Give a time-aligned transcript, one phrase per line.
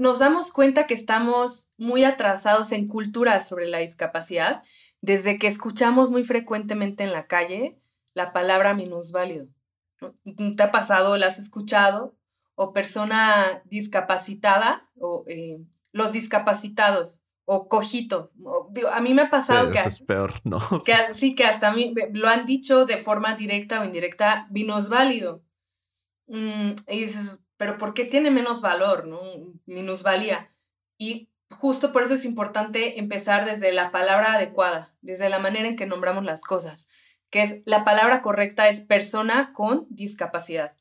[0.00, 4.62] nos damos cuenta que estamos muy atrasados en cultura sobre la discapacidad
[5.02, 7.78] desde que escuchamos muy frecuentemente en la calle
[8.14, 9.48] la palabra minusválido.
[10.56, 11.18] ¿Te ha pasado?
[11.18, 12.16] ¿La has escuchado?
[12.54, 15.58] O persona discapacitada o eh,
[15.92, 18.30] los discapacitados o cojito.
[18.90, 19.80] a mí me ha pasado que...
[19.80, 20.60] es peor, ¿no?
[20.86, 25.44] Que, sí, que hasta a mí lo han dicho de forma directa o indirecta, minusválido.
[26.26, 29.20] Mm, y dices, pero ¿por qué tiene menos valor, no?
[29.66, 30.50] Minusvalía.
[30.96, 35.76] Y justo por eso es importante empezar desde la palabra adecuada, desde la manera en
[35.76, 36.88] que nombramos las cosas,
[37.28, 40.72] que es la palabra correcta es persona con discapacidad.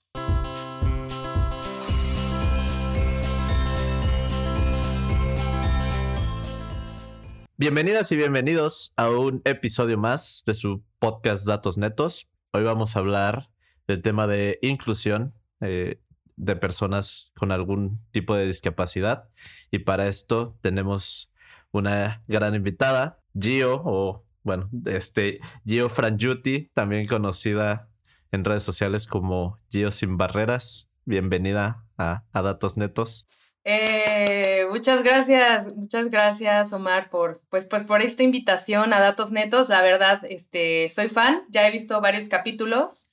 [7.58, 12.30] Bienvenidas y bienvenidos a un episodio más de su podcast Datos Netos.
[12.53, 13.50] Hoy vamos a hablar
[13.86, 16.00] del tema de inclusión eh,
[16.39, 19.30] de personas con algún tipo de discapacidad.
[19.70, 21.31] Y para esto tenemos
[21.71, 27.89] una gran invitada, Gio, o bueno, este Gio Frangiuti, también conocida
[28.31, 30.89] en redes sociales como Gio Sin Barreras.
[31.05, 33.27] Bienvenida a, Datos Netos.
[33.66, 39.67] Eh, muchas gracias, muchas gracias Omar por, pues, pues, por esta invitación a Datos Netos.
[39.67, 43.11] La verdad, este, soy fan, ya he visto varios capítulos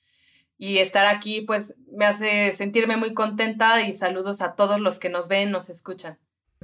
[0.57, 5.09] y estar aquí pues me hace sentirme muy contenta y saludos a todos los que
[5.09, 6.17] nos ven, nos escuchan.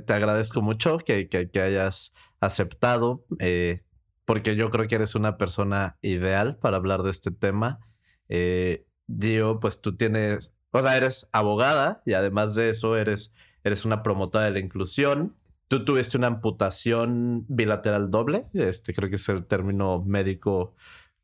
[0.06, 3.80] Te agradezco mucho que, que, hayas aceptado, eh,
[4.26, 7.80] porque yo creo que eres una persona ideal para hablar de este tema.
[8.28, 13.86] Eh, Gio, pues tú tienes, o sea, eres abogada y además de eso eres, eres
[13.86, 15.36] una promotora de la inclusión.
[15.68, 20.76] Tú tuviste una amputación bilateral doble, este creo que es el término médico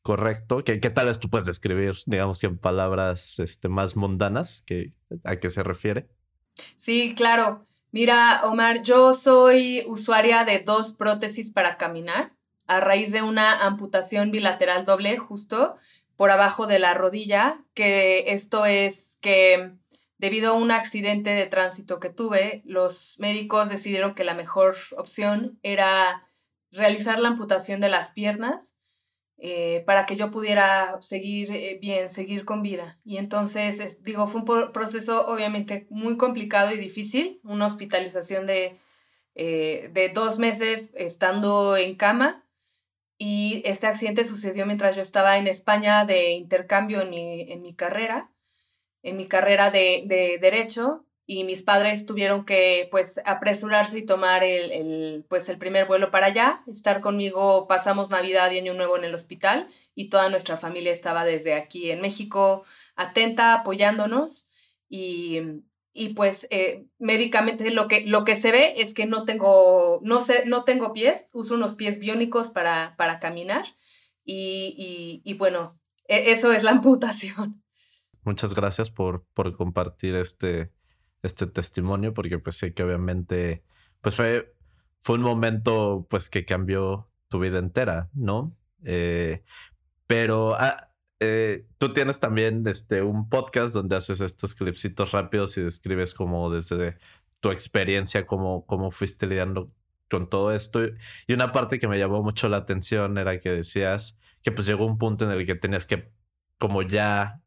[0.01, 0.63] correcto.
[0.63, 4.93] ¿Qué, qué tal es tú puedes describir, digamos que en palabras este, más mundanas, que,
[5.23, 6.09] a qué se refiere?
[6.75, 7.63] Sí, claro.
[7.91, 12.33] Mira, Omar, yo soy usuaria de dos prótesis para caminar
[12.67, 15.75] a raíz de una amputación bilateral doble justo
[16.15, 19.71] por abajo de la rodilla, que esto es que
[20.17, 25.57] debido a un accidente de tránsito que tuve, los médicos decidieron que la mejor opción
[25.63, 26.27] era
[26.71, 28.78] realizar la amputación de las piernas
[29.41, 32.99] eh, para que yo pudiera seguir eh, bien, seguir con vida.
[33.05, 38.77] Y entonces, digo, fue un proceso obviamente muy complicado y difícil, una hospitalización de,
[39.35, 42.45] eh, de dos meses estando en cama.
[43.17, 47.73] Y este accidente sucedió mientras yo estaba en España de intercambio en mi, en mi
[47.73, 48.31] carrera,
[49.03, 54.43] en mi carrera de, de derecho y mis padres tuvieron que pues apresurarse y tomar
[54.43, 59.03] el, pues el primer vuelo para allá, estar conmigo, pasamos Navidad y Año Nuevo en
[59.03, 64.49] el hospital y toda nuestra familia estaba desde aquí en México atenta, apoyándonos
[64.89, 65.39] y,
[65.93, 70.21] y pues eh, médicamente lo que, lo que se ve es que no tengo, no
[70.21, 73.65] sé, no tengo pies, uso unos pies biónicos para, para caminar
[74.25, 77.63] y, y, y bueno, e, eso es la amputación.
[78.23, 80.71] Muchas gracias por, por compartir este,
[81.23, 83.63] este testimonio porque pues sé que obviamente
[84.01, 84.55] pues fue,
[84.99, 88.55] fue un momento pues que cambió tu vida entera, ¿no?
[88.83, 89.43] Eh,
[90.07, 95.61] pero ah, eh, tú tienes también este, un podcast donde haces estos clipsitos rápidos y
[95.61, 96.97] describes como desde
[97.41, 99.71] tu experiencia, cómo, cómo fuiste lidiando
[100.09, 100.81] con todo esto.
[101.27, 104.85] Y una parte que me llamó mucho la atención era que decías que pues llegó
[104.85, 106.11] un punto en el que tenías que
[106.57, 107.41] como ya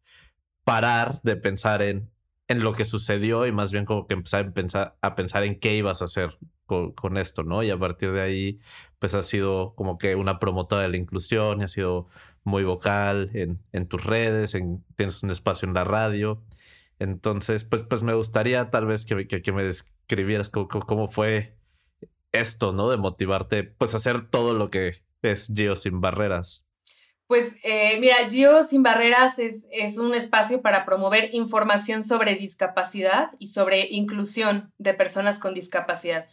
[0.65, 2.12] parar de pensar en
[2.53, 4.53] en lo que sucedió y más bien como que empezar
[5.01, 7.63] a pensar, en qué ibas a hacer con, esto, ¿no?
[7.63, 8.59] Y a partir de ahí,
[8.99, 12.09] pues has sido como que una promotora de la inclusión y has sido
[12.45, 16.43] muy vocal en, en tus redes, en, tienes un espacio en la radio.
[16.99, 21.59] Entonces, pues, pues me gustaría tal vez que, que, me describieras cómo, cómo, fue
[22.33, 22.91] esto, ¿no?
[22.91, 26.67] De motivarte, pues, a hacer todo lo que es Geo Sin Barreras.
[27.33, 33.31] Pues eh, mira, Gio Sin Barreras es, es, un espacio para promover información sobre discapacidad
[33.39, 36.29] y sobre inclusión de personas con discapacidad.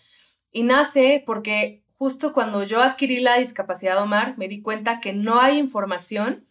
[0.51, 5.39] Y nace porque justo cuando yo adquirí la discapacidad Omar, me di cuenta que no
[5.39, 6.45] hay información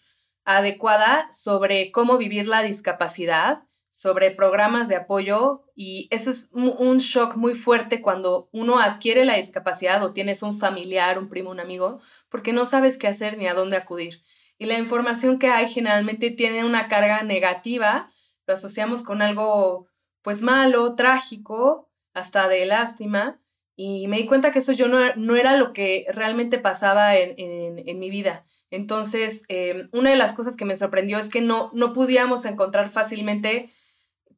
[0.47, 7.37] adecuada sobre cómo vivir la discapacidad, sobre programas de apoyo y eso es un shock
[7.37, 12.01] muy fuerte cuando uno adquiere la discapacidad o tienes un familiar, un primo, un amigo,
[12.31, 14.23] porque no sabes qué hacer ni a dónde acudir
[14.59, 18.13] y la información que hay generalmente tiene una carga negativa,
[18.47, 19.87] lo asociamos con algo
[20.23, 23.41] pues malo, trágico, hasta de lástima,
[23.77, 28.11] y me di cuenta que eso yo no, era lo que realmente pasaba en, mi
[28.11, 28.45] vida.
[28.71, 32.91] Entonces, em, una de las cosas que me sorprendió es que no, no podíamos encontrar
[32.91, 33.71] fácilmente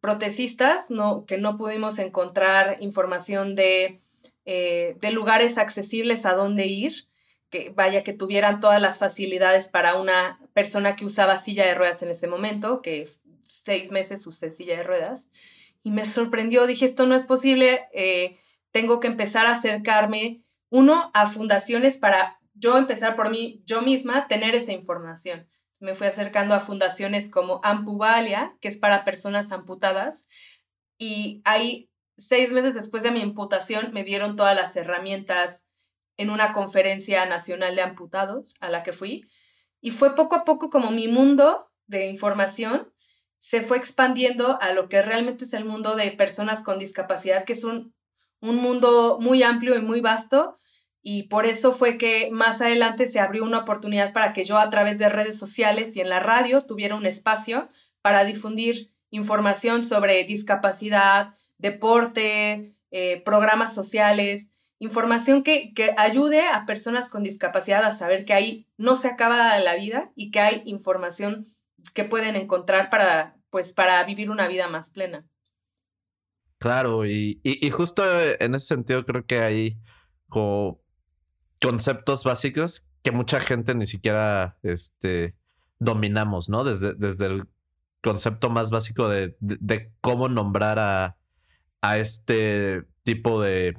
[0.02, 3.98] protecistas, no, que no pudimos encontrar información de,
[4.44, 7.09] eh, de lugares accesibles a dónde ir,
[7.50, 12.02] que vaya, que tuvieran todas las facilidades para una persona que usaba silla de ruedas
[12.02, 13.08] en ese momento, que
[13.42, 15.28] seis meses usé silla de ruedas,
[15.82, 18.38] y me sorprendió, dije, esto no es posible, eh,
[18.70, 24.28] tengo que empezar a acercarme, uno, a fundaciones para yo empezar por mí, yo misma,
[24.28, 25.48] tener esa información.
[25.80, 30.28] Me fui acercando a fundaciones como Ampuvalia, que es para personas amputadas,
[30.98, 35.69] y ahí, seis meses después de mi amputación, me dieron todas las herramientas
[36.20, 39.26] en una conferencia nacional de amputados a la que fui,
[39.80, 42.92] y fue poco a poco como mi mundo de información
[43.38, 47.54] se fue expandiendo a lo que realmente es el mundo de personas con discapacidad, que
[47.54, 47.94] es un,
[48.42, 50.58] un mundo muy amplio y muy vasto,
[51.00, 54.68] y por eso fue que más adelante se abrió una oportunidad para que yo a
[54.68, 57.70] través de redes sociales y en la radio tuviera un espacio
[58.02, 67.08] para difundir información sobre discapacidad, deporte, eh, programas sociales, información que, que ayude a personas
[67.08, 71.54] con discapacidad a saber que ahí no se acaba la vida y que hay información
[71.94, 75.24] que pueden encontrar para, pues, para vivir una vida más plena.
[76.58, 78.02] Claro, y, y, justo
[78.38, 79.78] en ese sentido creo que hay
[80.28, 80.82] como
[81.60, 85.36] conceptos básicos que mucha gente ni siquiera este,
[85.78, 86.64] dominamos, ¿no?
[86.64, 87.48] Desde, desde el
[88.02, 91.16] concepto más básico de, de, cómo nombrar a,
[91.80, 93.74] a, este tipo de,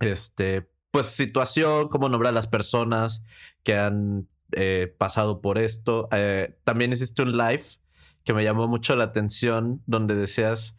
[0.00, 3.24] este, pues situación, cómo nombrar a las personas
[3.62, 6.08] que han eh, pasado por esto.
[6.12, 7.64] Eh, también hiciste un live
[8.24, 10.76] que me llamó mucho la atención donde decías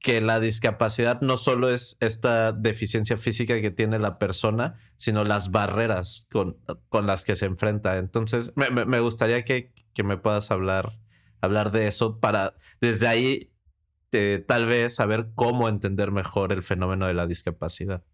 [0.00, 5.50] que la discapacidad no solo es esta deficiencia física que tiene la persona, sino las
[5.50, 6.56] barreras con,
[6.88, 7.98] con las que se enfrenta.
[7.98, 11.00] Entonces, me, me, gustaría que, que, me puedas hablar,
[11.40, 13.52] hablar de eso para desde ahí
[14.12, 18.04] eh, tal vez saber cómo entender mejor el fenómeno de la discapacidad.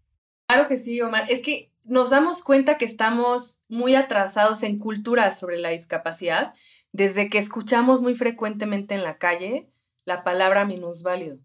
[0.47, 1.31] Claro que sí, Omar.
[1.31, 6.53] Es que nos damos cuenta que estamos muy atrasados en cultura sobre la discapacidad
[6.91, 9.69] desde que escuchamos muy frecuentemente en la calle
[10.05, 11.39] la palabra minusválido.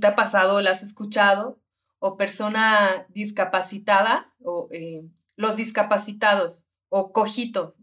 [0.00, 0.60] ¿Te ha pasado?
[0.60, 1.60] ¿La has escuchado?
[1.98, 5.02] O persona discapacitada, o eh,
[5.36, 7.76] los discapacitados, o cojitos.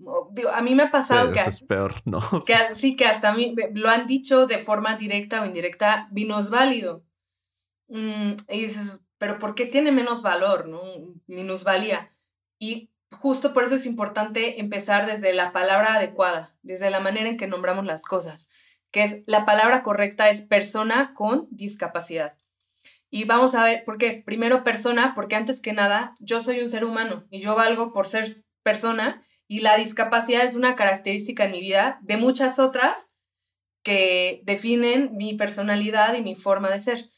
[0.53, 1.39] a mí me ha pasado que...
[1.39, 2.19] es peor, ¿no?
[2.45, 7.03] Que, sí, que hasta a mí lo han dicho de forma directa o indirecta, minusválido.
[7.89, 10.81] Mm, y dices, pero ¿por qué tiene menos valor, no?
[11.27, 12.11] Minusvalía.
[12.59, 17.37] Y justo por eso es importante empezar desde la palabra adecuada, desde la manera en
[17.37, 18.49] que nombramos las cosas
[18.95, 22.37] que es la palabra correcta es persona con discapacidad.
[23.09, 24.23] Y vamos a ver por qué.
[24.25, 28.07] Primero persona, porque antes que nada yo soy un ser humano y yo valgo por
[28.07, 33.11] ser persona y la discapacidad es una característica en mi vida de muchas otras
[33.83, 37.09] que definen mi personalidad y mi forma de ser.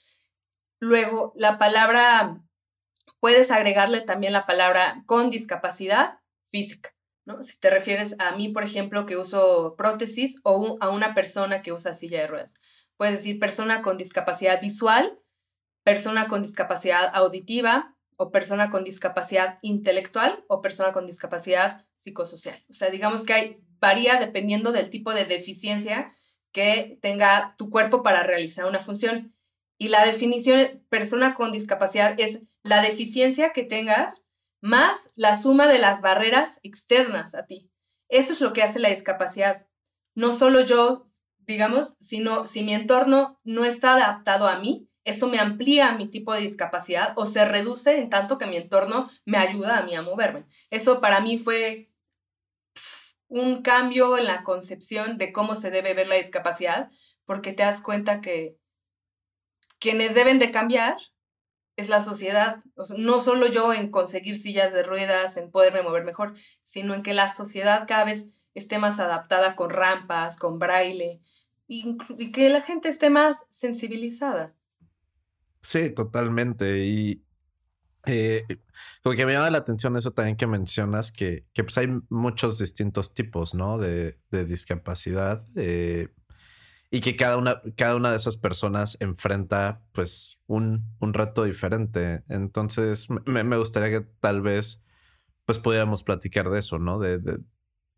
[0.79, 2.43] Luego, la palabra,
[3.19, 6.91] puedes agregarle también la palabra con discapacidad física.
[7.41, 11.73] Si te refieres a mí, por ejemplo, que uso prótesis o a una persona que
[11.73, 12.53] usa silla de ruedas.
[12.95, 15.19] Puedes decir persona con discapacidad visual,
[15.83, 22.63] persona con discapacidad auditiva o persona con discapacidad intelectual o persona con discapacidad psicosocial.
[22.69, 26.13] O sea, digamos que varía dependiendo del tipo de deficiencia
[26.51, 29.36] que tenga tu cuerpo para realizar una función.
[29.77, 34.29] Y la definición de persona con discapacidad es la deficiencia que tengas
[34.61, 37.69] más la suma de las barreras externas a ti.
[38.09, 39.67] Eso es lo que hace la discapacidad.
[40.15, 41.03] No solo yo,
[41.39, 46.33] digamos, sino si mi entorno no está adaptado a mí, eso me amplía mi tipo
[46.33, 50.01] de discapacidad o se reduce en tanto que mi entorno me ayuda a mí a
[50.01, 50.45] moverme.
[50.69, 51.91] Eso para mí fue
[53.29, 56.91] un cambio en la concepción de cómo se debe ver la discapacidad,
[57.25, 58.57] porque te das cuenta que
[59.79, 60.97] quienes deben de cambiar
[61.77, 62.63] es la sociedad,
[62.97, 67.13] no solo yo en conseguir sillas de ruedas, en poderme mover mejor, sino en que
[67.13, 71.21] la sociedad cada vez esté más adaptada con rampas, con braille,
[71.67, 71.97] y,
[72.31, 74.55] que la gente esté más sensibilizada.
[75.61, 76.79] Sí, totalmente.
[76.85, 77.23] Y
[78.05, 78.43] eh,
[79.03, 83.13] lo que me llama la atención eso también que mencionas, que, pues hay muchos distintos
[83.13, 83.77] tipos, ¿no?
[83.77, 85.45] De, de discapacidad.
[85.55, 86.07] Eh,
[86.89, 92.23] y que cada una, cada una de esas personas enfrenta pues un, un reto diferente.
[92.29, 94.83] Entonces me, gustaría que tal vez
[95.45, 96.99] pues pudiéramos platicar de eso, ¿no?
[96.99, 97.39] De,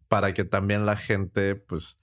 [0.08, 2.01] para que también la gente pues,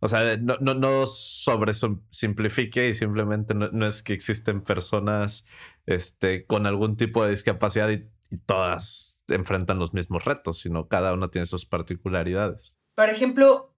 [0.00, 1.72] o sea, no, no, no sobre
[2.10, 5.46] simplifique y simplemente no, no, es que existen personas
[5.86, 11.12] este, con algún tipo de discapacidad y, y todas enfrentan los mismos retos, sino cada
[11.12, 12.78] una tiene sus particularidades.
[12.94, 13.71] Por ejemplo,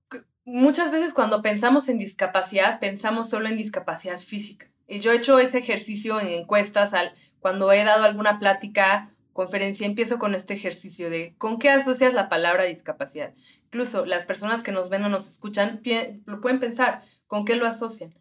[0.44, 4.70] muchas veces cuando pensamos en discapacidad, pensamos solo en discapacidad física.
[4.86, 9.86] Y yo he hecho ese ejercicio en encuestas, al, cuando he dado alguna plática, conferencia,
[9.86, 13.34] empiezo con este ejercicio de ¿con qué asocias la palabra discapacidad?
[13.66, 15.82] Incluso las personas que nos ven o nos escuchan
[16.24, 18.14] lo pueden pensar, ¿con qué lo asocian?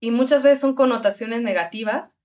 [0.00, 2.20] Y muchas veces son connotaciones negativas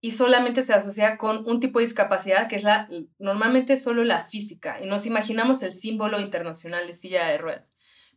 [0.00, 2.88] y solamente se asocia con un tipo de discapacidad que es la
[3.18, 7.73] normalmente solo la física y nos imaginamos el símbolo internacional de silla de ruedas.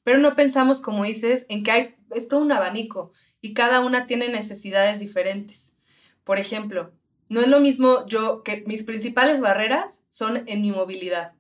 [0.08, 3.12] Pero no pensamos, como dices, en que hay es todo un abanico
[3.42, 5.76] y cada una tiene necesidades diferentes.
[6.24, 6.94] Por ejemplo,
[7.28, 11.34] no es lo mismo yo que mis principales barreras son en mi movilidad.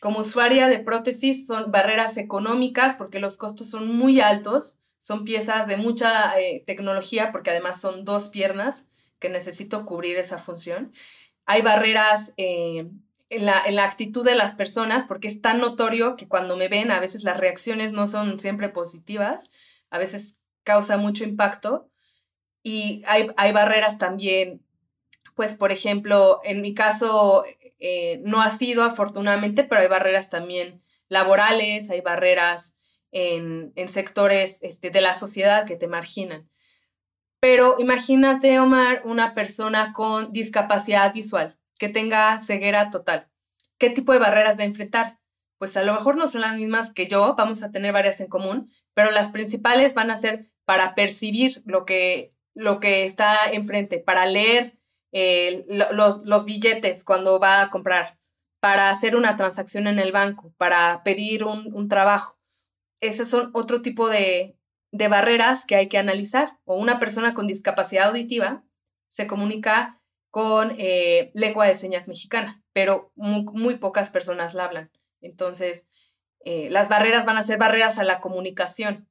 [0.00, 5.66] Como usuaria de prótesis son barreras económicas porque los costos son muy altos, son piezas
[5.66, 8.86] de mucha eh, tecnología porque además son dos piernas
[9.18, 10.92] que necesito cubrir esa función.
[11.46, 12.92] Hay barreras eh,
[13.32, 16.68] en, la, en la actitud de las personas, porque es tan notorio que cuando me
[16.68, 19.50] ven a veces las reacciones no son siempre positivas,
[19.90, 21.88] a veces causa mucho impacto.
[22.62, 24.64] Y hay, hay barreras también,
[25.34, 27.44] pues por ejemplo, en mi caso
[27.80, 32.78] eh, no ha sido afortunadamente, pero hay barreras también laborales, hay barreras
[33.10, 36.48] en, en sectores este, de la sociedad que te marginan.
[37.40, 43.28] Pero imagínate, Omar, una persona con discapacidad visual, que tenga ceguera total.
[43.76, 45.18] ¿Qué tipo de barreras va a enfrentar?
[45.58, 48.28] Pues a lo mejor no son las mismas que yo, vamos a tener varias en
[48.28, 53.98] común, pero las principales van a ser para percibir lo que, lo que está enfrente,
[53.98, 54.78] para leer
[55.10, 58.16] eh, los, los billetes cuando va a comprar,
[58.60, 62.38] para hacer una transacción en el banco, para pedir un, un trabajo.
[63.00, 64.56] Esos son otro tipo de,
[64.92, 66.60] de barreras que hay que analizar.
[66.64, 68.62] O una persona con discapacidad auditiva
[69.08, 70.01] se comunica
[70.32, 74.90] con eh, lengua de señas mexicana, pero muy, pocas personas la hablan.
[75.20, 75.90] Entonces,
[76.40, 79.06] eh, las barreras van a ser barreras a la comunicación,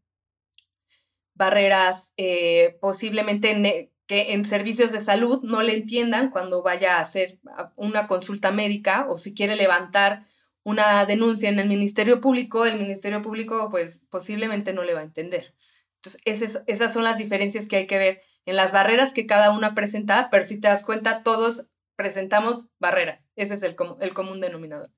[1.35, 7.39] barreras eh, posiblemente que en servicios de salud no le entiendan cuando vaya a hacer
[7.75, 10.25] una consulta médica o si quiere levantar
[10.63, 15.03] una denuncia en el Ministerio Público, el Ministerio Público pues posiblemente no le va a
[15.03, 15.53] entender.
[15.97, 19.75] Entonces, esas, son las diferencias que hay que ver en las barreras que cada una
[19.75, 23.31] presenta, pero si te das cuenta, todos presentamos barreras.
[23.35, 24.89] Ese es el, el común denominador.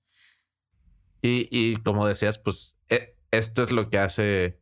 [1.21, 4.59] Y, y, como decías, pues e, esto es lo que hace,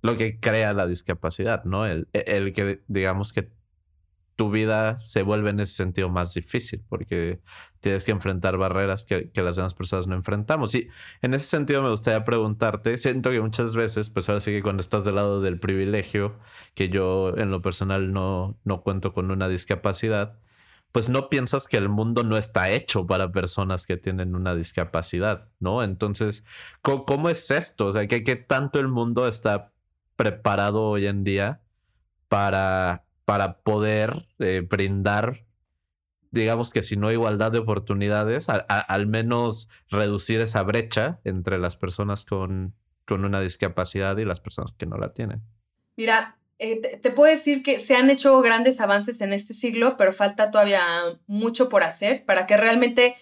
[0.00, 1.86] lo que crea la discapacidad, ¿no?
[1.86, 3.52] El, el que, digamos que
[4.42, 7.40] tu vida se vuelve en ese sentido más difícil porque
[7.78, 10.74] tienes que enfrentar barreras que, las demás personas no enfrentamos.
[10.74, 10.88] Y
[11.20, 14.80] en ese sentido me gustaría preguntarte, siento que muchas veces, pues ahora sí que cuando
[14.80, 16.40] estás del lado del privilegio,
[16.74, 20.40] que yo en lo personal no, no cuento con una discapacidad,
[20.90, 25.50] pues no piensas que el mundo no está hecho para personas que tienen una discapacidad,
[25.60, 25.84] ¿no?
[25.84, 26.44] Entonces,
[26.80, 27.86] ¿cómo, es esto?
[27.86, 29.72] O sea, ¿qué, ¿qué tanto el mundo está
[30.16, 31.62] preparado hoy en día
[32.28, 35.46] para para poder eh, brindar,
[36.30, 42.24] digamos que si no igualdad de oportunidades, al menos reducir esa brecha entre las personas
[42.24, 42.74] con,
[43.06, 45.42] con una discapacidad y las personas que no la tienen.
[45.96, 50.12] Mira, eh, te, puedo decir que se han hecho grandes avances en este siglo, pero
[50.12, 50.80] falta todavía
[51.26, 53.16] mucho por hacer para que realmente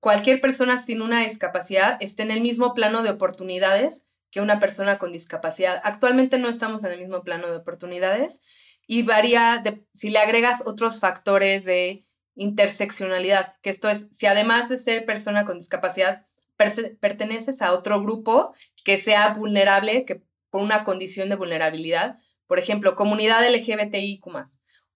[0.00, 4.98] cualquier persona sin una discapacidad esté en el mismo plano de oportunidades que una persona
[4.98, 5.80] con discapacidad.
[5.82, 8.42] Actualmente no estamos en el mismo plano de oportunidades
[8.88, 14.78] y varía si le agregas otros factores de interseccionalidad, que esto es, si además de
[14.78, 16.26] ser persona con discapacidad,
[16.56, 18.54] perteneces a otro grupo
[18.84, 22.16] que sea vulnerable, que por una condición de vulnerabilidad,
[22.46, 24.26] por ejemplo, comunidad LGBTIQ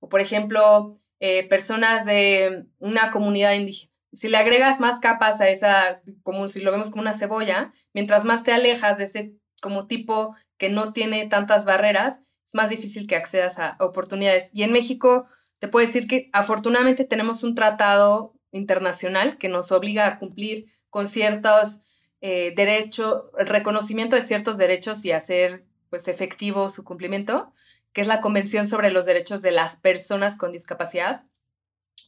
[0.01, 3.93] o por ejemplo, eh, personas de una comunidad indígena.
[4.13, 8.25] Si le agregas más capas a esa, como si lo vemos como una cebolla, mientras
[8.25, 13.07] más te alejas de ese como tipo que no tiene tantas barreras, es más difícil
[13.07, 14.51] que accedas a oportunidades.
[14.53, 15.27] Y en México,
[15.59, 21.09] te puedo decir que afortunadamente tenemos un tratado internacional que nos obliga a cumplir con
[21.09, 21.85] ciertos
[22.21, 27.53] eh, derechos, el reconocimiento de ciertos derechos y hacer pues efectivo su cumplimiento,
[27.93, 31.25] que es la Convención sobre los Derechos de las Personas con Discapacidad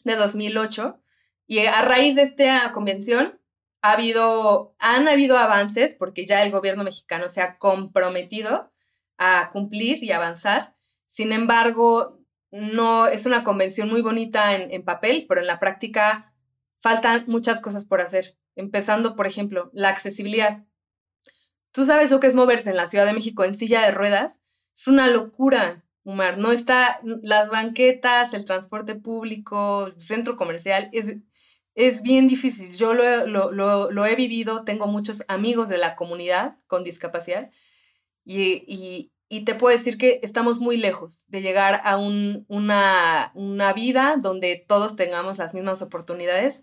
[0.05, 1.01] de 2008.
[1.47, 3.41] Y a raíz de esta convención
[3.83, 8.74] ha habido, han habido avances porque ya el gobierno mexicano se ha comprometido
[9.19, 10.75] a cumplir y avanzar.
[11.07, 16.33] Sin embargo, no es una convención muy bonita en, papel, pero en la práctica
[16.77, 18.37] faltan muchas cosas por hacer.
[18.55, 20.65] Empezando, por ejemplo, la accesibilidad.
[21.73, 24.45] Tú sabes lo que es moverse en la Ciudad de México en silla de ruedas.
[24.73, 26.39] Es una locura, Umar.
[26.39, 30.91] No está las banquetas, el transporte público, el centro comercial.
[30.93, 31.17] Es,
[31.75, 32.77] es bien difícil.
[32.77, 37.51] Yo lo, lo he vivido, tengo muchos amigos de la comunidad con discapacidad
[38.25, 39.11] Y,
[39.45, 44.95] te puedo decir que estamos muy lejos de llegar a una, una vida donde todos
[44.95, 46.63] tengamos las mismas oportunidades,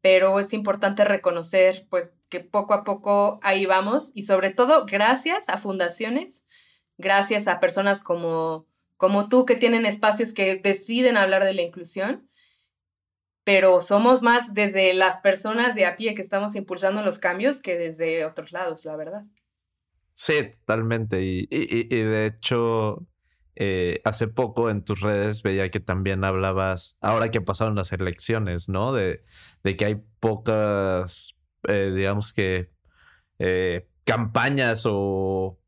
[0.00, 5.48] pero es importante reconocer pues que poco a poco ahí vamos y sobre todo gracias
[5.48, 6.48] a fundaciones,
[6.98, 12.28] gracias a personas como, como tú que tienen espacios que deciden hablar de la inclusión
[13.44, 17.76] pero somos más desde las personas de a pie que estamos impulsando los cambios que
[17.76, 19.24] desde otros lados, la verdad.
[20.14, 21.22] Sí, totalmente.
[21.22, 23.06] Y, de hecho,
[23.56, 28.68] eh, hace poco en tus redes veía que también hablabas, ahora que pasaron las elecciones,
[28.68, 28.92] ¿no?
[28.92, 29.24] De,
[29.64, 31.38] de que hay pocas,
[31.68, 32.70] eh, digamos que,
[33.38, 35.58] eh, campañas o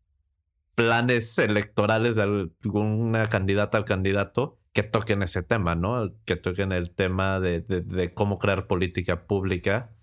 [0.74, 6.12] planes electorales de alguna candidata o candidato que toquen ese tema, ¿no?
[6.24, 9.94] Que toquen el tema de, cómo crear política pública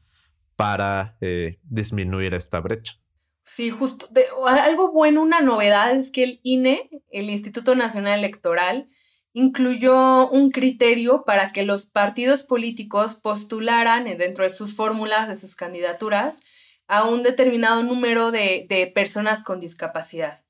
[0.56, 3.01] para eh, disminuir esta brecha.
[3.44, 4.10] Sí, justo.
[4.48, 8.90] algo bueno, una novedad es que el INE, el Instituto Nacional Electoral,
[9.34, 15.56] incluyó un criterio para que los partidos políticos postularan dentro de sus fórmulas, de sus
[15.56, 16.42] candidaturas,
[16.88, 20.44] a un determinado número de personas con discapacidad.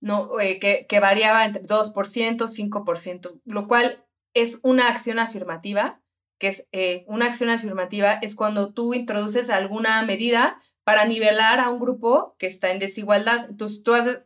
[0.00, 0.38] ¿no?
[0.40, 4.04] Eh, que, variaba entre 2%, 5%, lo cual
[4.34, 6.00] es una acción afirmativa,
[6.38, 11.68] que es eh, una acción afirmativa es cuando tú introduces alguna medida para nivelar a
[11.68, 13.46] un grupo que está en desigualdad.
[13.50, 14.24] Entonces tú haces,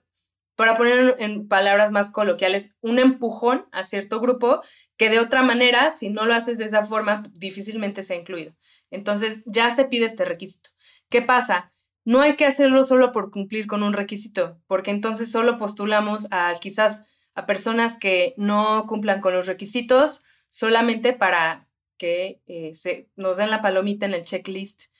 [0.57, 4.61] para poner en palabras más coloquiales, un empujón a cierto grupo
[4.99, 8.55] que de otra manera, si no lo haces de esa forma, difícilmente se ha incluido.
[8.90, 10.69] Entonces ya se pide este requisito.
[11.09, 11.73] ¿Qué pasa?
[12.05, 16.52] No hay que hacerlo solo por cumplir con un requisito, porque entonces solo postulamos a
[16.61, 23.38] quizás a personas que no cumplan con los requisitos solamente para que eh, se, nos
[23.38, 24.90] den la palomita en el checklist.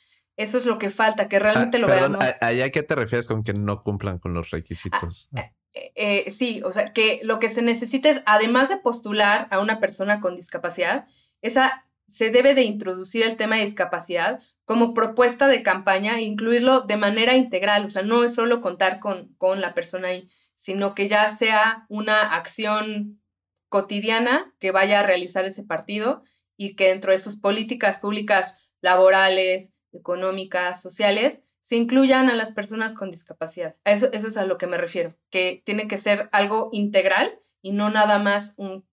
[0.41, 2.25] Eso es lo que falta, que realmente ah, lo veamos.
[2.41, 5.29] ¿A, qué te refieres con que no cumplan con los requisitos?
[5.37, 9.49] Ah, eh, eh, sí, o sea, que lo que se necesita es, además de postular
[9.51, 11.05] a una persona con discapacidad,
[11.43, 16.81] esa se debe de introducir el tema de discapacidad como propuesta de campaña e incluirlo
[16.81, 17.85] de manera integral.
[17.85, 21.85] O sea, no es solo contar con, con la persona ahí, sino que ya sea
[21.91, 23.21] una acción
[23.69, 26.23] cotidiana que vaya a realizar ese partido
[26.57, 32.95] y que dentro de sus políticas públicas laborales, económicas, sociales, se incluyan a las personas
[32.95, 33.77] con discapacidad.
[33.85, 37.73] Eso, eso es a lo que me refiero, que tiene que ser algo integral y
[37.73, 38.87] no nada más un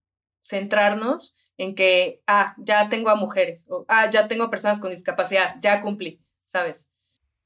[0.44, 5.56] centrarnos en que, ah, ya tengo a mujeres, o ah, ya tengo personas con discapacidad,
[5.62, 6.90] ya cumplí, ¿sabes?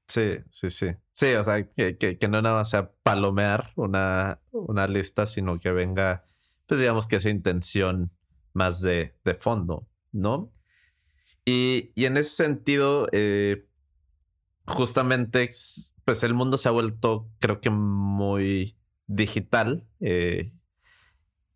[0.08, 0.88] Sí, sí, sí.
[1.14, 5.72] Sí, o sea, que, que, no nada más sea palomear una, una lista, sino que
[5.72, 6.26] venga,
[6.66, 8.12] pues digamos que esa intención
[8.54, 10.52] más de, de fondo, ¿no?
[11.45, 13.65] Y, en ese sentido, eh,
[14.65, 15.49] justamente,
[16.06, 18.77] pues el mundo se ha vuelto, creo que muy
[19.08, 19.88] digital.
[19.99, 20.51] Eh,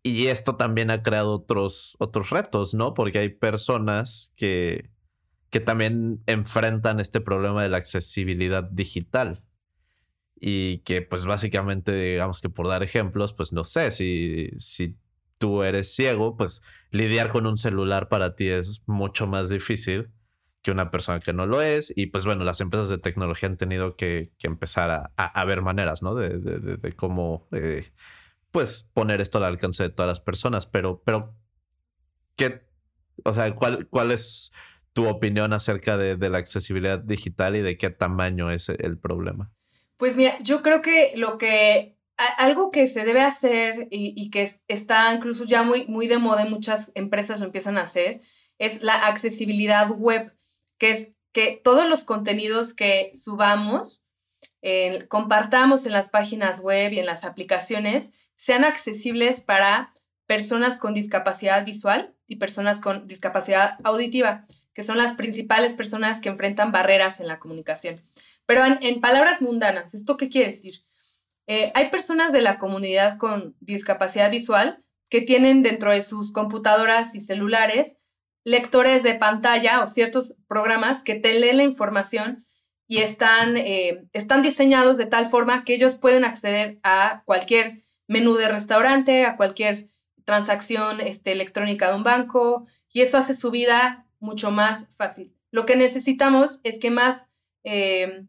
[0.02, 2.94] y esto también ha creado otros, otros retos, ¿no?
[2.94, 4.90] Porque hay personas que,
[5.50, 9.42] que también enfrentan este problema de la accesibilidad digital.
[10.38, 14.96] Y que pues básicamente, digamos que por dar ejemplos, pues no sé, si, si
[15.38, 20.10] tú eres ciego, pues lidiar con un celular para ti es mucho más difícil
[20.62, 21.92] que una persona que no lo es.
[21.96, 26.02] Y pues bueno, las empresas de tecnología han tenido que, que empezar a, ver maneras,
[26.02, 26.14] ¿no?
[26.14, 27.88] De, de, de, cómo eh,
[28.50, 31.36] pues poner esto al alcance de todas las personas, pero, pero,
[32.36, 32.66] ¿qué,
[33.24, 34.52] o sea, cuál, cuál es
[34.92, 39.52] tu opinión acerca de, la accesibilidad digital y de qué tamaño es el problema?
[39.98, 45.12] Pues mira, yo creo que lo que, algo que se debe hacer y, que está
[45.14, 48.20] incluso ya muy, muy de moda y muchas empresas lo empiezan a hacer,
[48.58, 50.34] es la accesibilidad web,
[50.78, 54.06] que es que todos los contenidos que subamos,
[55.08, 59.92] compartamos en las páginas web y en las aplicaciones, sean accesibles para
[60.26, 66.28] personas con discapacidad visual y personas con discapacidad auditiva, que son las principales personas que
[66.28, 68.02] enfrentan barreras en la comunicación.
[68.46, 70.85] Pero en, palabras mundanas, ¿esto qué quiere decir?
[71.46, 74.80] Eh, hay personas de la comunidad con discapacidad visual
[75.10, 77.98] que tienen dentro de sus computadoras y celulares
[78.46, 82.46] lectores de pantalla o ciertos programas que te leen la información
[82.86, 88.36] y están, eh, están diseñados de tal forma que ellos pueden acceder a cualquier menú
[88.36, 89.88] de restaurante, a cualquier
[90.24, 95.34] transacción este, electrónica de un banco y eso hace su vida mucho más fácil.
[95.50, 97.30] Lo que necesitamos es que más
[97.64, 98.28] em,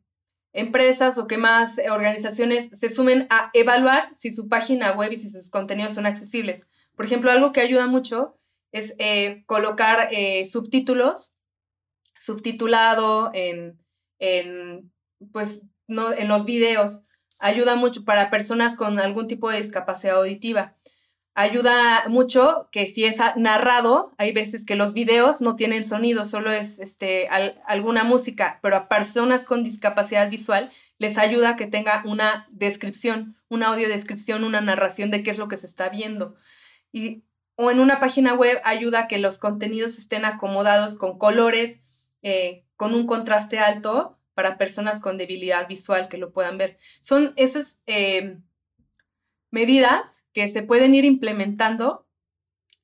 [0.57, 5.29] empresas o que más organizaciones se sumen a evaluar si su página web y si
[5.29, 6.71] sus contenidos son accesibles.
[6.95, 8.39] Por ejemplo, algo que ayuda mucho
[8.71, 11.35] es eh, colocar eh, subtítulos,
[12.17, 13.79] subtitulado en,
[14.17, 14.91] en,
[15.31, 17.05] pues, no, en los videos
[17.39, 20.75] ayuda mucho para personas con algún tipo de discapacidad auditiva.
[21.39, 26.51] Ayuda mucho que si es narrado, hay veces que los videos no tienen sonido, solo
[26.51, 27.29] es este,
[27.67, 33.67] alguna música, pero a personas con discapacidad visual les ayuda que tenga una descripción, una
[33.67, 36.33] audiodescripción, una narración de qué es lo que se está viendo.
[36.91, 37.23] Y,
[37.53, 41.83] o en una página web ayuda a que los contenidos estén acomodados con colores,
[42.23, 46.79] eh, con un contraste alto para personas con debilidad visual que lo puedan ver.
[46.99, 48.39] Son esas eh,
[49.51, 52.07] medidas que se pueden ir implementando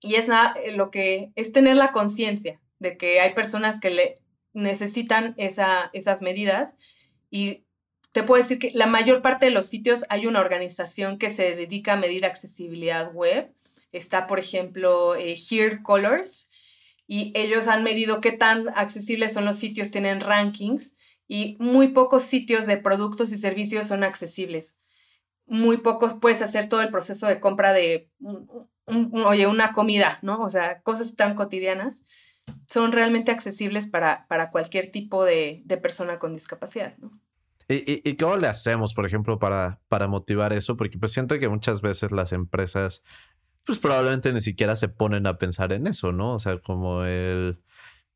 [0.02, 4.20] y es eh, lo que es tener la conciencia de que hay personas que
[4.54, 6.78] necesitan esa, esas medidas
[7.32, 7.66] y
[8.12, 11.56] te puedo decir que la mayor parte de los sitios hay una organización que se
[11.56, 13.52] dedica a medir accesibilidad web.
[13.92, 16.52] Está, por ejemplo, eh, Here Colors
[17.08, 20.94] y ellos han medido qué tan accesibles son los sitios, tienen rankings
[21.28, 24.78] y muy pocos sitios de productos y servicios son accesibles.
[25.46, 28.10] Muy pocos puedes hacer todo el proceso de compra de,
[28.88, 30.40] oye, una comida, ¿no?
[30.42, 32.06] O sea, cosas tan cotidianas
[32.68, 37.12] son realmente accesibles para, para cualquier tipo de, de persona con discapacidad, ¿no?
[37.70, 40.76] ¿Y, y, cómo le hacemos, por ejemplo, para, para motivar eso?
[40.76, 43.04] Porque pues siento que muchas veces las empresas,
[43.66, 46.34] pues probablemente ni siquiera se ponen a pensar en eso, ¿no?
[46.34, 47.62] O sea, como el,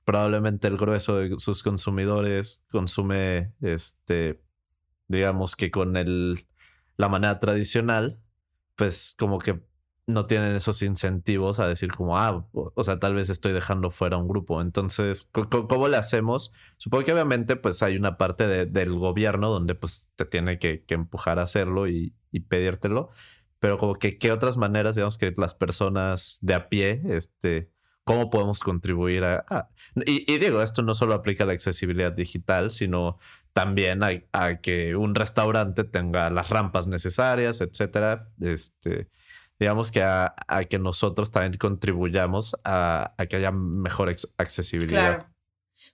[0.04, 4.42] probablemente el grueso de sus consumidores consume, este,
[5.08, 6.46] digamos que con el,
[6.98, 8.20] la manera tradicional,
[8.76, 9.62] pues como que
[10.08, 14.18] no tienen esos incentivos a decir como, ah, o, sea, tal vez estoy dejando fuera
[14.18, 14.62] un grupo.
[14.62, 16.54] Entonces, ¿cómo le hacemos?
[16.78, 21.40] Supongo que obviamente pues hay una parte del gobierno donde pues te tiene que, empujar
[21.40, 22.14] a hacerlo y,
[22.50, 23.10] pedírtelo,
[23.60, 27.72] pero como que qué otras maneras, digamos, que las personas de a pie, este,
[28.04, 29.70] cómo podemos contribuir a...
[30.06, 33.18] y, y, digo, esto no solo aplica a la accesibilidad digital, sino
[33.58, 39.10] también a, que un restaurante tenga las rampas necesarias, etcétera, este
[39.60, 40.36] digamos que a,
[40.70, 45.16] que nosotros también contribuyamos a, que haya mejor accesibilidad.
[45.16, 45.34] Claro.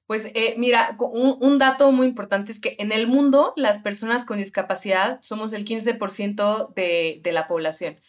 [0.07, 4.39] Pues eh, mira, un, dato muy importante es que en el mundo las personas con
[4.39, 8.01] discapacidad somos el 15% de, de la población.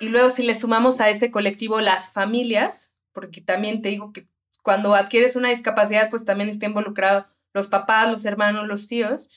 [0.00, 4.24] Y luego si le sumamos a ese colectivo las familias, porque también te digo que
[4.62, 9.28] cuando adquieres una discapacidad, pues también está involucrado los papás, los hermanos, los tíos.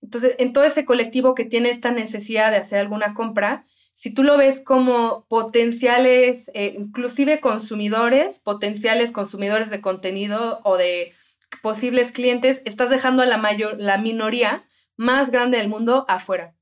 [0.00, 4.24] Entonces, en todo ese colectivo que tiene esta necesidad de hacer alguna compra, si tú
[4.24, 11.12] lo ves como potenciales, eh, inclusive consumidores, potenciales consumidores de contenido o de
[11.62, 14.64] posibles clientes, estás dejando a la mayor, la minoría
[14.96, 16.56] más grande del mundo afuera.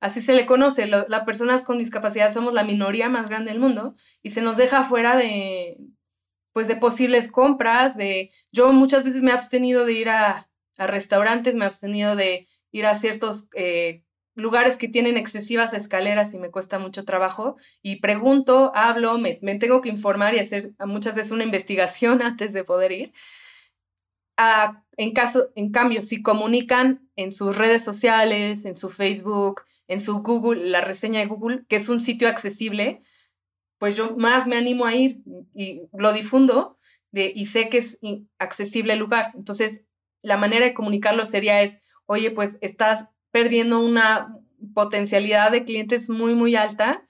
[0.00, 3.94] Así se le conoce, las personas con discapacidad somos la minoría más grande del mundo
[4.22, 5.78] y se nos deja afuera de,
[6.54, 10.46] pues de posibles compras, de, yo muchas veces me he abstenido de ir a,
[10.78, 14.02] restaurantes, me he abstenido de ir a ciertos eh,
[14.34, 19.82] lugares que tienen excesivas escaleras y me cuesta mucho trabajo y pregunto, hablo, me, tengo
[19.82, 23.12] que informar y hacer muchas veces una investigación antes de poder ir.
[24.96, 30.22] en, caso, en cambio, si comunican en sus redes sociales, en su Facebook, en su
[30.22, 33.02] Google, la reseña de Google, que es un sitio accesible,
[33.84, 35.22] pues yo más me animo a ir
[35.54, 36.78] y lo difundo
[37.12, 38.00] y sé que es
[38.38, 39.32] accesible el lugar.
[39.34, 39.84] Entonces,
[40.22, 44.38] la manera de comunicarlo sería es, oye, pues estás perdiendo una
[44.72, 47.06] potencialidad de clientes muy, muy alta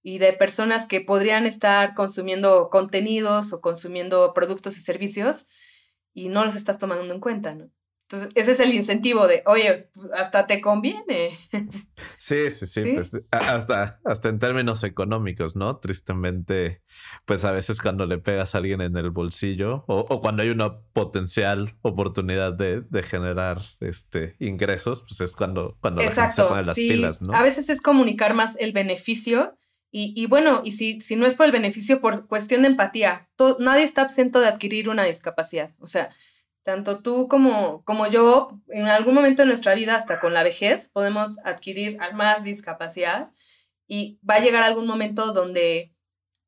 [0.00, 5.48] y de personas que podrían estar consumiendo contenidos o consumiendo productos y servicios
[6.14, 7.68] y no los estás tomando en cuenta, ¿no?
[8.12, 11.30] Entonces, ese es el incentivo de, oye, hasta te conviene.
[12.18, 15.78] Sí, sí, sí, pues hasta, hasta en términos económicos, ¿no?
[15.78, 16.82] Tristemente,
[17.24, 20.80] pues a veces cuando le pegas a alguien en el bolsillo o, cuando hay una
[20.92, 27.34] potencial oportunidad de, generar este, ingresos, pues es cuando, cuando Exacto, se las pilas, ¿no?
[27.34, 29.56] A veces es comunicar más el beneficio
[29.90, 33.28] y, y, bueno, y si, si no es por el beneficio, por cuestión de empatía,
[33.58, 35.74] nadie está absento de adquirir una discapacidad.
[35.80, 36.10] O sea,
[36.62, 40.88] tanto tú como, como yo, en algún momento de nuestra vida, hasta con la vejez,
[40.88, 43.30] podemos adquirir más discapacidad
[43.88, 45.94] y va a llegar algún momento donde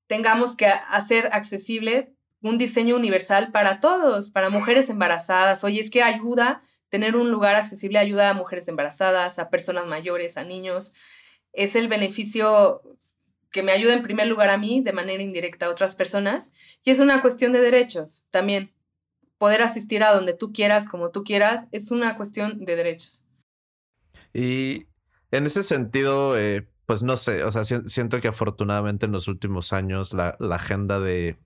[0.06, 5.64] tengamos que hacer accesible un diseño universal para todos, para mujeres embarazadas.
[5.64, 10.36] Oye, es que ayuda, tener un lugar accesible ayuda a mujeres embarazadas, a personas mayores,
[10.36, 10.92] a niños.
[11.52, 12.82] Es el beneficio
[13.50, 16.52] que me ayuda en primer lugar a mí, de manera indirecta a otras personas.
[16.84, 18.73] Y es una cuestión de derechos también
[19.38, 23.24] poder asistir a donde tú quieras, como tú quieras, es una cuestión de derechos.
[24.32, 24.86] Y
[25.30, 29.72] en ese sentido, eh, pues no sé, o sea, siento que afortunadamente en los últimos
[29.72, 31.38] años la, agenda de,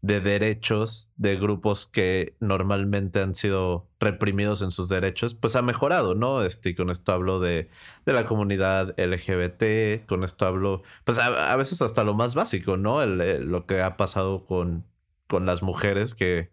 [0.00, 6.14] de derechos de grupos que normalmente han sido reprimidos en sus derechos, pues ha mejorado,
[6.14, 6.42] ¿no?
[6.42, 7.68] Este, con esto hablo de,
[8.04, 13.04] de la comunidad LGBT, con esto hablo, pues a, veces hasta lo más básico, ¿no?
[13.06, 14.84] lo que ha pasado con,
[15.28, 16.50] con las mujeres que,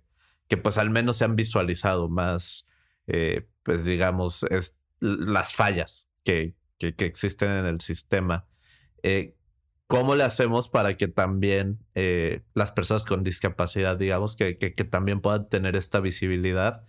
[0.49, 2.67] que pues al menos se han visualizado más,
[3.07, 4.45] eh, pues digamos,
[4.99, 8.47] las fallas que, que, que, existen en el sistema.
[9.03, 9.35] Eh,
[9.87, 15.21] ¿Cómo le hacemos para que también eh, las personas con discapacidad, digamos, que, que, también
[15.21, 16.85] puedan tener esta visibilidad?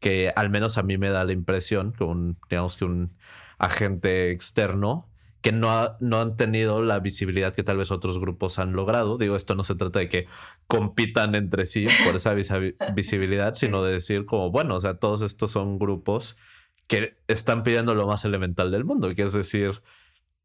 [0.00, 2.04] Que al menos a mí me da la impresión, que
[2.50, 3.16] digamos que un
[3.58, 5.08] agente externo,
[5.44, 9.18] que no, no han tenido la visibilidad que tal vez otros grupos han logrado.
[9.18, 10.26] Digo, esto no se trata de que
[10.66, 15.50] compitan entre sí por esa visibilidad, sino de decir como, bueno, o sea, todos estos
[15.50, 16.38] son grupos
[16.86, 19.82] que están pidiendo lo más elemental del mundo, que es decir,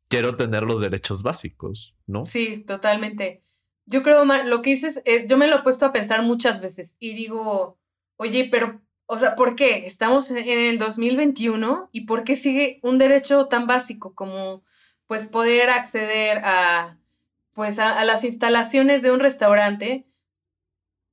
[0.10, 2.26] quiero tener los derechos básicos, ¿no?
[2.26, 3.42] Sí, totalmente.
[3.86, 6.98] Yo creo, lo que dices, eh, yo me lo he puesto a pensar muchas veces
[7.00, 7.80] y digo,
[8.18, 9.86] oye, pero, o sea, ¿por qué?
[9.86, 14.66] Estamos en el 2021 y ¿por qué sigue un derecho tan básico como,
[15.10, 17.00] pues, poder acceder a,
[17.56, 20.06] pues, a, las instalaciones de un restaurante?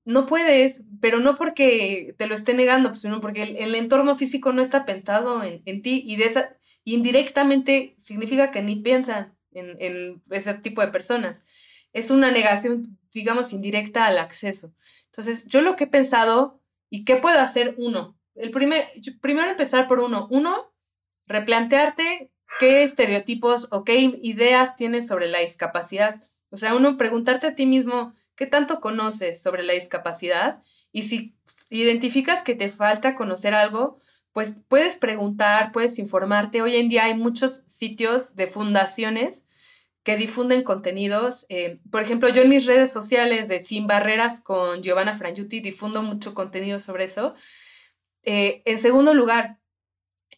[0.05, 4.53] No puedes, pero no porque te lo esté negando, pues, sino porque el, entorno físico
[4.53, 10.53] no está pensado en, en ti y esa, indirectamente significa que ni piensan en, ese
[10.53, 11.47] tipo de personas.
[11.95, 14.75] Es una negación, digamos, indirecta al acceso.
[15.07, 18.19] Entonces, yo lo que he pensado y qué puedo hacer uno.
[18.35, 18.87] El primer,
[19.23, 20.29] primero empezar por uno.
[20.31, 20.75] Uno,
[21.27, 26.23] replantearte qué estereotipos o qué ideas tienes sobre la discapacidad.
[26.51, 31.37] O sea, uno, preguntarte a ti mismo qué tanto conoces sobre la discapacidad y si
[31.71, 33.99] identificas que te falta conocer algo,
[34.33, 36.61] pues puedes preguntar, puedes informarte.
[36.61, 39.49] Hoy en día hay muchos sitios de fundaciones
[40.03, 41.47] que difunden contenidos.
[41.49, 46.03] Eh, por ejemplo, yo en mis redes sociales de Sin Barreras con Giovanna Frangiuti difundo
[46.03, 47.35] mucho contenido sobre eso.
[48.23, 49.59] Eh, en segundo lugar,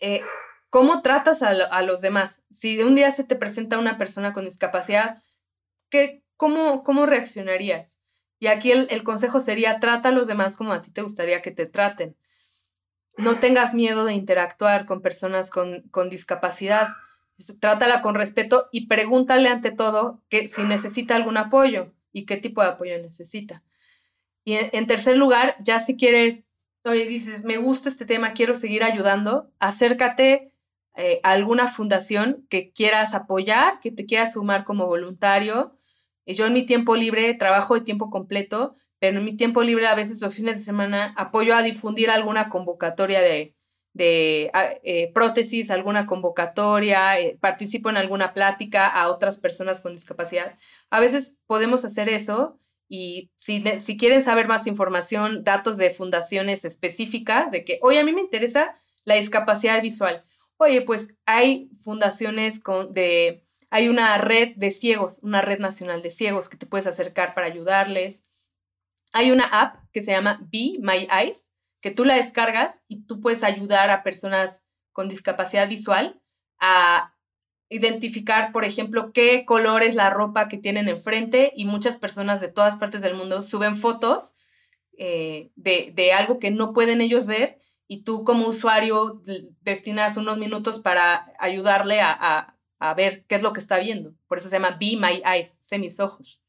[0.00, 0.22] eh,
[0.70, 2.44] ¿cómo tratas a, los demás?
[2.50, 5.22] Si un día se te presenta una persona con discapacidad,
[5.90, 8.04] ¿qué, cómo, ¿cómo reaccionarías?
[8.38, 11.42] Y aquí el, el consejo sería, trata a los demás como a ti te gustaría
[11.42, 12.16] que te traten
[13.18, 16.88] no tengas miedo de interactuar con personas con, discapacidad.
[17.60, 22.62] Trátala con respeto y pregúntale ante todo que si necesita algún apoyo y qué tipo
[22.62, 23.62] de apoyo necesita.
[24.44, 26.48] Y en, tercer lugar, ya si quieres,
[26.84, 30.52] oye, dices, me gusta este tema, quiero seguir ayudando, acércate
[30.98, 35.72] eh, alguna fundación que quieras apoyar, que te quieras sumar como voluntario.
[36.26, 39.86] Y yo en mi tiempo libre trabajo de tiempo completo pero en mi tiempo libre
[39.86, 43.54] a veces los fines de semana apoyo a difundir alguna convocatoria de,
[43.92, 49.92] de ah, eh, prótesis, alguna convocatoria, eh, participo en alguna plática a otras personas con
[49.92, 50.56] discapacidad.
[50.90, 52.58] A veces podemos hacer eso
[52.88, 58.04] y si, si quieren saber más información, datos de fundaciones específicas, de que, oye, a
[58.04, 60.24] mí me interesa la discapacidad visual.
[60.58, 66.10] Oye, pues hay fundaciones con, de, hay una red de ciegos, una red nacional de
[66.10, 68.26] ciegos que te puedes acercar para ayudarles.
[69.12, 73.20] Hay una app que se llama Be My Eyes, que tú la descargas y tú
[73.20, 76.20] puedes ayudar a personas con discapacidad visual
[76.58, 77.14] a
[77.68, 82.48] identificar, por ejemplo, qué color es la ropa que tienen enfrente y muchas personas de
[82.48, 84.36] todas partes del mundo suben fotos
[84.96, 89.20] eh, de, algo que no pueden ellos ver y tú como usuario
[89.62, 94.14] destinas unos minutos para ayudarle a, a ver qué es lo que está viendo.
[94.28, 96.42] Por eso se llama Be My Eyes, sé mis ojos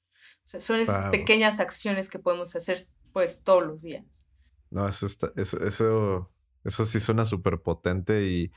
[0.60, 4.26] son esas pequeñas acciones que podemos hacer pues todos los días.
[4.72, 6.32] No, eso, eso,
[6.64, 8.52] eso, sí suena súper potente y,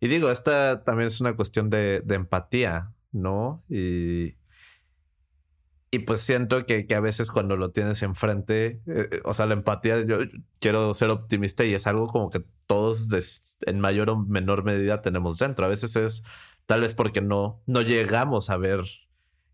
[0.00, 3.64] y, digo, esta también es una cuestión de, de empatía, ¿no?
[3.68, 4.36] Y,
[5.94, 9.46] y pues siento que, que, a veces cuando lo tienes enfrente, eh, eh, o sea,
[9.46, 10.18] la empatía, yo
[10.58, 13.06] quiero ser optimista y es algo como que todos
[13.60, 15.64] en mayor o menor medida tenemos dentro.
[15.64, 16.24] A veces es
[16.66, 18.84] tal vez porque no, no llegamos a ver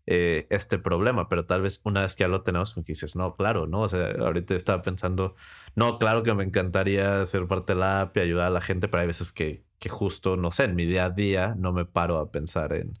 [0.07, 3.15] eh, este problema, pero tal vez una vez que ya lo tenemos, como que dices,
[3.15, 3.81] no, claro, ¿no?
[3.81, 5.35] O sea, ahorita estaba pensando,
[5.75, 8.87] no, claro que me encantaría ser parte de la app y ayudar a la gente,
[8.87, 11.85] pero hay veces que, que justo, no sé, en mi día a día no me
[11.85, 12.97] paro a pensar en,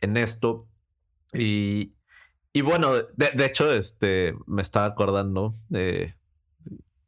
[0.00, 0.68] en esto.
[1.32, 1.94] Y,
[2.52, 6.14] y bueno, de, de, hecho, este, me estaba acordando de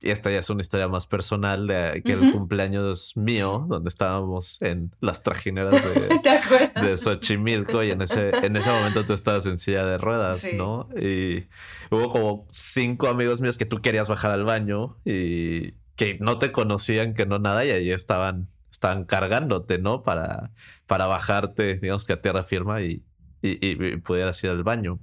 [0.03, 4.61] y esta ya es una historia más personal de que el cumpleaños mío, donde estábamos
[4.61, 9.59] en las trajineras de, de Xochimilco y en ese, en ese momento tú estabas en
[9.59, 10.89] silla de ruedas, ¿no?
[11.01, 11.47] Y
[11.91, 16.51] hubo como cinco amigos míos que tú querías bajar al baño y que no te
[16.51, 20.03] conocían, que no nada, y ahí estaban, estaban cargándote, ¿no?
[20.03, 20.51] Para,
[20.87, 23.05] para bajarte, digamos que a tierra firma y,
[23.41, 24.99] y, y pudieras ir al baño.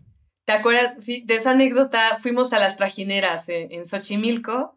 [0.49, 1.03] ¿Te acuerdas?
[1.03, 4.75] Sí, de esa anécdota fuimos a las trajineras en, en Xochimilco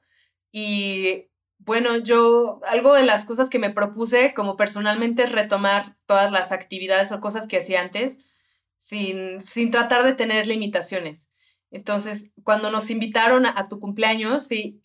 [0.52, 1.30] y
[1.61, 6.52] bueno, yo, algo de las cosas que me propuse como personalmente es retomar todas las
[6.52, 8.18] actividades o cosas que hacía antes
[8.76, 11.32] sin, sin tratar de tener limitaciones.
[11.70, 14.85] Entonces, cuando nos invitaron a, tu cumpleaños, sí,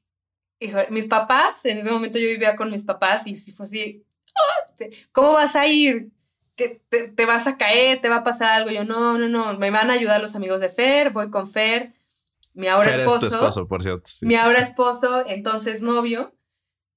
[0.90, 4.06] mis papás, en ese momento yo vivía con mis papás y sí fue así,
[4.38, 6.14] ah, ¿cómo vas a ir?
[6.58, 6.82] ¿Te,
[7.16, 8.00] te, vas a caer?
[8.00, 8.72] ¿Te va a pasar algo?
[8.72, 11.94] Yo, no, no, no, me van a ayudar los amigos de Fer, voy con Fer,
[12.56, 13.28] mi ahora esposo.
[13.28, 14.10] Es tu esposo, por cierto.
[14.24, 16.34] Mi ahora esposo, entonces novio.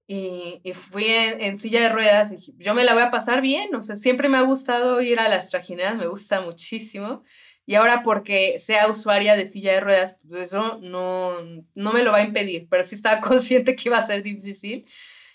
[0.07, 3.41] Y, y fui en, en, silla de ruedas y yo me la voy a pasar
[3.43, 7.23] bien, o sea, siempre me ha gustado ir a las trajineras, me gusta muchísimo.
[7.65, 11.37] Y ahora porque sea usuaria de silla de ruedas, pues eso no,
[11.77, 14.87] no me lo va a impedir, pero sí estaba consciente que iba a ser difícil.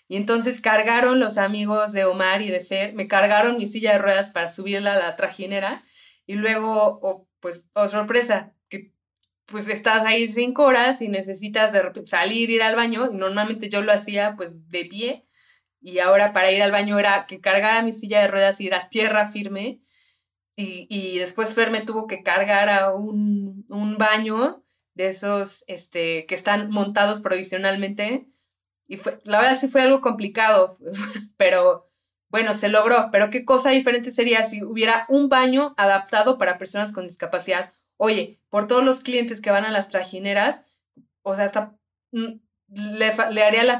[0.07, 3.97] Y entonces cargaron los amigos de Omar y de Fer, me cargaron mi silla de
[3.97, 5.83] ruedas para subirla a la trajinera
[6.25, 8.91] y luego, oh, pues, oh sorpresa, que
[9.45, 13.81] pues estás ahí cinco horas y necesitas de salir, ir al baño, y normalmente yo
[13.81, 15.27] lo hacía pues de pie,
[15.81, 18.73] y ahora para ir al baño era que cargara mi silla de ruedas y ir
[18.73, 19.81] a tierra firme,
[20.55, 24.63] y, y después Fer me tuvo que cargar a un, un, baño
[24.93, 28.29] de esos este, que están montados provisionalmente,
[28.87, 30.75] y fue, la verdad sí fue algo complicado,
[31.37, 31.87] pero
[32.29, 36.91] bueno, se logró, pero qué cosa diferente sería si hubiera un baño adaptado para personas
[36.91, 40.65] con discapacidad Oye, por todos los clientes que van a las trajineras,
[41.21, 41.77] o sea, hasta
[42.11, 43.79] mm, le, le haría la,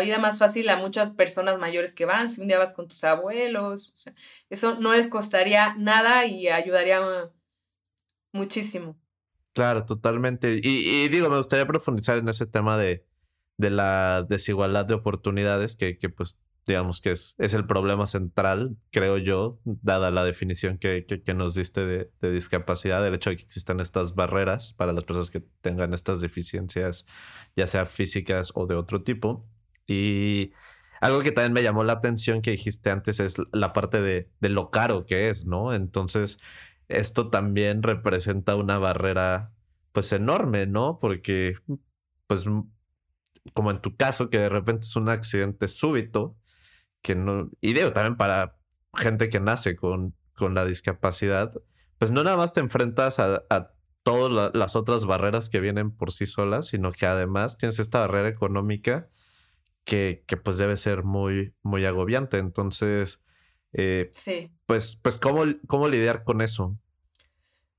[0.00, 3.02] vida más fácil a muchas personas mayores que van, si un día vas con tus
[3.04, 3.92] abuelos,
[4.50, 7.00] eso no les costaría nada y ayudaría
[8.32, 8.96] muchísimo.
[9.52, 10.60] Claro, totalmente.
[10.62, 13.04] Y, y digo, me gustaría profundizar en ese tema de,
[13.56, 18.76] de la desigualdad de oportunidades que, que pues digamos que es, es el problema central,
[18.90, 23.36] creo yo, dada la definición que, que, nos diste de, de, discapacidad, el hecho de
[23.36, 27.06] que existan estas barreras para las personas que tengan estas deficiencias,
[27.54, 29.46] ya sea físicas o de otro tipo.
[29.86, 30.52] Y
[31.00, 34.48] algo que también me llamó la atención que dijiste antes es la parte de, de
[34.48, 35.72] lo caro que es, ¿no?
[35.72, 36.38] Entonces,
[36.88, 39.52] esto también representa una barrera
[39.92, 40.98] pues enorme, ¿no?
[41.00, 41.54] Porque
[42.26, 42.46] pues
[43.54, 46.36] como en tu caso, que de repente es un accidente súbito,
[47.02, 48.56] que no, y digo también para
[48.94, 51.52] gente que nace con, con la discapacidad,
[51.98, 56.12] pues no nada más te enfrentas a, a todas las otras barreras que vienen por
[56.12, 59.08] sí solas, sino que además tienes esta barrera económica
[59.84, 62.38] que, que pues debe ser muy, muy agobiante.
[62.38, 63.24] Entonces,
[63.72, 64.52] eh, sí.
[64.64, 66.78] pues, pues ¿cómo, ¿cómo lidiar con eso?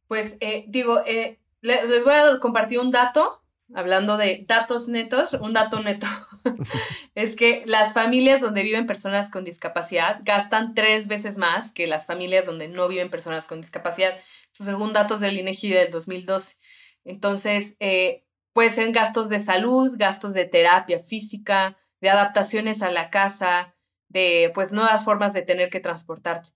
[0.07, 5.53] Pues eh, digo, eh, les voy a compartir un dato hablando de datos netos, un
[5.53, 6.07] dato neto
[7.15, 12.05] es que las familias donde viven personas con discapacidad gastan tres veces más que las
[12.05, 14.13] familias donde no viven personas con discapacidad.
[14.53, 16.55] Eso según datos del INEGI del 2012.
[17.03, 23.09] Entonces, eh, puede ser gastos de salud, gastos de terapia física, de adaptaciones a la
[23.09, 23.75] casa,
[24.07, 26.51] de pues nuevas formas de tener que transportarte.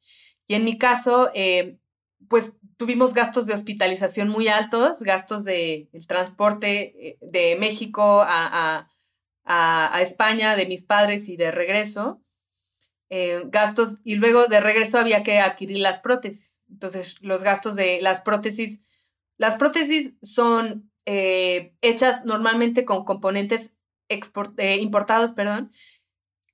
[0.48, 1.78] Y en mi caso, eh,
[2.28, 8.88] pues tuvimos gastos de hospitalización muy altos, gastos de el transporte eh, de México a,
[10.00, 12.24] España, de mis padres y de regreso.
[13.10, 16.64] Eh, gastos, y luego de regreso había que adquirir las prótesis.
[16.70, 18.82] Entonces, los gastos de las prótesis,
[19.38, 23.78] las prótesis son eh, hechas normalmente con componentes
[24.10, 25.72] importados, perdón,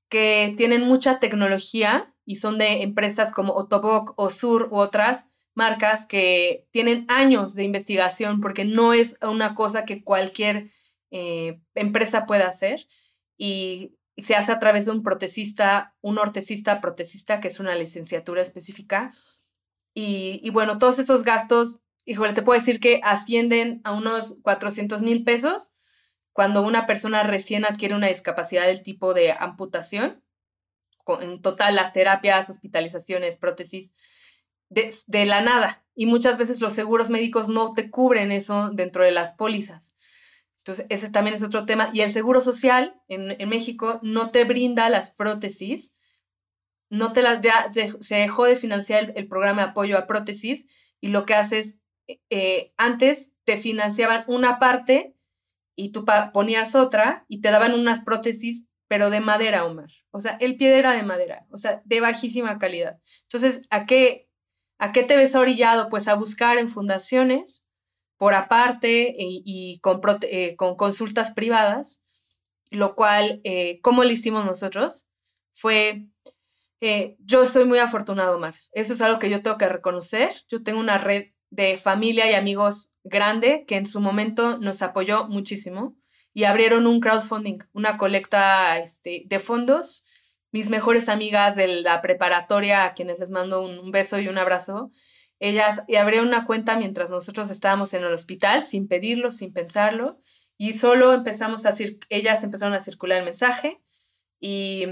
[0.10, 6.06] que tienen mucha tecnología y son de empresas como Otoboc o Sur u otras, marcas
[6.06, 10.70] que tienen años de investigación porque no es una cosa que cualquier
[11.10, 12.88] eh, empresa pueda hacer
[13.38, 18.42] y se hace a través de un protecista, un ortecista protecista, que es una licenciatura
[18.42, 19.12] específica.
[19.94, 25.24] Y, bueno, todos esos gastos, híjole, te puedo decir que ascienden a unos 400 mil
[25.24, 25.72] pesos
[26.34, 30.24] cuando una persona recién adquiere una discapacidad del tipo de amputación.
[31.20, 33.96] En total, las terapias, hospitalizaciones, prótesis,
[34.70, 35.86] de, la nada.
[35.96, 39.96] Y muchas veces los seguros médicos no te cubren eso dentro de las pólizas.
[40.60, 41.90] Entonces, ese también es otro tema.
[41.94, 45.96] Y el seguro social en, México no te brinda las prótesis,
[46.90, 50.68] no te las ya, se dejó de financiar el, programa de apoyo a prótesis
[51.02, 51.80] y lo que haces,
[52.30, 55.16] eh, antes te financiaban una parte
[55.76, 59.90] y tú ponías otra y te daban unas prótesis, pero de madera, Omar.
[60.12, 63.00] O sea, el pie era de madera, o sea, de bajísima calidad.
[63.24, 64.27] Entonces, ¿a qué,
[64.80, 65.90] ¿A qué te ves orillado?
[65.90, 67.66] Pues a buscar en fundaciones
[68.18, 72.04] por aparte y, con, eh, con, consultas privadas,
[72.72, 75.10] lo cual, eh, ¿cómo lo hicimos nosotros?
[75.54, 76.08] Fue,
[76.82, 78.56] eh, yo soy muy afortunado, Omar.
[78.72, 80.32] Eso es algo que yo tengo que reconocer.
[80.50, 85.28] Yo tengo una red de familia y amigos grande que en su momento nos apoyó
[85.28, 85.96] muchísimo
[86.34, 90.06] y abrieron un crowdfunding, una colecta este, de fondos.
[90.52, 94.92] Mis mejores amigas de la preparatoria, a quienes les mando un, beso y un abrazo,
[95.40, 100.20] ellas abrieron una cuenta mientras nosotros estábamos en el hospital, sin pedirlo, sin pensarlo,
[100.58, 101.74] y solo empezamos a,
[102.10, 103.80] ellas empezaron a circular el mensaje
[104.40, 104.86] y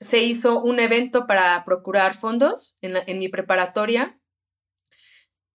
[0.00, 4.18] se hizo un evento para procurar fondos en, mi preparatoria.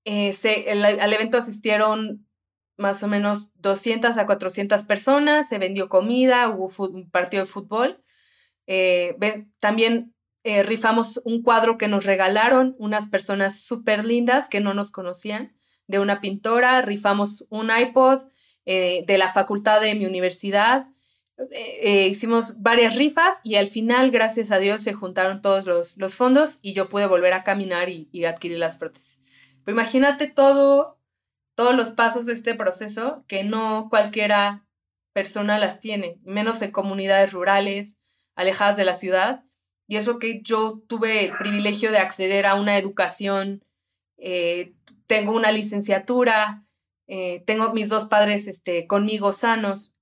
[0.06, 0.34] Eh,
[0.72, 2.26] al evento asistieron
[2.78, 8.04] más o menos 200 a 400 personas, se vendió comida, hubo un partido de fútbol.
[8.68, 9.18] Eh,
[9.60, 10.14] también
[10.44, 15.56] eh, rifamos un cuadro que nos regalaron unas personas súper lindas que no nos conocían,
[15.88, 18.24] de una pintora, rifamos un iPod
[18.66, 20.88] de la facultad de mi universidad,
[21.38, 26.16] eh, eh, hicimos varias rifas y al final, gracias a Dios, se juntaron todos los,
[26.16, 29.22] fondos y yo pude volver a caminar y, adquirir las prótesis.
[29.64, 31.00] Pero imagínate todo,
[31.56, 34.66] todos los pasos de este proceso que no cualquiera
[35.14, 38.02] persona las tiene, menos en comunidades rurales,
[38.38, 39.44] alejadas de la ciudad.
[39.88, 43.66] Y eso que yo tuve el privilegio de acceder a una educación,
[44.18, 44.74] eh,
[45.08, 46.64] tengo una licenciatura,
[47.46, 49.96] tengo mis dos padres este, conmigo sanos.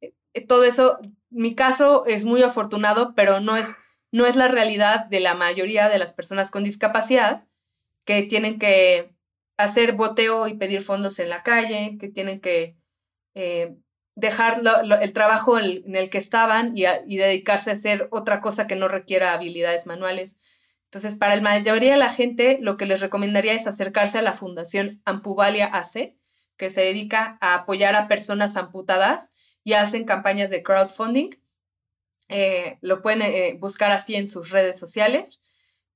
[0.48, 1.00] todo eso
[1.36, 3.76] mi caso es muy afortunado, pero no es,
[4.14, 7.46] no es la realidad de la mayoría de las personas con discapacidad
[8.06, 9.14] que tienen que
[9.58, 12.78] hacer boteo y pedir fondos en la calle, que tienen que
[13.34, 13.76] eh,
[14.16, 14.62] dejar
[15.02, 16.86] el trabajo en el que estaban y,
[17.18, 20.40] dedicarse a hacer otra cosa que no requiera habilidades manuales.
[20.86, 24.32] Entonces, para la mayoría de la gente, lo que les recomendaría es acercarse a la
[24.32, 26.16] Fundación Ampuvalia AC,
[26.58, 29.34] que se dedica a apoyar a personas amputadas
[29.66, 31.32] y hacen campañas de crowdfunding.
[32.30, 35.44] Eh, lo pueden eh, buscar así en sus redes sociales.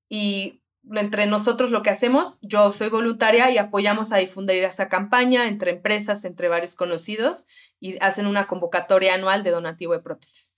[0.10, 0.59] Y
[0.94, 5.72] entre nosotros lo que hacemos, yo soy voluntaria y apoyamos a difundir esa campaña entre
[5.72, 7.48] empresas, entre varios conocidos,
[7.80, 10.56] y hacen una convocatoria anual de donativo de prótesis.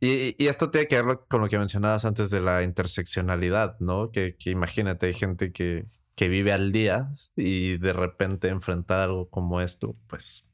[0.00, 4.10] Y, y, esto tiene que ver con lo que mencionabas antes de la interseccionalidad, ¿no?
[4.10, 9.30] Que, que imagínate, hay gente que, que vive al día y de repente enfrentar algo
[9.30, 10.48] como esto, pues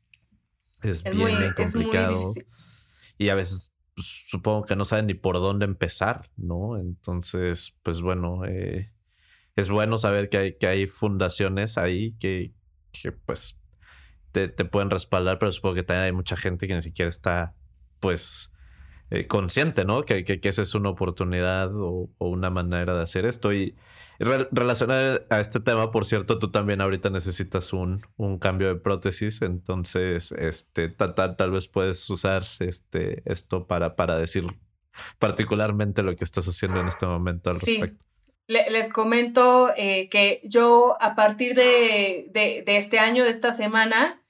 [0.83, 2.33] es, bien, muy, complicado.
[3.19, 3.73] y a veces
[4.03, 6.77] pues, supongo que no saben ni por dónde empezar, ¿no?
[6.77, 8.93] Entonces, pues bueno, eh,
[9.55, 12.53] es bueno saber que hay, que hay fundaciones ahí que,
[12.91, 13.61] que pues
[14.33, 17.55] te, te, pueden respaldar, pero supongo que también hay mucha gente que ni siquiera está,
[18.01, 18.52] pues,
[19.15, 20.07] eh, consciente, ¿no?
[20.07, 23.53] Que, que, que, esa es una oportunidad o, o, una manera de hacer esto.
[23.53, 23.77] Y
[24.19, 29.43] relacionado a este tema, por cierto, tú también ahorita necesitas un, un cambio de prótesis,
[29.43, 34.47] entonces, este, tal, tal, vez puedes usar este, esto para, para decir
[35.19, 37.83] particularmente lo que estás haciendo en este momento al sí.
[37.83, 38.03] respecto.
[38.47, 44.23] les comento eh, que yo a partir de, de, de, este año, de esta semana,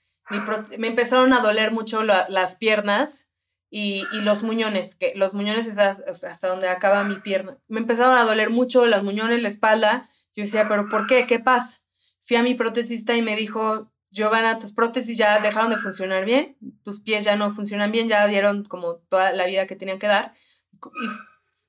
[0.77, 3.32] me empezaron a doler mucho las piernas
[3.75, 7.57] y, los muñones, que los muñones es hasta, donde acaba mi pierna.
[7.69, 10.11] Me empezaron a doler mucho los muñones, la espalda.
[10.37, 11.27] Yo decía, ¿pero por qué?
[11.27, 11.79] ¿Qué pasa?
[12.21, 16.59] Fui a mi protesista y me dijo, Giovanna, tus prótesis ya dejaron de funcionar bien,
[16.85, 20.07] tus pies ya no funcionan bien, ya dieron como toda la vida que tenían que
[20.07, 20.35] dar.
[20.75, 21.09] Y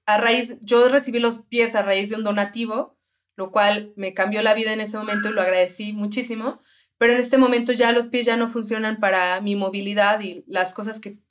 [0.05, 2.97] a raíz, yo recibí los pies a raíz de un donativo,
[3.37, 6.59] lo cual me cambió la vida en ese momento y lo agradecí muchísimo.
[6.97, 10.73] Pero en este momento ya los pies ya no funcionan para mi movilidad y las
[10.73, 11.23] cosas que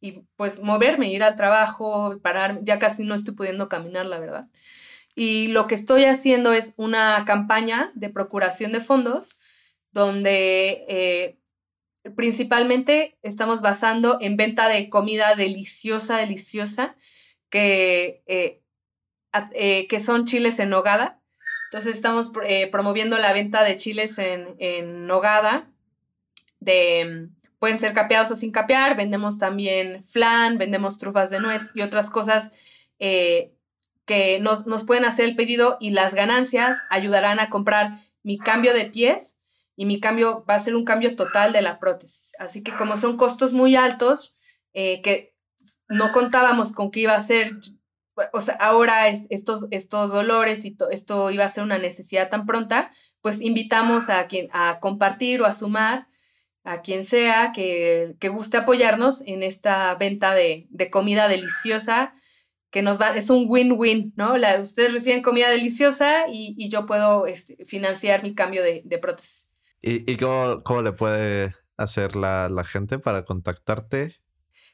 [0.00, 4.46] y pues moverme, ir al trabajo, parar, ya casi no estoy pudiendo caminar, la verdad.
[5.14, 9.40] Y lo que estoy haciendo es una campaña de procuración de fondos
[9.90, 11.38] donde eh,
[12.14, 16.96] principalmente estamos basando en venta de comida deliciosa, deliciosa,
[17.48, 18.62] que, eh,
[19.54, 21.22] eh, que son chiles en nogada.
[21.70, 22.30] Entonces estamos
[22.70, 25.72] promoviendo la venta de chiles en, en nogada,
[26.60, 28.96] de Pueden ser capeados o sin capear.
[28.96, 32.52] Vendemos también flan, vendemos trufas de nuez y otras cosas
[32.98, 33.56] eh,
[34.06, 38.86] que nos, pueden hacer el pedido y las ganancias ayudarán a comprar mi cambio de
[38.86, 39.40] pies
[39.74, 42.34] y mi cambio va a ser un cambio total de la prótesis.
[42.38, 44.38] Así que como son costos muy altos,
[44.72, 45.34] eh, que
[45.88, 47.50] no contábamos con que iba a ser,
[48.32, 52.46] o sea, ahora es, estos, estos dolores y esto iba a ser una necesidad tan
[52.46, 52.90] pronta,
[53.20, 56.06] pues invitamos a quien a compartir o a sumar
[56.66, 62.12] a quien sea que, que guste apoyarnos en esta venta de, de, comida deliciosa
[62.70, 64.36] que nos va, es un win-win, ¿no?
[64.36, 68.98] La, ustedes reciben comida deliciosa y, y yo puedo este, financiar mi cambio de, de
[68.98, 69.48] prótesis.
[69.80, 74.16] ¿Y, y cómo, cómo, le puede hacer la, la gente para contactarte?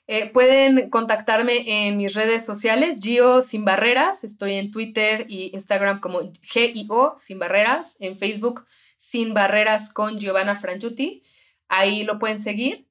[0.07, 4.25] Eh, pueden contactarme en mis redes sociales, Gio Sin Barreras.
[4.25, 7.99] Estoy en Twitter y Instagram como GIO Sin Barreras.
[8.01, 8.65] En Facebook
[9.03, 11.25] sin barreras con Giovanna Frangiuti.
[11.73, 12.87] Ahí lo pueden seguir.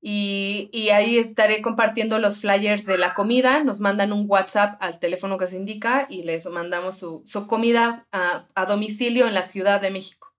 [0.00, 3.64] Y, ahí estaré compartiendo los flyers de la comida.
[3.64, 8.46] Nos mandan un WhatsApp al teléfono que se indica y les mandamos su, comida a,
[8.54, 10.34] a, domicilio en la Ciudad de México.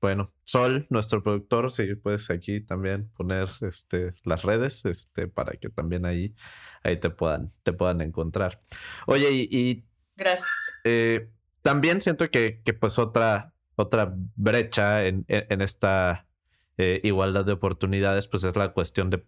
[0.00, 5.70] Bueno, Sol, nuestro productor, si puedes aquí también poner este, las redes este, para que
[5.70, 6.36] también ahí,
[6.84, 8.62] ahí te, puedan, te puedan encontrar.
[9.06, 9.84] Oye, y...
[10.16, 10.48] Gracias.
[10.84, 11.28] Eh,
[11.62, 16.27] también siento que, que, pues otra, otra brecha en, en esta
[16.78, 19.24] eh, igualdad de oportunidades, pues es la cuestión de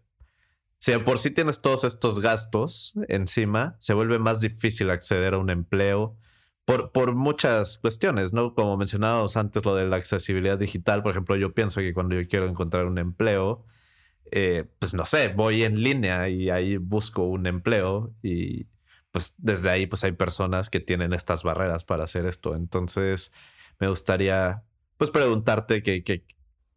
[0.80, 5.50] si por sí tienes todos estos gastos encima, se vuelve más difícil acceder a un
[5.50, 6.16] empleo
[6.64, 8.54] por, por muchas cuestiones, ¿no?
[8.54, 12.26] Como mencionábamos antes, lo de la accesibilidad digital, por ejemplo, yo pienso que cuando yo
[12.26, 13.66] quiero encontrar un empleo,
[14.32, 18.66] eh, pues no sé, voy en línea y ahí busco un empleo y
[19.10, 22.56] pues desde ahí pues hay personas que tienen estas barreras para hacer esto.
[22.56, 23.34] Entonces,
[23.78, 24.62] me gustaría
[24.96, 26.24] pues preguntarte que, que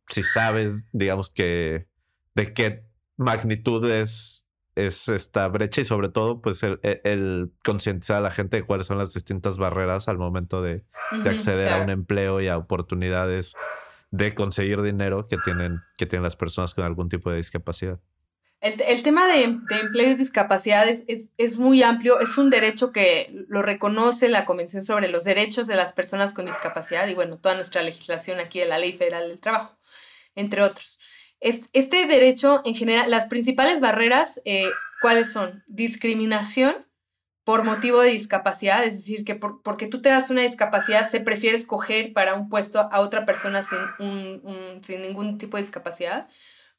[0.08, 1.88] si sabes, digamos que,
[2.36, 2.84] de qué
[3.18, 8.64] magnitud es, esta brecha y sobre todo, pues el, el, concientizar a la gente de
[8.64, 10.84] cuáles son las distintas barreras al momento de,
[11.26, 13.56] acceder a un empleo y a oportunidades
[14.10, 17.99] de conseguir dinero que tienen, que tienen las personas con algún tipo de discapacidad.
[18.62, 21.04] El, tema de, empleo y discapacidad es,
[21.38, 25.76] es, muy amplio, es un derecho que lo reconoce la Convención sobre los Derechos de
[25.76, 29.39] las Personas con Discapacidad y bueno, toda nuestra legislación aquí de la Ley Federal del
[29.39, 29.78] Trabajo
[30.36, 31.00] entre otros.
[31.40, 34.70] Este derecho, en general, las principales barreras, eh,
[35.02, 35.64] ¿cuáles son?
[35.68, 36.88] Discriminación
[37.44, 41.58] por motivo de discapacidad, es decir, que porque tú te das una discapacidad, se prefiere
[41.58, 46.30] escoger para un puesto a otra persona sin, sin ningún tipo de discapacidad.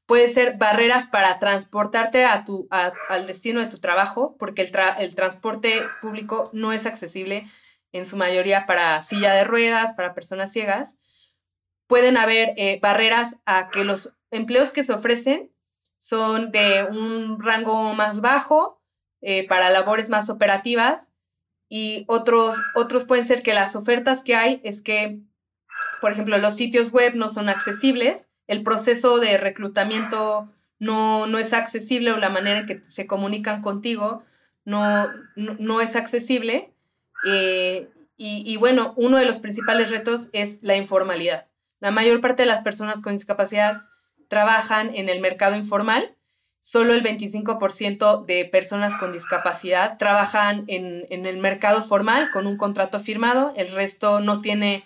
[0.07, 5.15] Puede ser barreras para transportarte a tu, al destino de tu trabajo, porque el, el
[5.15, 7.47] transporte público no es accesible
[7.93, 11.01] en su mayoría para silla de ruedas, para personas ciegas
[11.87, 15.51] pueden haber eh, barreras a que los empleos que se ofrecen
[15.99, 18.83] son de un rango más bajo
[19.21, 21.17] eh, para labores más operativas
[21.69, 25.21] y otros, otros pueden ser que las ofertas que hay es que,
[26.01, 31.53] por ejemplo, los sitios web no son accesibles, el proceso de reclutamiento no, no es
[31.55, 34.25] accesible o la manera en que se comunican contigo
[34.67, 36.71] no, no, es accesible.
[37.27, 41.49] Eh, y bueno, uno de los principales retos es la informalidad.
[41.85, 43.83] La mayor parte de las personas con discapacidad
[44.29, 46.17] trabajan en el mercado informal.
[46.59, 53.01] Solo el 25% de personas con discapacidad trabajan en, el mercado formal con un contrato
[53.01, 53.53] firmado.
[53.55, 54.83] El resto no tiene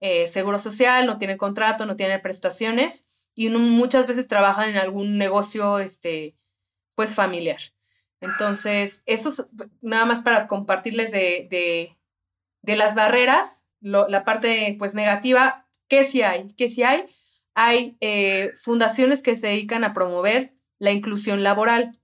[0.00, 5.18] eh, seguro social, no tiene contrato, no tiene prestaciones y muchas veces trabajan en algún
[5.18, 6.36] negocio este,
[6.96, 7.60] pues familiar.
[8.20, 9.50] Entonces, eso es
[9.82, 11.96] nada más para compartirles de,
[12.64, 16.46] las barreras, la parte pues negativa, ¿Qué sí hay?
[16.56, 17.04] ¿Qué sí hay?
[17.54, 22.00] Hay eh, fundaciones que se dedican a promover la inclusión laboral.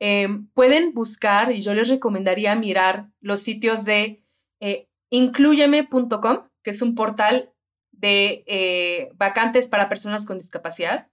[0.00, 4.24] Em, pueden buscar, y yo les recomendaría mirar los sitios de
[4.60, 7.52] eh, incluyeme.com, que es un portal
[7.92, 11.10] de eh, vacantes para personas con discapacidad.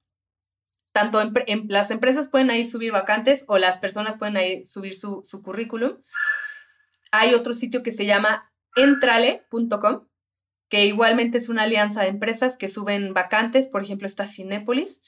[0.93, 5.23] Tanto en, las empresas pueden ahí subir vacantes o las personas pueden ahí subir su,
[5.25, 6.01] su currículum.
[7.11, 10.07] Hay otro sitio que se llama entrale.com,
[10.69, 15.03] que igualmente es una alianza de empresas que suben vacantes, por ejemplo, está Cinépolis,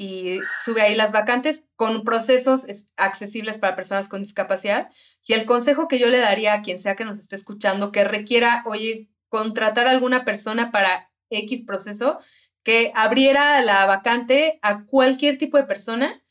[0.00, 4.90] y sube ahí las vacantes con procesos accesibles para personas con discapacidad.
[5.26, 8.04] Y el consejo que yo le daría a quien sea que nos esté escuchando que
[8.04, 12.20] requiera, oye, contratar a alguna persona para X proceso,
[12.62, 16.22] que abriera la vacante a cualquier tipo de persona,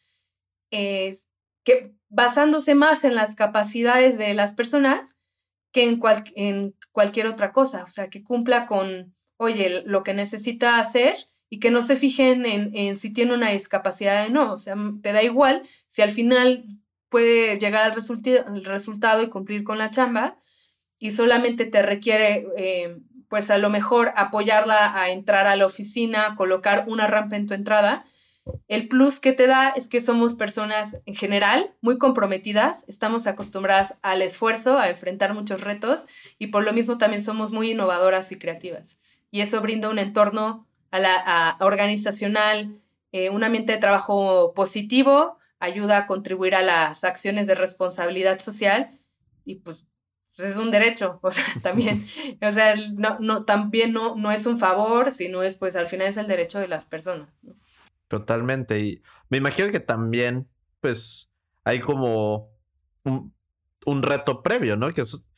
[0.72, 1.30] es
[1.66, 5.20] que basándose más en las capacidades de las personas
[5.74, 6.00] que en,
[6.36, 11.16] en cualquier otra cosa, o sea, que cumpla con, oye, lo que necesita hacer
[11.48, 15.14] y que no se fijen en, si tiene una discapacidad o no, o sea, te
[15.14, 16.66] da igual si al final
[17.10, 20.40] puede llegar al, resultado y cumplir con la chamba
[20.98, 22.98] y solamente te requiere, eh,
[23.30, 27.54] pues a lo mejor apoyarla a entrar a la oficina, colocar una rampa en tu
[27.54, 28.06] entrada,
[28.68, 34.00] el plus que te da es que somos personas en general muy comprometidas, estamos acostumbradas
[34.02, 38.38] al esfuerzo, a enfrentar muchos retos y por lo mismo también somos muy innovadoras y
[38.38, 39.02] creativas.
[39.32, 42.82] Y eso brinda un entorno a la, organizacional,
[43.12, 49.00] eh, un ambiente de trabajo positivo, ayuda a contribuir a las acciones de responsabilidad social
[49.44, 49.86] y pues,
[50.36, 52.08] pues es un derecho, o sea, también,
[52.42, 56.08] o sea, no, no, también no, no es un favor, sino es pues al final
[56.08, 57.30] es el derecho de las personas.
[58.08, 58.80] Totalmente.
[58.80, 60.48] Y me imagino que también,
[60.80, 61.32] pues,
[61.64, 62.52] hay como
[63.04, 64.94] un, reto previo, ¿no?
[64.94, 65.32] Que es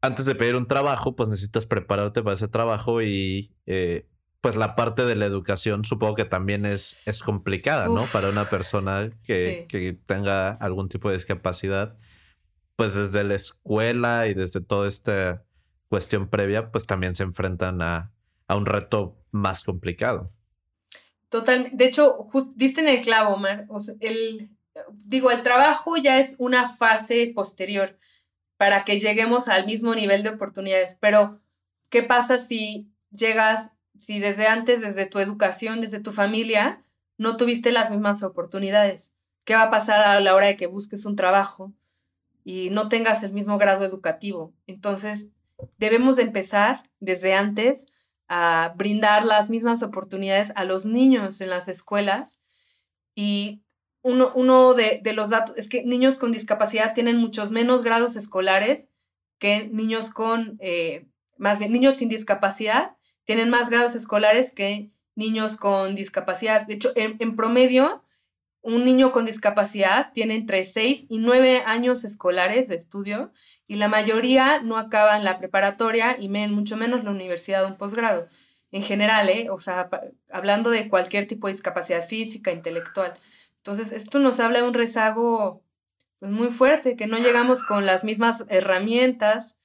[0.00, 4.06] antes de pedir un trabajo, pues necesitas prepararte para ese trabajo y eh,
[4.42, 8.04] pues la parte de la educación supongo que también es, es complicada, ¿no?
[8.12, 11.96] Para una persona que, que, tenga algún tipo de discapacidad,
[12.76, 15.42] pues desde la escuela y desde toda esta
[15.88, 18.12] cuestión previa, pues también se enfrentan a,
[18.46, 20.30] a un reto más complicado.
[21.34, 23.66] Total, de hecho, just, diste en el clavo, Omar.
[23.68, 24.56] O el,
[24.92, 27.98] digo, el trabajo ya es una fase posterior
[28.56, 31.40] para que lleguemos al mismo nivel de oportunidades, pero
[31.88, 36.84] ¿qué pasa si llegas si desde antes, desde tu educación, desde tu familia,
[37.18, 39.16] no tuviste las mismas oportunidades?
[39.42, 41.72] ¿Qué va a pasar a la hora de que busques un trabajo
[42.44, 44.54] y no tengas el mismo grado educativo?
[44.68, 45.30] Entonces,
[45.78, 47.92] debemos de empezar desde antes
[48.28, 52.44] a brindar las mismas oportunidades a los niños en las escuelas.
[53.14, 53.62] Y
[54.02, 58.16] uno, uno de, de los datos es que niños con discapacidad tienen muchos menos grados
[58.16, 58.90] escolares
[59.38, 61.06] que niños con, eh,
[61.36, 66.66] más bien, niños sin discapacidad tienen más grados escolares que niños con discapacidad.
[66.66, 68.02] De hecho, en, promedio,
[68.62, 73.32] un niño con discapacidad tiene entre 6 y 9 años escolares de estudio
[73.66, 78.26] y la mayoría no acaban la preparatoria y mucho menos la universidad o un posgrado.
[78.70, 79.48] En general, ¿eh?
[79.50, 79.88] o sea,
[80.30, 83.14] hablando de cualquier tipo de discapacidad física, intelectual.
[83.58, 85.62] Entonces, esto nos habla de un rezago
[86.18, 89.58] pues, muy fuerte, que no llegamos con las mismas herramientas.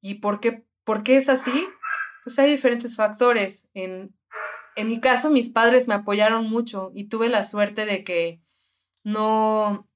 [0.00, 1.66] ¿Y por qué es así?
[2.22, 3.70] Pues hay diferentes factores.
[3.74, 4.14] En,
[4.76, 8.42] en mi caso, mis padres me apoyaron mucho y tuve la suerte de que
[9.02, 9.88] no,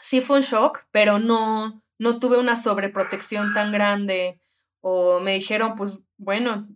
[0.00, 4.40] sí fue un shock, pero no, no tuve una sobreprotección tan grande
[4.80, 6.66] o me dijeron, pues bueno,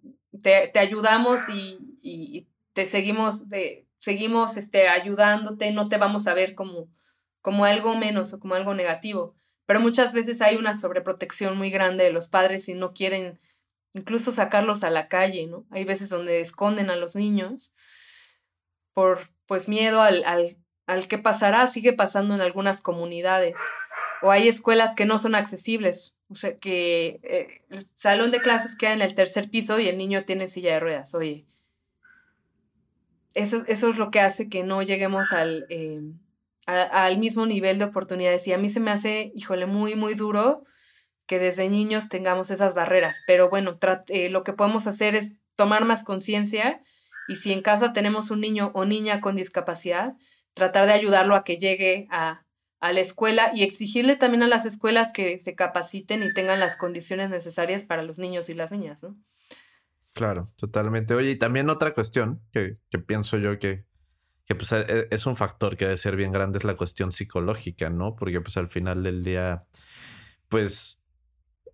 [0.43, 6.35] te, te ayudamos y, y, te seguimos, de, seguimos este, ayudándote, no te vamos a
[6.35, 6.93] ver como,
[7.41, 9.35] como algo menos o como algo negativo.
[9.65, 13.41] Pero muchas veces hay una sobreprotección muy grande de los padres y no quieren
[13.95, 15.65] incluso sacarlos a la calle, ¿no?
[15.71, 17.75] Hay veces donde esconden a los niños
[18.93, 23.59] por pues miedo al, al, al que pasará, sigue pasando en algunas comunidades.
[24.25, 28.75] O hay escuelas que no son accesibles, o sea, que eh, el salón de clases
[28.75, 31.47] queda en el tercer piso y el niño tiene silla de ruedas, oye.
[33.35, 36.01] Eso, eso es lo que hace que no lleguemos al, eh,
[36.65, 38.47] al mismo nivel de oportunidades.
[38.47, 40.65] Y a mí se me hace, híjole, muy, muy duro
[41.27, 43.23] que desde niños tengamos esas barreras.
[43.27, 46.81] Pero bueno, eh, lo que podemos hacer es tomar más conciencia
[47.29, 50.15] y si en casa tenemos un niño o niña con discapacidad,
[50.55, 52.44] tratar de ayudarlo a que llegue a,
[52.85, 56.77] a la escuela y exigirle también a las escuelas que se capaciten y tengan las
[56.77, 59.17] condiciones necesarias para los niños y las niñas, ¿no?
[60.13, 61.15] Claro, totalmente.
[61.15, 63.87] Oye, y también otra cuestión que, que pienso yo que,
[64.45, 67.89] que pues, e, es un factor que debe ser bien grande es la cuestión psicológica,
[67.89, 68.17] ¿no?
[68.17, 69.65] Porque pues al final del día,
[70.51, 71.03] pues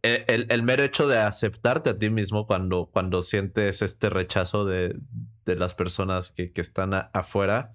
[0.04, 4.64] e, el, el, mero hecho de aceptarte a ti mismo cuando, cuando sientes este rechazo
[4.64, 4.96] de,
[5.44, 7.74] de las personas que, que están afuera,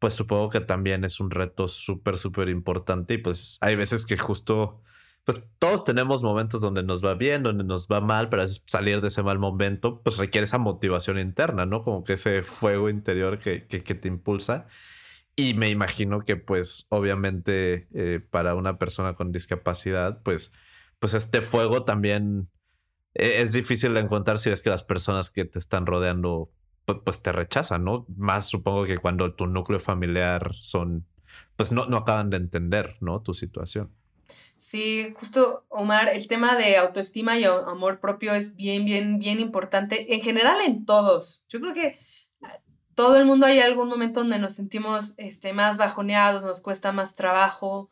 [0.00, 4.16] pues supongo que también es un reto súper, súper importante y pues hay veces que
[4.16, 4.82] justo,
[5.24, 9.08] pues todos tenemos momentos donde nos va bien, donde nos va mal, pero salir de
[9.08, 11.82] ese mal momento, pues requiere esa motivación interna, ¿no?
[11.82, 14.66] Como que ese fuego interior que, que, te impulsa.
[15.36, 20.52] Y me imagino que pues obviamente eh, para una persona con discapacidad, pues
[21.00, 22.48] pues este fuego también
[23.14, 26.52] e-, es difícil de encontrar si es que las personas que te están rodeando
[26.84, 28.06] pues te rechazan, ¿no?
[28.16, 31.06] Más supongo que cuando tu núcleo familiar son,
[31.56, 33.22] pues no, no acaban de entender, ¿no?
[33.22, 33.94] Tu situación.
[34.60, 40.14] Sí, justo, Omar, el tema de autoestima y amor propio es bien, bien, bien importante
[40.14, 41.44] en general en todos.
[41.48, 41.98] Yo creo que
[42.42, 42.60] ah,
[42.94, 47.14] todo el mundo hay algún momento donde nos sentimos este, más bajoneados, nos cuesta más
[47.14, 47.88] trabajo.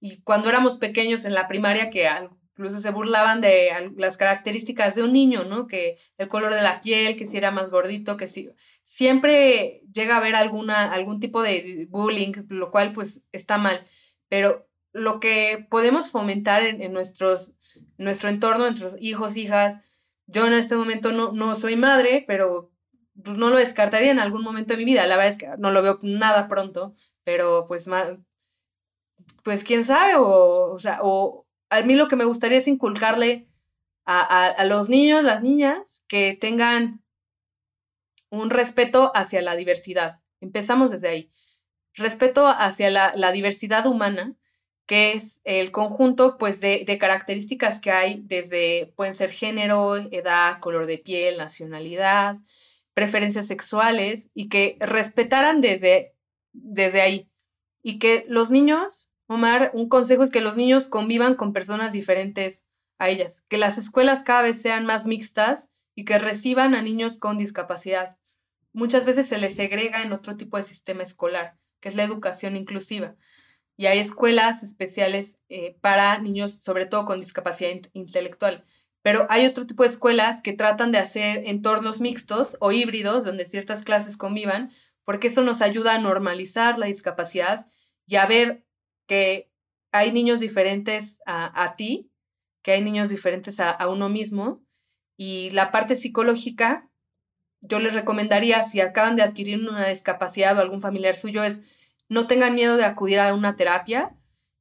[0.00, 2.06] Y cuando éramos pequeños en la primaria, que
[2.52, 5.66] incluso se burlaban de las características de un niño, ¿no?
[5.66, 8.50] Que el color de la piel, que si era más gordito, que si...
[8.84, 13.86] Siempre llega a haber alguna, algún tipo de bullying, lo cual pues está mal,
[14.28, 17.56] pero lo que podemos fomentar en, nuestros,
[17.96, 19.80] nuestro entorno, nuestros hijos, hijas,
[20.26, 22.72] yo en este momento no, no soy madre, pero
[23.22, 25.06] pues, no lo descartaría en algún momento de mi vida.
[25.06, 26.94] La verdad es que no lo veo nada pronto,
[27.24, 27.88] pero pues,
[29.42, 33.48] pues quién sabe, o, o, a mí lo que me gustaría es inculcarle
[34.04, 37.02] a, los niños, las niñas, que tengan
[38.30, 40.20] un respeto hacia la diversidad.
[40.40, 41.32] Empezamos desde ahí.
[41.94, 44.36] Respeto hacia la, diversidad humana,
[44.86, 50.58] que es el conjunto pues, de, de, características que hay desde, pueden ser género, edad,
[50.58, 52.36] color de piel, nacionalidad,
[52.92, 56.14] preferencias sexuales, y que respetaran desde,
[56.52, 57.30] desde ahí.
[57.82, 62.68] Y que los niños Omar, un consejo es que los niños convivan con personas diferentes
[62.98, 67.18] a ellas, que las escuelas cada vez sean más mixtas y que reciban a niños
[67.18, 68.16] con discapacidad.
[68.72, 72.56] Muchas veces se les segrega en otro tipo de sistema escolar, que es la educación
[72.56, 73.16] inclusiva.
[73.76, 78.64] Y hay escuelas especiales eh, para niños, sobre todo con discapacidad intelectual.
[79.02, 83.44] Pero hay otro tipo de escuelas que tratan de hacer entornos mixtos o híbridos, donde
[83.44, 84.70] ciertas clases convivan,
[85.04, 87.66] porque eso nos ayuda a normalizar la discapacidad
[88.06, 88.64] y a ver
[89.06, 89.50] que
[89.92, 92.10] hay niños diferentes a, ti,
[92.62, 94.64] que hay niños diferentes a, a uno mismo.
[95.16, 96.90] Y la parte psicológica,
[97.60, 101.62] yo les recomendaría, si acaban de adquirir una discapacidad o algún familiar suyo, es
[102.08, 104.14] no tengan miedo de acudir a una terapia.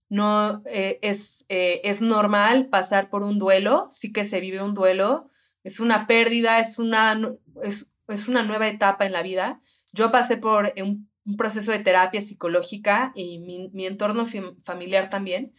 [0.09, 4.73] No eh, es, eh, es normal pasar por un duelo, sí que se vive un
[4.73, 5.29] duelo,
[5.63, 7.19] es una pérdida, es una,
[7.63, 9.61] es, es una nueva etapa en la vida.
[9.91, 14.25] Yo pasé por un, proceso de terapia psicológica y mi, mi entorno
[14.61, 15.53] familiar también,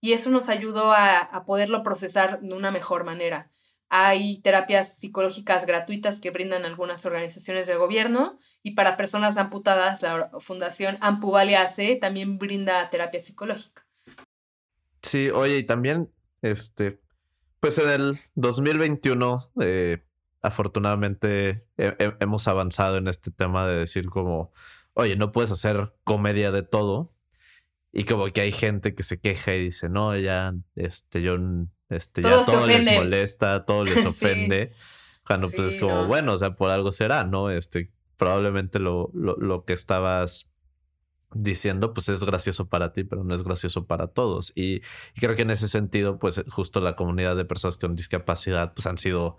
[0.00, 3.50] y eso nos ayudó a, a poderlo procesar de una mejor manera.
[3.88, 10.30] Hay terapias psicológicas gratuitas que brindan algunas organizaciones del gobierno y para personas amputadas, la
[10.40, 13.86] Fundación Ampuvalia AC también brinda terapia psicológica.
[15.02, 16.12] Sí, oye, y también,
[16.42, 17.00] este,
[17.60, 20.04] pues en el 2021, eh,
[20.42, 24.52] afortunadamente hemos avanzado en este tema de decir como,
[24.96, 27.14] oye, no puedes hacer comedia de todo.
[27.92, 31.36] Y como que hay gente que se queja y dice, no, ya, este, yo
[31.88, 34.72] este, ya todo les molesta, todo les ofende.
[35.26, 37.50] Cuando pues es como, bueno, o sea, por algo será, ¿no?
[37.50, 40.50] Este, probablemente lo, lo, lo, que estabas
[41.32, 44.52] diciendo, pues es gracioso para ti, pero no es gracioso para todos.
[44.56, 44.80] Y,
[45.14, 48.98] creo que en ese sentido, pues justo la comunidad de personas con discapacidad, pues han
[48.98, 49.36] sido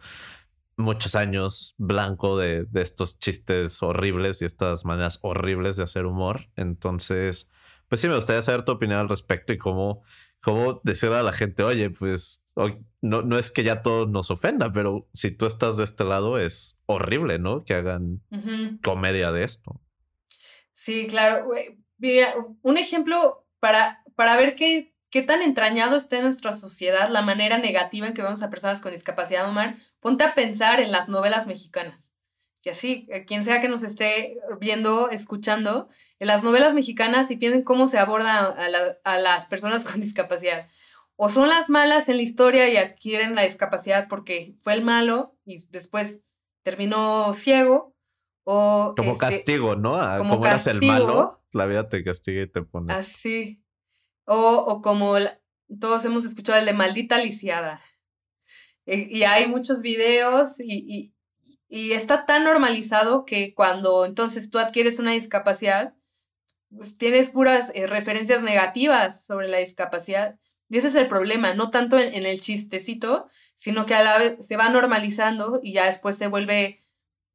[0.78, 6.50] muchos años blanco de, de estos chistes horribles y estas maneras horribles de hacer humor.
[6.56, 7.50] Entonces,
[7.90, 10.04] pues sí, me gustaría saber tu opinión al respecto y cómo
[10.42, 12.44] cómo decirle a la gente, oye, pues
[13.02, 16.40] no, no es que ya todo nos ofenda, pero si tú estás de este lado
[16.40, 17.64] es horrible, ¿no?
[17.64, 18.22] Que hagan
[18.84, 19.82] comedia de esto.
[20.72, 21.50] Sí, claro.
[22.62, 27.58] Un ejemplo para, para ver qué, qué tan entrañado está en nuestra sociedad la manera
[27.58, 31.48] negativa en que vemos a personas con discapacidad, Omar, ponte a pensar en las novelas
[31.48, 32.14] mexicanas.
[32.64, 35.88] Y así, eh, quien sea que nos esté viendo, escuchando,
[36.20, 38.50] en las novelas mexicanas y piensen cómo se aborda
[39.04, 40.68] a, las personas con discapacidad.
[41.16, 45.36] O son las malas en la historia y adquieren la discapacidad porque fue el malo
[45.46, 46.24] y después
[46.62, 47.96] terminó ciego.
[48.44, 49.94] O como este, castigo, ¿no?
[50.18, 52.94] como, eras el malo, la vida te castiga y te pone.
[52.94, 53.64] Así.
[54.28, 55.16] O, o como
[55.80, 57.82] todos hemos escuchado el de maldita lisiada.
[58.86, 61.14] Y, y hay muchos videos y,
[61.70, 65.94] y está tan normalizado que cuando entonces tú adquieres una discapacidad,
[66.76, 70.40] pues tienes puras eh, referencias negativas sobre la discapacidad.
[70.70, 74.46] Y ese es el problema, no tanto en, el chistecito, sino que a la vez
[74.46, 76.80] se va normalizando y ya después se vuelve,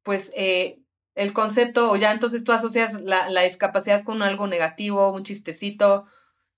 [0.03, 0.79] pues, eh,
[1.15, 6.05] el concepto, o ya entonces tú asocias la, la, discapacidad con algo negativo, un chistecito,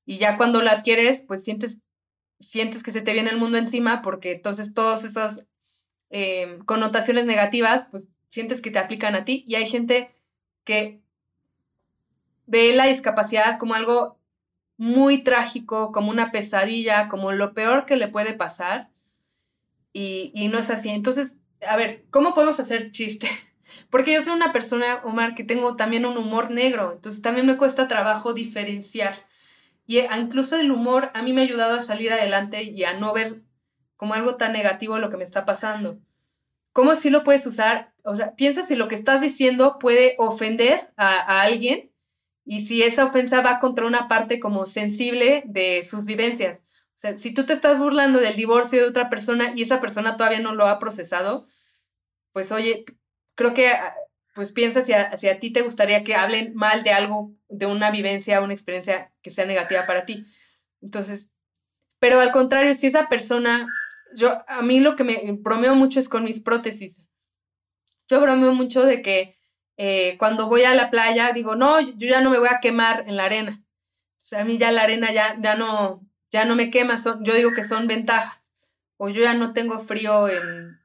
[0.06, 1.82] y ya cuando lo adquieres, pues sientes,
[2.40, 5.48] sientes que se te viene el mundo encima, porque entonces todas esas
[6.10, 10.16] eh, connotaciones negativas, pues sientes que te aplican a ti, y hay gente
[10.64, 11.02] que
[12.46, 14.20] ve la discapacidad como algo
[14.78, 18.92] muy trágico, como una pesadilla, como lo peor que le puede pasar.
[19.94, 20.90] Y, no es así.
[20.90, 23.30] Entonces, a ver, ¿cómo podemos hacer chiste?
[23.90, 27.58] Porque yo soy una persona, Omar, que tengo también un humor negro, entonces también me
[27.58, 29.25] cuesta trabajo diferenciar.
[29.86, 32.94] Y eh, incluso el humor a mí me ha ayudado a salir adelante y a
[32.94, 33.42] no ver
[33.96, 36.00] como algo tan negativo lo que me está pasando.
[36.74, 37.94] ¿Cómo si lo puedes usar?
[38.04, 41.92] O sea, piensa si lo que estás diciendo puede ofender a, a alguien
[42.44, 46.64] y si esa ofensa va contra una parte como sensible de sus vivencias.
[46.90, 50.16] O sea, si tú te estás burlando del divorcio de otra persona y esa persona
[50.16, 51.48] todavía no lo ha procesado,
[52.32, 52.86] pues oye,
[53.36, 53.96] creo que ah,
[54.36, 57.66] pues piensa si a, si a ti te gustaría que hablen mal de algo, de
[57.66, 60.26] una vivencia, una experiencia que sea negativa para ti.
[60.82, 61.34] Entonces,
[62.00, 63.66] pero al contrario, si esa persona,
[64.14, 67.04] yo, a mí lo que me bromeo mucho es con mis prótesis.
[68.10, 69.40] Yo bromeo mucho de que
[69.78, 73.06] eh, cuando voy a la playa digo, no, yo ya no me voy a quemar
[73.08, 73.64] en la arena.
[74.18, 77.24] O sea, a mí ya la arena ya, ya, no, ya no me quema, son,
[77.24, 78.54] yo digo que son ventajas.
[78.98, 80.78] O yo ya no tengo frío en,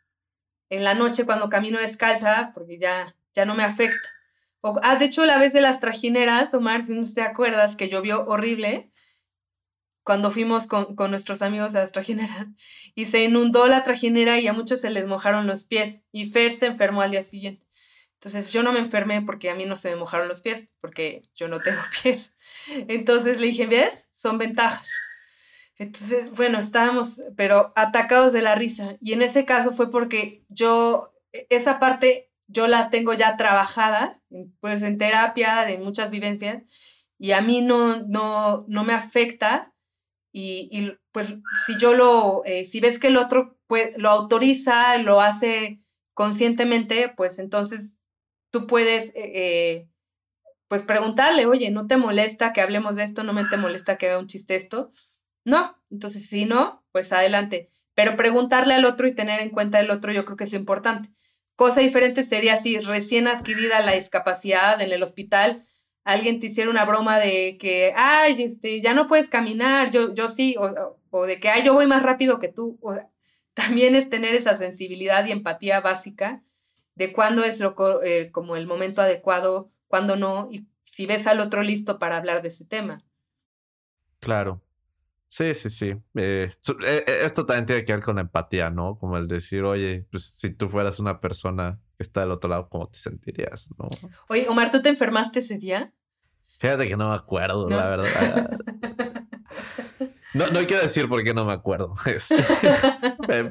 [0.68, 4.08] en la noche cuando camino descalza porque ya, ya no me afecta.
[4.60, 7.88] O, ah, de hecho, la vez de las trajineras, Omar, si no te acuerdas, que
[7.88, 8.92] llovió horrible
[10.02, 12.46] cuando fuimos con, con, nuestros amigos a las trajineras
[12.94, 16.52] y se inundó la trajinera y a muchos se les mojaron los pies y Fer
[16.52, 17.66] se enfermó al día siguiente.
[18.14, 21.22] Entonces yo no me enfermé porque a mí no se me mojaron los pies, porque
[21.34, 22.36] yo no tengo pies.
[22.88, 24.10] Entonces le dije, ¿ves?
[24.12, 24.90] Son ventajas.
[25.76, 28.98] Entonces, bueno, estábamos, pero atacados de la risa.
[29.00, 34.20] Y en ese caso fue porque yo, e, esa parte, yo la tengo ya trabajada,
[34.60, 36.62] pues en terapia, de muchas vivencias,
[37.18, 39.74] y a mí no, no, no me afecta.
[40.32, 41.28] Y, pues
[41.66, 45.82] si yo lo, eh, si ves que el otro pues, lo autoriza, lo hace
[46.14, 47.96] conscientemente, pues entonces
[48.50, 49.88] tú puedes, eh,
[50.68, 53.24] pues preguntarle, oye, ¿no te molesta que hablemos de esto?
[53.24, 54.90] ¿No me te molesta que vea un chiste esto?
[55.44, 57.70] No, entonces si no, pues adelante.
[57.94, 60.58] Pero preguntarle al otro y tener en cuenta el otro yo creo que es lo
[60.58, 61.10] importante.
[61.60, 65.62] Cosa diferente sería si recién adquirida la discapacidad en el hospital,
[66.04, 70.30] alguien te hiciera una broma de que, ay, este, ya no puedes caminar, yo, yo
[70.30, 70.56] sí,
[71.10, 72.78] o, de que, ay, yo voy más rápido que tú.
[72.80, 72.94] O,
[73.52, 76.42] también es tener esa sensibilidad y empatía básica
[76.94, 81.40] de cuándo es lo, eh, como el momento adecuado, cuándo no, y si ves al
[81.40, 83.04] otro listo para hablar de ese tema.
[84.18, 84.62] Claro.
[85.30, 85.94] Sí, sí, sí.
[86.16, 86.50] Eh,
[86.84, 88.98] eh, esto también tiene que ver con empatía, ¿no?
[88.98, 92.68] Como el decir, oye, pues si tú fueras una persona que está del otro lado,
[92.68, 93.70] ¿cómo te sentirías?
[93.78, 93.88] ¿no?
[94.28, 95.94] Oye, Omar, ¿tú te enfermaste ese día?
[96.58, 98.50] Fíjate que no me acuerdo, la verdad.
[100.32, 101.94] No, no quiero decir por qué no me acuerdo.
[102.06, 102.36] Este,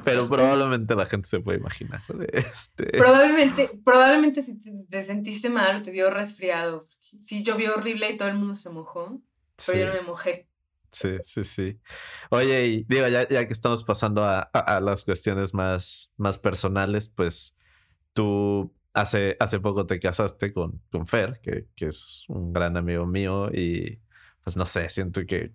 [0.02, 2.00] pero probablemente la gente se puede imaginar.
[2.32, 2.86] Este.
[2.96, 4.58] Probablemente, probablemente si
[4.88, 6.84] te, sentiste mal o te dio resfriado.
[6.98, 9.20] Sí, llovió horrible y todo el mundo se mojó.
[9.66, 10.49] Pero yo no me mojé.
[10.92, 11.80] Sí, sí, sí.
[12.30, 17.06] Oye, y digo, ya, ya que estamos pasando a, a, las cuestiones más, más personales,
[17.08, 17.56] pues
[18.12, 23.06] tú hace, hace poco te casaste con, con Fer, que, que es un gran amigo
[23.06, 24.00] mío y
[24.42, 25.54] pues no sé, siento que,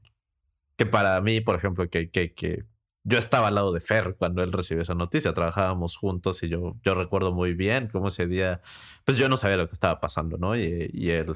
[0.78, 2.66] que para mí, por ejemplo, que, que, que
[3.04, 6.78] yo estaba al lado de Fer cuando él recibió esa noticia, trabajábamos juntos y yo,
[6.84, 8.62] yo recuerdo muy bien cómo ese día,
[9.06, 10.56] pues yo no sabía lo que estaba pasando, ¿no?
[10.56, 11.36] Y, y él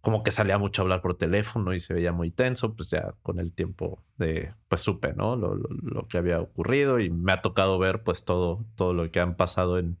[0.00, 3.14] como que salía mucho a hablar por teléfono y se veía muy tenso, pues ya
[3.22, 5.36] con el tiempo de, pues supe, ¿no?
[5.36, 9.20] Lo, lo, que había ocurrido y me ha tocado ver pues todo, todo lo que
[9.20, 9.98] han pasado en,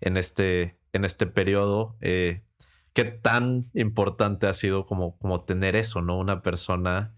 [0.00, 1.96] en, este, en este periodo.
[2.00, 2.42] Eh,
[2.92, 6.18] qué tan importante ha sido como, como tener eso, ¿no?
[6.18, 7.14] Una persona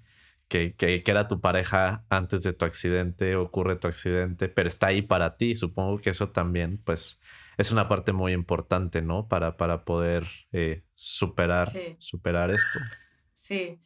[0.48, 4.88] que, que, que, era tu pareja antes de tu accidente, ocurre tu accidente, pero está
[4.88, 5.56] ahí para ti.
[5.56, 7.20] Supongo que eso también, pues,
[7.61, 9.28] es una parte muy importante, ¿no?
[9.28, 12.78] Para, para poder eh, superar, superar esto.
[13.34, 13.78] Sí.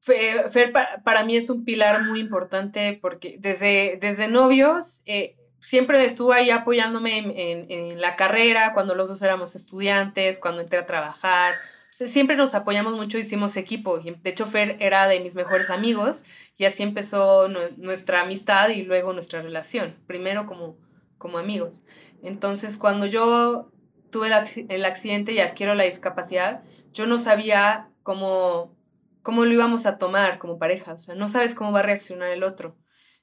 [0.00, 0.72] Fer
[1.04, 6.50] para, mí es un pilar muy importante porque desde, desde novios eh, siempre estuvo ahí
[6.50, 11.56] apoyándome en, la carrera, cuando los dos éramos estudiantes, cuando entré a trabajar.
[11.90, 13.98] siempre nos apoyamos mucho, hicimos equipo.
[14.00, 16.24] De hecho, Fer era de mis mejores amigos
[16.56, 19.94] y así empezó nuestra amistad y luego nuestra relación.
[20.06, 20.78] Primero como,
[21.18, 21.84] como amigos.
[22.22, 23.70] Entonces, cuando yo
[24.10, 24.28] tuve
[24.68, 26.62] el accidente y adquiero la discapacidad,
[26.92, 28.76] yo no sabía cómo,
[29.22, 32.30] cómo lo íbamos a tomar como pareja, o sea, no sabes cómo va a reaccionar
[32.30, 32.76] el otro.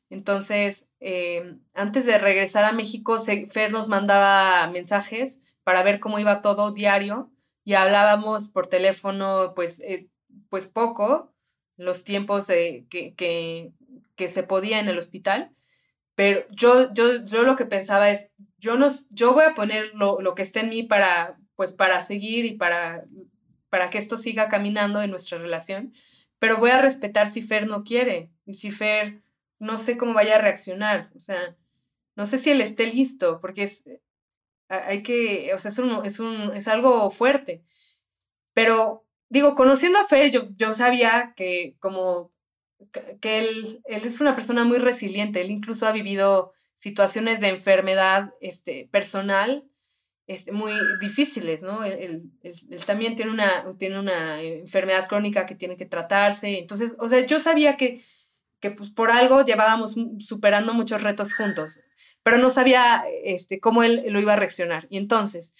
[0.10, 6.41] Entonces, eh, antes de regresar a México, Fer nos mandaba mensajes para ver cómo iba
[6.41, 7.30] todo diario
[7.66, 10.10] y hablábamos por teléfono, pues, eh,
[10.50, 11.34] pues poco,
[11.76, 13.74] los tiempos que, que,
[14.16, 15.54] que se podía en el hospital.
[16.16, 18.32] Pero yo, yo, yo lo que pensaba es,
[18.68, 22.01] yo, no, yo voy a poner lo, lo, que esté en mí para, pues, para
[22.01, 23.05] seguir y para,
[23.70, 25.93] para que esto siga caminando en nuestra relación,
[26.38, 29.24] pero voy a respetar si Fer no quiere y si Fer
[29.59, 31.55] no sé cómo vaya a reaccionar, o sea,
[32.15, 33.89] no sé si él esté listo, porque es,
[34.68, 37.63] hay que, o sea, es, un, es, un, es algo fuerte,
[38.53, 42.34] pero digo, conociendo a Fer, yo, yo sabía que como
[43.22, 48.36] que él, él es una persona muy resiliente, él incluso ha vivido situaciones de enfermedad
[48.39, 49.65] este, personal
[50.28, 51.84] este, muy difíciles, ¿no?
[51.84, 52.30] Él,
[52.86, 57.39] también tiene una, tiene una enfermedad crónica que tiene que tratarse, entonces, o sea, yo
[57.39, 57.99] sabía que,
[58.59, 61.80] que pues, por algo llevábamos superando muchos retos juntos,
[62.21, 64.86] pero no sabía este, cómo él lo iba a reaccionar.
[64.91, 65.55] Y entonces,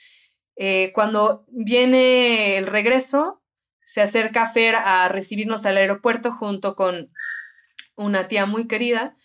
[0.56, 3.42] eh, cuando viene el regreso,
[3.86, 7.10] se acerca Fer a recibirnos al aeropuerto junto con
[7.96, 9.16] una tía muy querida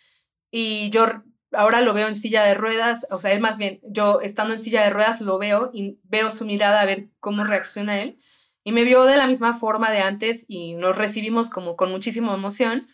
[0.50, 4.20] y yo ahora lo veo en silla de ruedas, o sea, él más bien, yo
[4.20, 8.00] estando en silla de ruedas lo veo y veo su mirada a ver cómo reacciona
[8.00, 8.18] él.
[8.64, 12.32] Y me vio de la misma forma de antes y nos recibimos como con muchísima
[12.34, 12.86] emoción,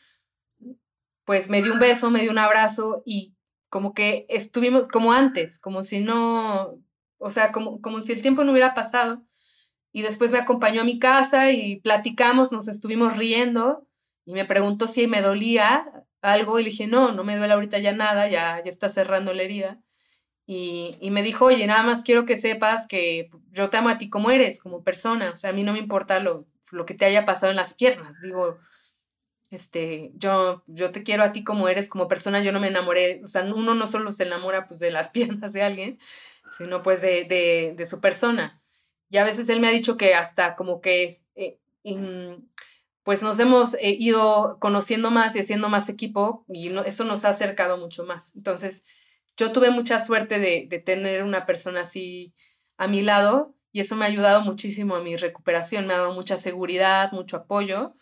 [1.25, 3.37] pues me dio un beso, me dio un abrazo y
[3.69, 6.79] como que estuvimos como antes, como si no,
[7.19, 9.23] o sea, como, como si el tiempo no hubiera pasado.
[9.93, 13.87] Y después me acompañó a mi casa y platicamos, nos estuvimos riendo
[14.25, 17.79] y me preguntó si me dolía algo y le dije, no, no me duele ahorita
[17.79, 19.81] ya nada, ya, ya está cerrando la herida.
[20.47, 23.99] Y, y, me dijo, oye, nada más quiero que sepas que yo te amo a
[23.99, 26.95] ti como eres, como persona, o sea, a mí no me importa lo, lo que
[26.95, 28.59] te haya pasado en las piernas, digo,
[29.51, 33.21] este, yo, yo te quiero a ti como eres, como persona, yo no me enamoré,
[33.23, 35.99] o sea, uno no solo se enamora pues de las piernas de alguien,
[36.57, 38.63] sino pues de, de, de su persona.
[39.11, 41.59] Y a veces él me ha dicho que hasta como que es, eh,
[43.09, 47.31] pues nos hemos eh, ido conociendo más y haciendo más equipo y eso nos ha
[47.31, 48.37] acercado mucho más.
[48.37, 48.85] Entonces,
[49.35, 52.35] yo tuve mucha suerte de, de tener una persona así
[52.77, 56.13] a mi lado y eso me ha ayudado muchísimo a mi recuperación, me ha dado
[56.13, 57.95] mucha seguridad, mucho apoyo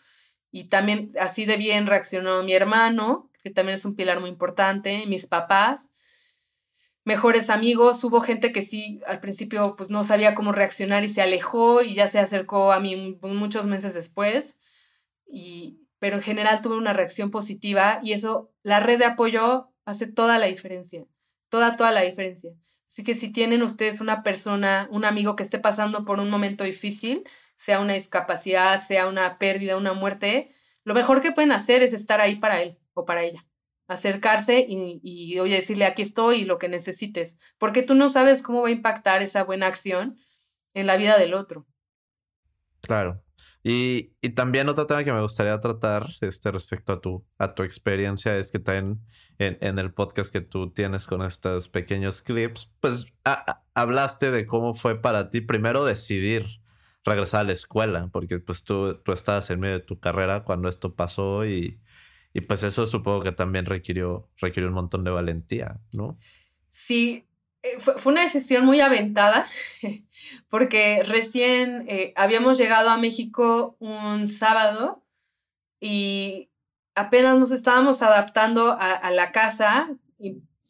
[0.51, 5.05] y también así de bien reaccionó mi hermano, que también es un pilar muy importante,
[5.05, 5.93] mis papás,
[7.05, 11.21] mejores amigos, hubo gente que sí al principio pues no sabía cómo reaccionar y se
[11.21, 14.59] alejó y ya se acercó a mí muchos meses después
[15.29, 20.11] y, pero en general tuve una reacción positiva y eso, la red de apoyo hace
[20.11, 21.05] toda la diferencia,
[21.49, 22.51] toda, toda la diferencia.
[22.87, 26.63] Así que si tienen ustedes una persona, un amigo que esté pasando por un momento
[26.63, 27.23] difícil,
[27.55, 30.51] sea una discapacidad, sea una pérdida, una muerte,
[30.83, 33.45] lo mejor que pueden hacer es estar ahí para él o para ella.
[33.87, 38.41] Acercarse y, y oye, decirle aquí estoy y lo que necesites, porque tú no sabes
[38.41, 40.17] cómo va a impactar esa buena acción
[40.73, 41.65] en la vida del otro.
[42.81, 43.23] Claro.
[43.69, 48.37] Y, también otro tema que me gustaría tratar este, respecto a tu, a tu experiencia
[48.37, 49.01] es que también
[49.39, 53.13] en, en el podcast que tú tienes con estos pequeños clips, pues
[53.73, 56.45] hablaste de cómo fue para ti primero decidir
[57.03, 60.69] regresar a la escuela, porque pues tú, tú estabas en medio de tu carrera cuando
[60.69, 61.81] esto pasó y,
[62.33, 66.17] y pues eso supongo que también requirió, requirió un montón de valentía, ¿no?
[66.69, 67.26] Sí,
[67.73, 69.45] eh, fue, una decisión muy aventada
[70.49, 75.03] porque recién eh, habíamos llegado a México un sábado
[75.79, 76.49] y
[76.95, 79.89] apenas nos estábamos adaptando a, la casa.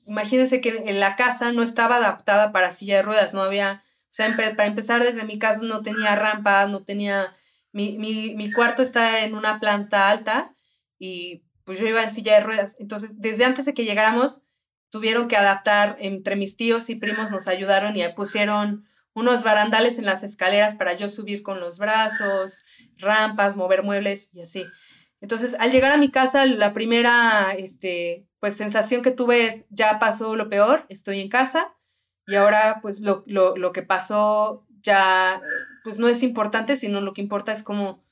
[0.06, 4.10] imagínense que en la casa no estaba adaptada para silla de ruedas, no había, o
[4.10, 7.34] sea, para empezar desde mi casa no tenía rampa, no tenía,
[7.72, 10.54] mi, mi, mi cuarto está en una planta alta
[11.00, 12.78] y pues yo iba en silla de ruedas.
[12.80, 14.47] Entonces, desde antes de que llegáramos,
[14.90, 20.06] tuvieron que adaptar, entre mis tíos y primos nos ayudaron y pusieron unos barandales en
[20.06, 22.64] las escaleras para yo subir con los brazos,
[22.98, 24.66] rampas, mover muebles y así.
[25.22, 29.98] Entonces, al llegar a mi casa, la primera este, pues, sensación que tuve es, ya
[30.00, 31.74] pasó lo peor, estoy en casa
[32.28, 35.42] y ahora pues lo, lo, lo que pasó ya
[35.84, 38.04] pues no es importante, sino lo que importa es cómo,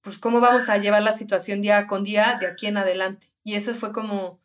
[0.00, 3.34] pues, cómo vamos a llevar la situación día con día de aquí en adelante.
[3.42, 4.40] Y eso fue como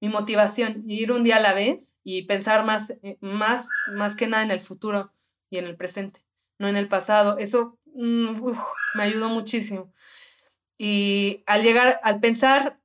[0.00, 4.26] mi motivación, ir un día a la vez y pensar más, eh, más, más que
[4.26, 5.12] nada en el futuro
[5.50, 6.20] y en el presente,
[6.58, 7.38] no en el pasado.
[7.38, 8.40] Eso mm,
[8.94, 9.92] me ayudó muchísimo.
[10.78, 12.78] Y al llegar, al pensar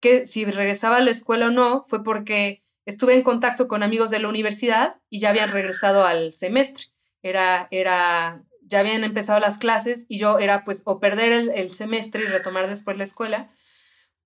[0.00, 4.10] que si regresaba a la escuela o no, fue porque estuve en contacto con amigos
[4.10, 6.84] de la universidad y ya habían regresado al semestre.
[7.22, 11.70] Era, era, ya habían empezado las clases y yo era pues o perder el, el
[11.70, 13.50] semestre y retomar después la escuela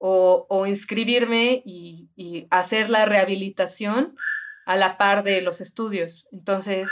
[0.02, 4.16] o, inscribirme y, hacer la rehabilitación
[4.66, 6.26] a la par de los estudios.
[6.32, 6.88] Entonces,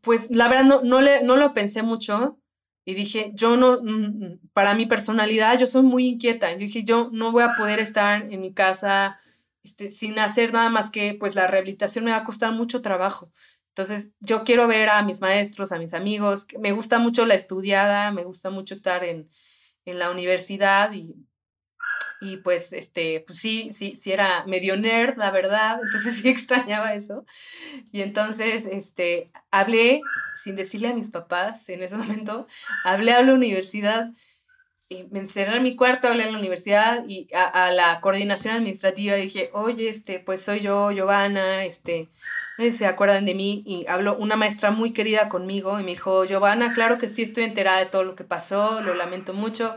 [0.00, 2.38] pues la verdad no, no, le, no lo pensé mucho
[2.84, 6.52] y dije, yo no, mm, mm, para mi personalidad, yo soy muy inquieta.
[6.52, 9.18] Yo dije, yo no voy a poder estar en mi casa
[9.64, 13.32] este, sin hacer nada más que, pues la rehabilitación me va a costar mucho trabajo.
[13.70, 16.46] Entonces, yo quiero ver a mis maestros, a mis amigos.
[16.60, 19.28] Me gusta mucho la estudiada, me gusta mucho estar en,
[19.84, 21.16] en la universidad y
[22.20, 26.94] y pues, este, pues sí, sí, sí era medio nerd, la verdad, entonces sí extrañaba
[26.94, 27.24] eso.
[27.92, 30.00] Y entonces, este, hablé,
[30.34, 32.46] sin decirle a mis papás en ese momento,
[32.84, 34.10] hablé a la universidad,
[34.88, 39.16] y me encerré en mi cuarto, hablé a la universidad y a, la coordinación administrativa
[39.16, 42.10] dije, oye, este, pues soy yo, Giovanna, este,
[42.58, 45.84] no sé si se acuerdan de mí, y habló una maestra muy querida conmigo y
[45.84, 49.32] me dijo, Giovanna, claro que sí estoy enterada de todo lo que pasó, lo lamento
[49.32, 49.74] mucho,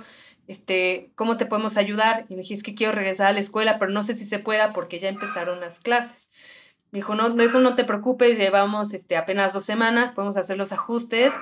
[0.47, 2.25] este, ¿cómo te podemos ayudar?
[2.29, 4.39] Y le dije, es que quiero regresar a la escuela, pero no sé si se
[4.39, 6.29] pueda porque ya empezaron las clases.
[6.91, 10.71] Dijo, no, de eso no te preocupes, llevamos este, apenas dos semanas, podemos hacer los
[10.71, 11.33] ajustes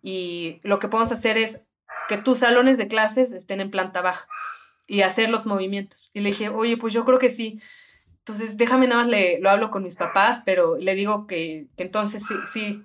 [0.00, 1.60] y lo que podemos hacer es
[2.08, 4.26] que tus salones de clases estén en planta baja
[4.86, 6.10] y hacer los movimientos.
[6.14, 7.60] Y le dije, oye, pues yo creo que sí.
[8.18, 11.82] Entonces, déjame nada más, le, lo hablo con mis papás, pero le digo que, que
[11.82, 12.84] entonces sí, sí,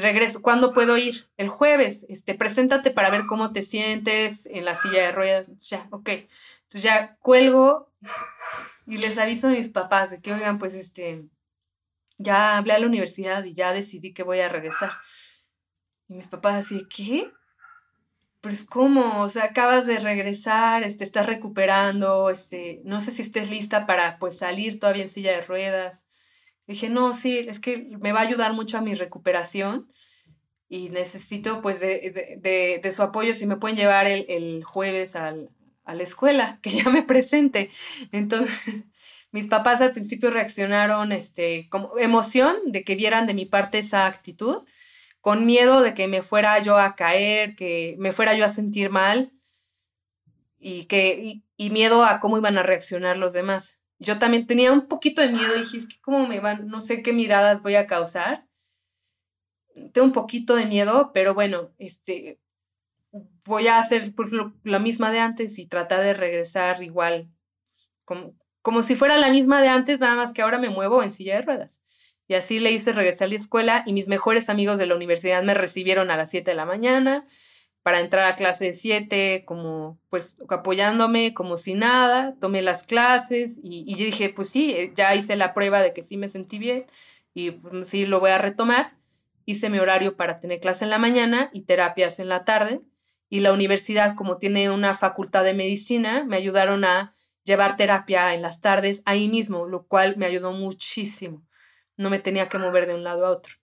[0.00, 1.28] regreso, ¿cuándo puedo ir?
[1.36, 5.50] El jueves, este, preséntate para ver cómo te sientes en la silla de ruedas.
[5.58, 6.08] Ya, ok.
[6.08, 7.92] Entonces ya cuelgo
[8.86, 11.24] y les aviso a mis papás de que, oigan, pues este,
[12.16, 14.92] ya hablé a la universidad y ya decidí que voy a regresar.
[16.08, 17.30] Y mis papás así, ¿qué?
[18.40, 23.50] Pues cómo, o sea, acabas de regresar, este, estás recuperando, este, no sé si estés
[23.50, 26.06] lista para pues salir todavía en silla de ruedas.
[26.66, 29.92] Dije, no, sí, es que me va a ayudar mucho a mi recuperación
[30.68, 35.16] y necesito pues de, de, de, su apoyo, si me pueden llevar el, el jueves
[35.16, 35.50] al,
[35.84, 37.70] a la escuela, que ya me presente.
[38.10, 38.60] Entonces,
[39.32, 44.06] mis papás al principio reaccionaron este, como emoción de que vieran de mi parte esa
[44.06, 44.62] actitud,
[45.20, 48.90] con miedo de que me fuera yo a caer, que me fuera yo a sentir
[48.90, 49.32] mal
[50.58, 53.81] y, que, y, miedo a cómo iban a reaccionar los demás.
[54.02, 57.02] Yo también tenía un poquito de miedo, dije, es que cómo me van, no sé
[57.02, 58.48] qué miradas voy a causar.
[59.92, 62.40] Tengo un poquito de miedo, pero bueno, este,
[63.44, 64.12] voy a hacer
[64.64, 67.30] la misma de antes y tratar de regresar igual,
[68.04, 71.12] como, como si fuera la misma de antes, nada más que ahora me muevo en
[71.12, 71.84] silla de ruedas.
[72.26, 75.42] Y así le hice regresar a la escuela y mis mejores amigos de la universidad
[75.44, 77.26] me recibieron a las 7 de la mañana
[77.82, 83.84] para entrar a clase 7, como pues apoyándome como si nada, tomé las clases y,
[83.86, 86.86] y dije, pues sí, eh, ya hice la prueba de que sí me sentí bien
[87.34, 88.96] y pues, sí lo voy a retomar.
[89.44, 92.82] Hice mi horario para tener clase en la mañana y terapias en la tarde
[93.32, 97.14] y la universidad, como tiene una facultad de medicina, me ayudaron a
[97.44, 101.42] llevar terapia en las tardes ahí mismo, lo cual me ayudó muchísimo.
[101.96, 103.61] No me tenía que mover de un lado a otro.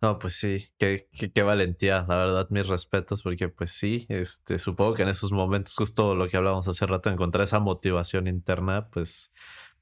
[0.00, 4.94] No, pues sí, qué, qué, valentía, la verdad, mis respetos, porque pues sí, este, supongo
[4.94, 9.32] que en esos momentos, justo lo que hablábamos hace rato, encontrar esa motivación interna, pues,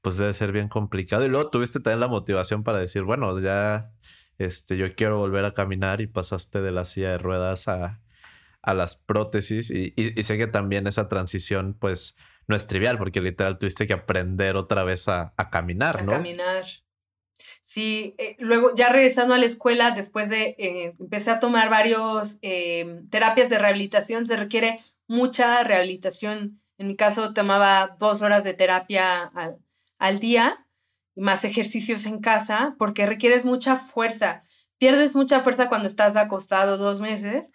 [0.01, 1.23] pues debe ser bien complicado.
[1.23, 3.91] Y luego tuviste también la motivación para decir, bueno, ya,
[4.39, 8.01] este, yo quiero volver a caminar y pasaste de la silla de ruedas a,
[8.67, 9.93] a las prótesis y,
[10.23, 14.83] sé que también esa transición pues no es trivial porque literal tuviste que aprender otra
[14.83, 16.11] vez a, caminar, ¿no?
[16.11, 16.65] A caminar.
[17.67, 22.39] Sí, eh, luego ya regresando a la escuela, después de, eh, empecé a tomar varios
[22.41, 26.61] eh, terapias de rehabilitación, se requiere mucha rehabilitación.
[26.77, 29.57] En mi caso tomaba dos horas de terapia al,
[29.99, 30.65] al día
[31.13, 34.43] y más ejercicios en casa porque requieres mucha fuerza.
[34.77, 37.51] Pierdes mucha fuerza cuando estás acostado dos meses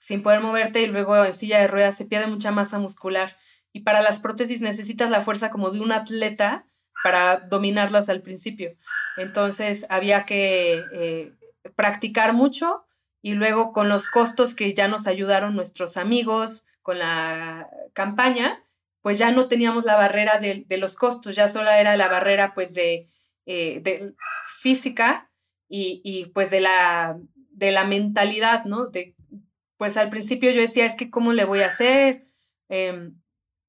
[0.00, 3.36] sin poder moverte y luego en silla de ruedas se pierde mucha masa muscular.
[3.72, 6.66] Y para las prótesis necesitas la fuerza como de un atleta
[7.04, 8.76] para dominarlas al principio.
[9.16, 11.32] Entonces había que eh,
[11.76, 12.84] practicar mucho
[13.22, 18.62] y luego con los costos que ya nos ayudaron nuestros amigos con la campaña,
[19.00, 22.74] pues ya no teníamos la barrera de, los costos, ya solo era la barrera pues
[22.74, 23.08] de,
[23.46, 24.14] eh,
[24.60, 25.30] física
[25.68, 28.86] y, y, pues de la, de la mentalidad, ¿no?
[28.86, 29.14] De
[29.76, 32.26] pues al principio yo decía, es que ¿cómo le voy a hacer?
[32.68, 33.20] Em,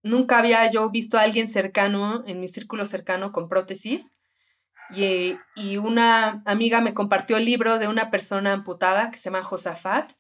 [0.04, 4.16] nunca había yo visto a alguien cercano, en mi círculo cercano, con prótesis.
[4.92, 5.38] Y,
[5.78, 10.12] una amiga me compartió el libro de una persona amputada que se llama Josafat.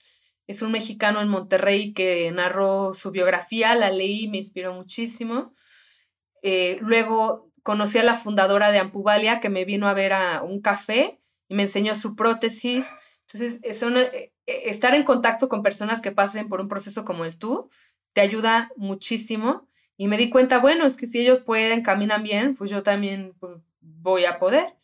[0.47, 5.53] Es un mexicano en Monterrey que narró su biografía, la leí me inspiró muchísimo.
[6.41, 10.61] Eh, luego conocí a la fundadora de Ampuvalia que me vino a ver a un
[10.61, 12.87] café y me enseñó su prótesis.
[13.21, 17.37] Entonces, son, e, estar en contacto con personas que pasen por un proceso como el
[17.37, 17.69] tú
[18.13, 19.67] te ayuda muchísimo.
[19.97, 23.33] Y me di cuenta, bueno, es que si ellos pueden, caminan bien, pues yo también
[23.39, 23.53] pues,
[24.05, 24.75] voy a poder.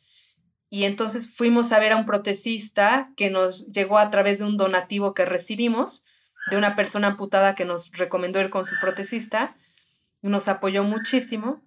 [0.69, 4.57] Y entonces fuimos a ver a un protecista que nos llegó a través de un
[4.57, 6.05] donativo que recibimos
[6.49, 9.55] de una persona amputada que nos recomendó ir con su protecista.
[10.21, 11.61] Nos apoyó muchísimo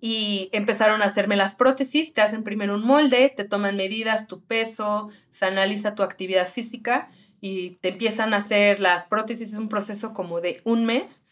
[0.00, 4.44] y empezaron a hacerme las prótesis, te hacen primero un molde, te toman medidas, tu
[4.44, 7.08] peso, se analiza tu actividad física
[7.40, 11.26] y te empiezan a hacer las prótesis, es un proceso como de un mes.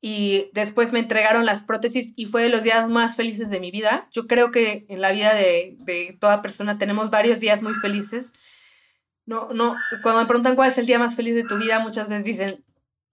[0.00, 3.70] Y después me entregaron las prótesis y fue de los días más felices de mi
[3.70, 4.08] vida.
[4.12, 8.32] Yo creo que en la vida de, de toda persona tenemos varios días muy felices.
[9.26, 12.08] No, no, cuando me preguntan cuál es el día más feliz de tu vida, muchas
[12.08, 12.64] veces dicen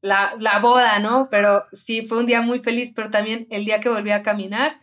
[0.02, 1.28] la, la, boda, ¿no?
[1.30, 4.80] Pero sí, fue un día muy feliz, pero también el día que volví a caminar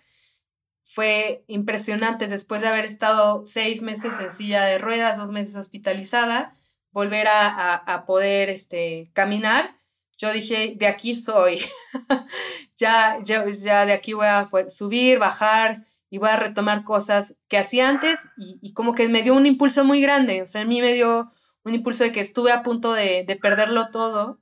[0.84, 6.54] fue impresionante después de haber estado seis meses en silla de ruedas, dos meses hospitalizada,
[6.92, 9.76] volver a, a, poder este, caminar.
[10.18, 11.60] Yo dije, de aquí soy,
[12.76, 17.58] ya, ya, ya de aquí voy a subir, bajar y voy a retomar cosas que
[17.58, 20.64] hacía antes y, y, como que me dio un impulso muy grande, o sea, a
[20.64, 21.30] mí me dio
[21.64, 24.38] un impulso de que estuve a punto de, de perderlo todo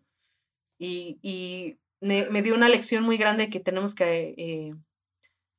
[0.78, 4.74] y, me, dio una lección muy grande que tenemos que, eh,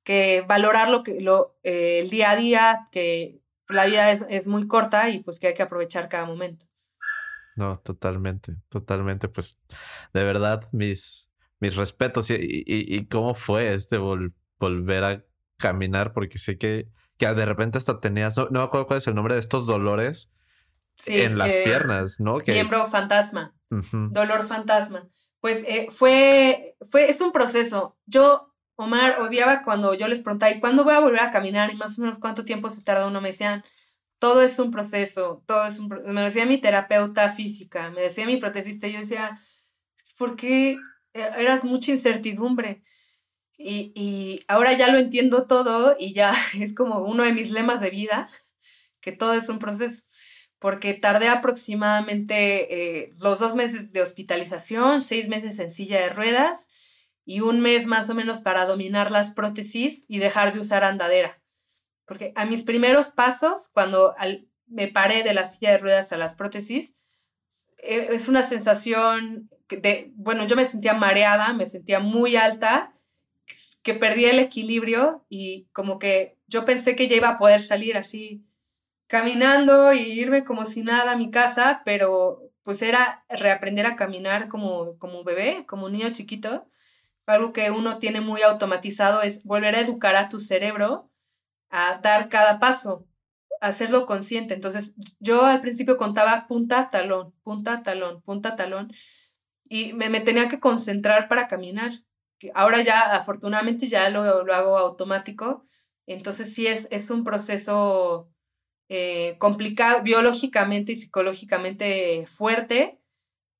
[0.03, 4.67] que valorar lo que, lo, eh, el día a día, que la vida es, muy
[4.67, 6.65] corta y pues que hay que aprovechar cada momento.
[7.55, 9.27] No, totalmente, totalmente.
[9.27, 9.61] Pues
[10.13, 12.29] de verdad, mis, mis respetos.
[12.29, 15.25] ¿Y, y, cómo fue este volver a
[15.57, 16.13] caminar?
[16.13, 19.15] Porque sé que, que de repente hasta tenías, no, no me acuerdo cuál es el
[19.15, 20.33] nombre de estos dolores
[21.07, 22.39] en las piernas, ¿no?
[22.39, 22.51] Que...
[22.51, 25.07] Miembro fantasma, dolor fantasma.
[25.39, 27.97] Pues eh, fue, fue, es un proceso.
[28.05, 31.71] Yo, Omar, odiaba cuando yo les preguntaba, ¿y cuándo voy a volver a caminar?
[31.71, 33.19] Y más o menos cuánto tiempo se tarda uno.
[33.19, 33.63] Me decían,
[34.23, 38.37] todo es un proceso, todo es un Me decía mi terapeuta física, me decía mi
[38.37, 39.41] protesista, yo decía,
[40.17, 40.77] ¿por qué
[41.13, 42.85] e, era mucha incertidumbre.
[43.57, 47.81] Y, y, ahora ya lo entiendo todo y ya es como uno de mis lemas
[47.81, 48.29] de vida,
[49.01, 50.05] que todo es un proceso,
[50.57, 56.69] porque tardé aproximadamente eh, los dos meses de hospitalización, seis meses en silla de ruedas
[57.25, 61.42] y un mes más o menos para dominar las prótesis y dejar de usar andadera.
[62.05, 64.15] Porque a mis primeros pasos, cuando
[64.67, 66.97] me paré de la silla de ruedas a las prótesis,
[67.77, 72.93] e, es una sensación de, bueno, yo me sentía mareada, me sentía muy alta,
[73.83, 77.97] que perdí el equilibrio y como que yo pensé que ya iba a poder salir
[77.97, 78.43] así
[79.07, 84.47] caminando y irme como si nada a mi casa, pero pues era reaprender a caminar
[84.47, 86.67] como, como bebé, como un niño chiquito.
[87.25, 91.09] Algo que uno tiene muy automatizado es volver a educar a tu cerebro
[91.73, 93.07] a dar cada paso,
[93.59, 94.53] hacerlo consciente.
[94.53, 98.93] Entonces, yo al principio contaba punta, talón, punta, talón, punta, talón,
[99.63, 101.91] y me, tenía que concentrar para caminar.
[102.53, 105.65] Ahora ya, afortunadamente, ya lo, lo hago automático.
[106.05, 108.29] Entonces, sí es, es un proceso
[108.89, 112.99] eh, complicado, biológicamente y psicológicamente fuerte.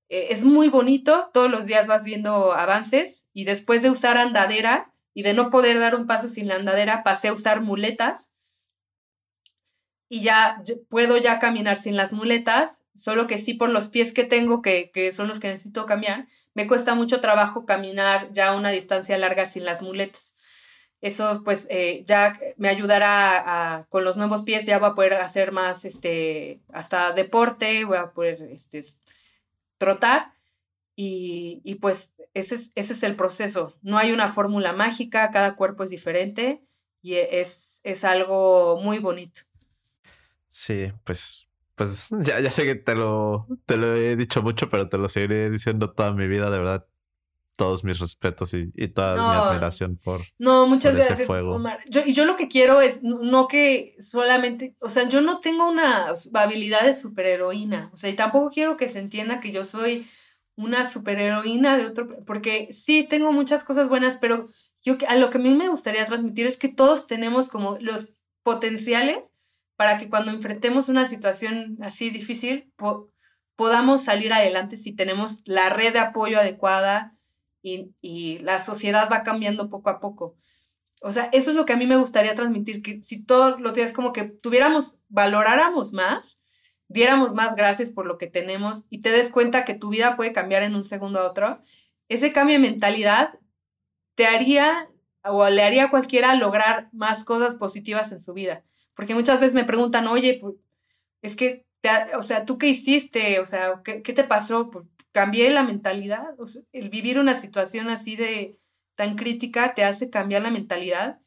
[0.10, 4.93] Eh, es muy bonito, todos los días vas viendo avances y después de usar andadera,
[5.14, 8.36] y de no poder dar un paso sin la andadera, pasé a usar muletas
[10.10, 14.24] y ya puedo ya caminar sin las muletas, solo que sí por los pies que
[14.24, 18.70] tengo, que, que son los que necesito cambiar, me cuesta mucho trabajo caminar ya una
[18.70, 20.36] distancia larga sin las muletas.
[21.02, 25.52] Eso pues eh, ya me ayudará con los nuevos pies, ya voy a poder hacer
[25.52, 28.82] más, este, hasta deporte, voy a poder este,
[29.78, 30.33] trotar
[30.96, 33.78] y, y pues ese es, ese es el proceso.
[33.82, 36.62] No hay una fórmula mágica, cada cuerpo es diferente
[37.02, 39.42] y es, es algo muy bonito.
[40.50, 44.88] Sí, pues, pues ya, ya sé que te lo, te lo he dicho mucho, pero
[44.88, 46.86] te lo seguiré diciendo toda mi vida, de verdad.
[47.56, 50.22] Todos mis respetos y, y toda mi admiración por.
[50.40, 51.78] No, muchas gracias, Omar.
[51.88, 55.70] Yo, y yo lo que quiero es no que solamente, o sea, yo no tengo
[55.70, 57.92] una habilidad de superheroína.
[57.94, 60.08] O sea, y tampoco quiero que se entienda que yo soy
[60.56, 64.50] una superheroína de otro, porque sí, tengo muchas cosas buenas, pero
[64.84, 68.10] yo a lo que a mí me gustaría transmitir es que todos tenemos como los
[68.44, 69.34] potenciales
[69.76, 72.72] para que cuando enfrentemos una situación así difícil
[73.56, 77.18] podamos salir adelante si tenemos la red de apoyo adecuada
[77.62, 80.36] y, y la sociedad va cambiando poco a poco.
[81.02, 83.76] O sea, eso es lo que a mí me gustaría transmitir, que si todos los
[83.76, 86.43] días como que tuviéramos, valoráramos más
[86.94, 90.32] diéramos más gracias por lo que tenemos y te des cuenta que tu vida puede
[90.32, 91.62] cambiar en un segundo a otro,
[92.08, 93.40] ese cambio de mentalidad
[94.16, 94.90] te haría
[95.24, 98.64] o le haría a cualquiera lograr más cosas positivas en su vida.
[98.94, 100.40] Porque muchas veces me preguntan, oye,
[101.22, 101.66] es que,
[102.16, 103.40] o sea, ¿tú qué hiciste?
[103.40, 104.70] O sea, ¿qué, te pasó?
[105.12, 106.36] Cambié la mentalidad.
[106.72, 108.60] el vivir una situación así de
[108.96, 111.20] tan crítica te hace cambiar la mentalidad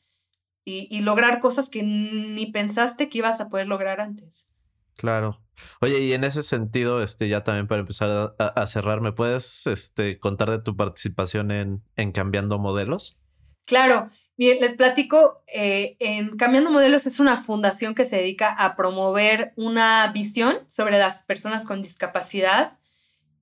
[0.65, 4.53] y, y lograr cosas que ni pensaste que ibas a poder lograr antes.
[4.97, 5.46] Claro.
[5.81, 10.19] Oye, y en ese sentido, este, ya también para empezar a, cerrar, ¿me puedes este,
[10.19, 13.19] contar de tu participación en, en Cambiando Modelos?
[13.67, 18.77] Claro, bien, les platico, eh, en Cambiando Modelos es una fundación que se dedica a
[18.77, 22.79] promover una visión sobre las personas con discapacidad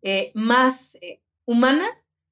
[0.01, 1.87] eh, más eh, humana,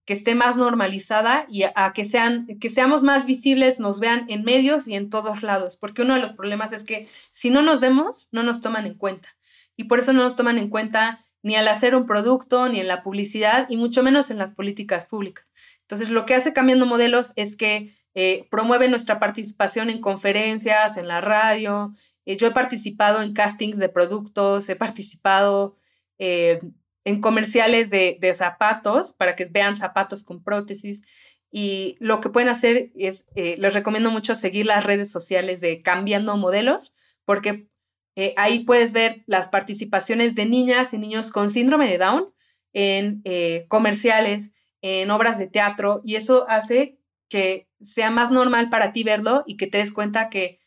[0.07, 4.43] que esté más normalizada y a, que, sean, que seamos más visibles, nos vean en
[4.43, 7.79] medios y en todos lados, porque uno de los problemas es que si no nos
[7.81, 9.29] vemos, no nos toman en cuenta
[9.77, 12.89] y por eso no nos toman en cuenta ni al hacer un producto, ni en
[12.89, 15.47] la publicidad, y mucho menos en las políticas públicas.
[15.81, 21.09] Entonces, lo que hace Cambiando Modelos es que eh, promueve nuestra participación en conferencias, en
[21.09, 21.93] la radio.
[22.27, 25.77] Eh, yo he participado en castings de productos, he participado
[26.19, 26.61] eh,
[27.05, 31.03] en comerciales de, de, zapatos para que vean zapatos con prótesis.
[31.51, 36.37] Y lo que pueden hacer es, les recomiendo mucho seguir las redes sociales de Cambiando
[36.37, 37.69] Modelos, porque
[38.17, 42.33] eh, ahí puedes ver las participaciones de niñas y niños con síndrome de Down
[42.73, 44.53] en eh, comerciales,
[44.83, 46.99] en obras de teatro, y eso hace
[47.29, 50.59] que sea más normal para ti verlo y que te des cuenta que,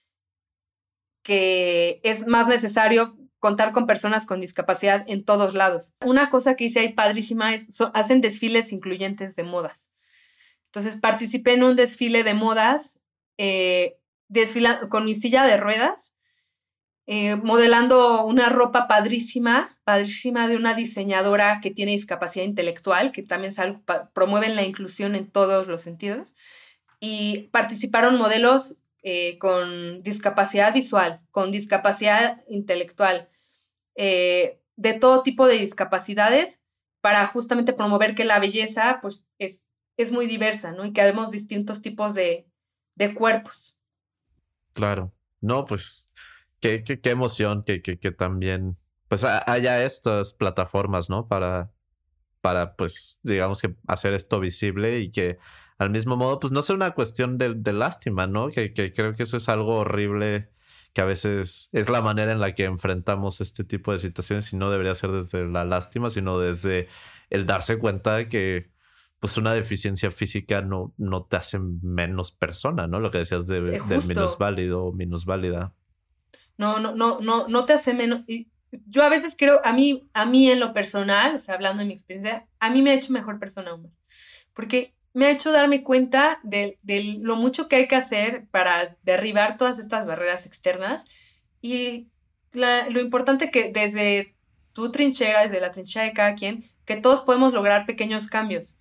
[1.23, 5.95] que es más necesario contar con personas con discapacidad en todos lados.
[6.03, 9.93] Una cosa que hice ahí padrísima es, hacen desfiles incluyentes de modas.
[10.65, 13.01] Entonces participé en un desfile de modas,
[13.37, 13.99] eh,
[14.89, 16.14] con mi silla de ruedas,
[17.07, 23.53] eh, modelando una ropa padrísima, padrísima de una diseñadora que tiene discapacidad intelectual, que también
[24.13, 26.33] promueven la inclusión en todos los sentidos.
[26.99, 33.29] Y participaron modelos eh, con discapacidad visual, con discapacidad intelectual,
[33.93, 36.63] eh, de todo tipo de discapacidades,
[37.01, 40.85] para justamente promover que la belleza pues, es, es muy diversa, ¿no?
[40.85, 42.47] Y que vemos distintos tipos de,
[42.95, 43.77] de cuerpos.
[44.73, 45.13] Claro.
[45.39, 46.09] No, pues
[46.65, 48.73] qué, qué, qué emoción que, que, que, también
[49.07, 51.27] pues haya estas plataformas, ¿no?
[51.27, 51.71] Para,
[52.41, 55.37] para pues, digamos que hacer esto visible y que
[55.77, 58.49] al mismo modo, pues no sea una cuestión de, de lástima, ¿no?
[58.49, 60.49] Que, que, creo que eso es algo horrible
[60.93, 64.57] que a veces es la manera en la que enfrentamos este tipo de situaciones y
[64.57, 66.87] no debería ser desde la lástima, sino desde
[67.29, 68.71] el darse cuenta de que
[69.19, 73.01] pues una deficiencia física no, no te hace menos persona, ¿no?
[73.01, 75.73] Lo que decías de, del minusválido o minusválida.
[76.57, 78.23] No, no, no, no, no te hace menos.
[78.87, 81.87] Yo a veces creo, a mí, a mí en lo personal, o sea, hablando de
[81.87, 83.91] mi experiencia, a mí me ha hecho mejor persona, Omar.
[84.53, 86.77] Porque me ha hecho darme cuenta de,
[87.21, 91.05] lo mucho que hay que hacer para derribar todas estas barreras externas
[91.61, 92.09] y
[92.51, 94.35] lo importante que desde
[94.73, 98.77] tu trinchera, desde la trinchera de cada quien, que todos podemos lograr pequeños cambios.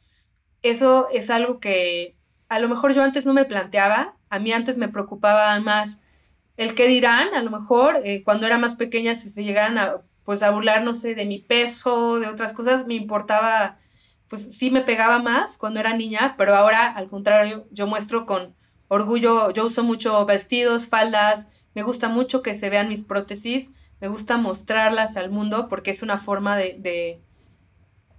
[0.62, 2.16] Eso es algo que
[2.48, 6.00] a lo mejor yo antes no me planteaba, a mí antes me preocupaba más
[6.56, 9.96] el que dirán, a lo mejor eh, cuando era más pequeña, si se llegaran a,
[10.24, 13.78] pues, a burlar, no sé, de mi peso, de otras cosas, me importaba
[14.28, 18.54] pues sí me pegaba más cuando era niña, pero ahora al contrario, yo muestro con
[18.88, 24.08] orgullo, yo uso mucho vestidos, faldas, me gusta mucho que se vean mis prótesis, me
[24.08, 27.20] gusta mostrarlas al mundo porque es una forma de, de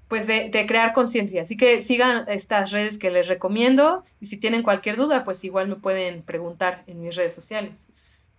[0.07, 1.41] pues de, de crear conciencia.
[1.41, 5.67] Así que sigan estas redes que les recomiendo y si tienen cualquier duda, pues igual
[5.67, 7.89] me pueden preguntar en mis redes sociales.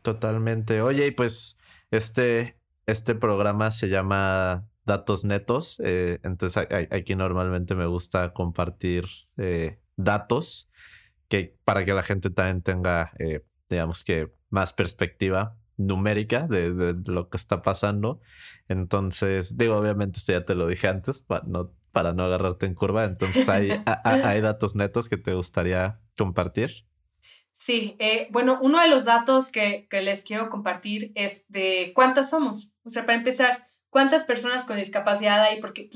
[0.07, 0.83] Totalmente.
[0.83, 1.59] Oye, y pues
[1.91, 2.57] este,
[2.87, 5.81] este programa se llama datos netos.
[5.83, 9.05] Eh, entonces aquí normalmente me gusta compartir
[9.37, 10.71] eh, datos
[11.27, 17.29] que para que la gente también tenga, eh, digamos que, más perspectiva numérica de, lo
[17.29, 18.21] que está pasando.
[18.69, 22.75] Entonces, digo, obviamente esto ya te lo dije antes, para no, para no agarrarte en
[22.75, 23.07] curva.
[23.07, 23.71] Entonces, ¿hay,
[24.05, 26.87] hay datos netos que te gustaría compartir?
[27.59, 27.97] Sí,
[28.33, 32.75] bueno, uno de los datos que, que les quiero compartir es de cuántas somos.
[32.85, 35.89] O sea, para empezar, cuántas personas con discapacidad hay, porque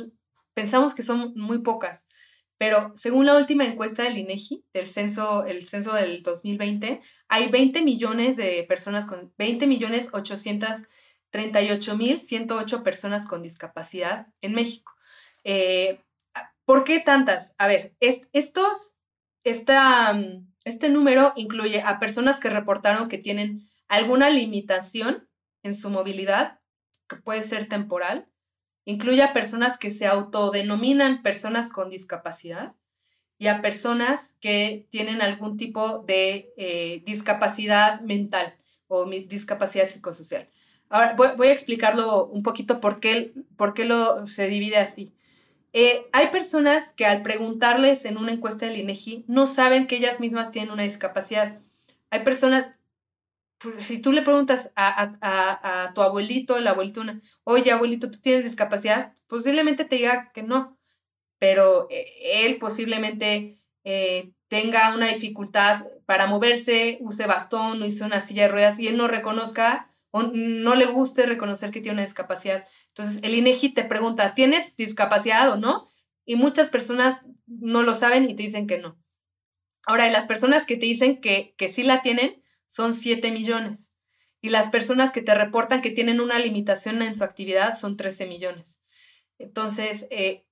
[0.55, 2.09] pensamos que son muy pocas,
[2.57, 7.83] pero según la última encuesta del INEGI, del censo, el censo del 2020, hay 20
[7.83, 14.95] millones de personas con, 20 millones 838 mil 108 personas con discapacidad en México.
[15.45, 16.01] Eh,
[16.65, 17.55] ¿Por qué tantas?
[17.59, 19.01] A ver, estos,
[19.45, 20.19] esta,
[20.65, 25.29] este número incluye a personas que reportaron que tienen alguna limitación
[25.63, 26.61] en su movilidad
[27.09, 28.29] que puede ser temporal,
[28.85, 32.75] incluye a personas que se autodenominan personas con discapacidad
[33.39, 38.55] y a personas que tienen algún tipo de eh, discapacidad mental
[38.87, 40.49] o discapacidad psicosocial.
[40.91, 45.15] Ahora voy, a explicarlo un poquito por qué, por qué lo, se divide así.
[45.73, 50.21] Eh, hay personas que al preguntarles en una encuesta del INEGI no saben que ellas
[50.21, 51.61] mismas tienen una discapacidad.
[52.11, 52.81] Hay personas
[53.61, 58.45] pues, si tú le preguntas a, tu abuelito, el abuelito, una, oye, abuelito, ¿tú tienes
[58.45, 59.15] discapacidad?
[59.27, 60.79] Posiblemente te diga que no,
[61.39, 68.45] pero eh, él posiblemente eh, tenga una dificultad para moverse, use bastón, use una silla
[68.45, 72.65] de ruedas y él no reconozca o no le guste reconocer que tiene una discapacidad.
[72.89, 75.87] Entonces, el INEGI te pregunta, ¿tienes discapacidad o no?
[76.25, 78.99] Y muchas personas no lo saben y te dicen que no.
[79.87, 83.99] Ahora, las personas que te dicen que, que sí la tienen, son 7 millones.
[84.41, 88.27] Y las personas que te reportan que tienen una limitación en su actividad son 13
[88.27, 88.81] millones.
[89.39, 90.47] Entonces, eh,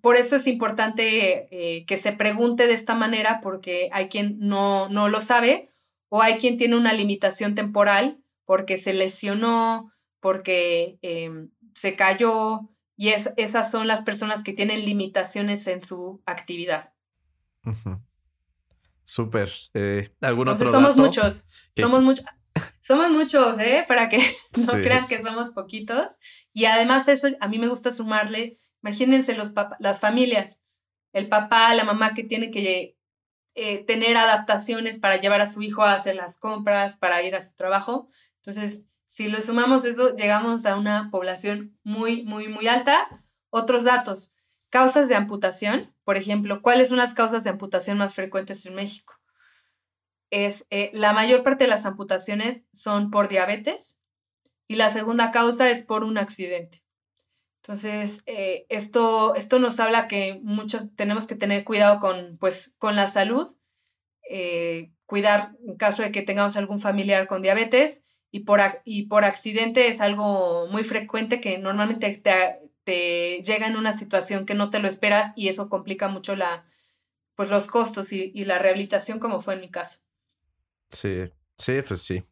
[0.00, 4.88] por eso es importante eh, que se pregunte de esta manera porque hay quien no,
[4.88, 5.70] no lo sabe
[6.08, 13.10] o hay quien tiene una limitación temporal porque se lesionó, porque em, se cayó y
[13.10, 16.94] es, esas son las personas que tienen limitaciones en su actividad.
[19.04, 19.52] Súper.
[19.74, 21.50] Eh, ¿Algún otro somos muchos.
[21.70, 22.24] Somos muchos.
[22.80, 23.84] Somos muchos, ¿eh?
[23.86, 24.16] Para que
[24.66, 26.16] no crean que somos poquitos.
[26.54, 30.64] Y además eso, a mí me gusta sumarle, imagínense los las familias,
[31.12, 32.98] el papá, la mamá que tiene que
[33.60, 37.40] eh, tener adaptaciones para llevar a su hijo a hacer las compras, para ir a
[37.40, 38.08] su trabajo.
[38.42, 43.08] Entonces, si lo sumamos eso, llegamos a una población muy, muy, muy alta.
[43.50, 44.34] Otros datos,
[44.68, 49.14] causas de amputación, por ejemplo, ¿cuáles son las causas de amputación más frecuentes en México?
[50.30, 54.02] Es eh, la mayor parte de las amputaciones son por diabetes
[54.66, 56.84] y la segunda causa es por un accidente.
[57.62, 62.94] Entonces, eh, esto, esto nos habla que muchos tenemos que tener cuidado con, pues, con
[62.94, 63.56] la salud,
[64.30, 69.24] eh, cuidar en caso de que tengamos algún familiar con diabetes y por, y por
[69.24, 74.70] accidente es algo muy frecuente que normalmente te, te llega en una situación que no
[74.70, 76.66] te lo esperas y eso complica mucho la,
[77.34, 80.00] pues los costos y, y la rehabilitación como fue en mi caso.
[80.90, 82.24] Sí, sí, pues sí.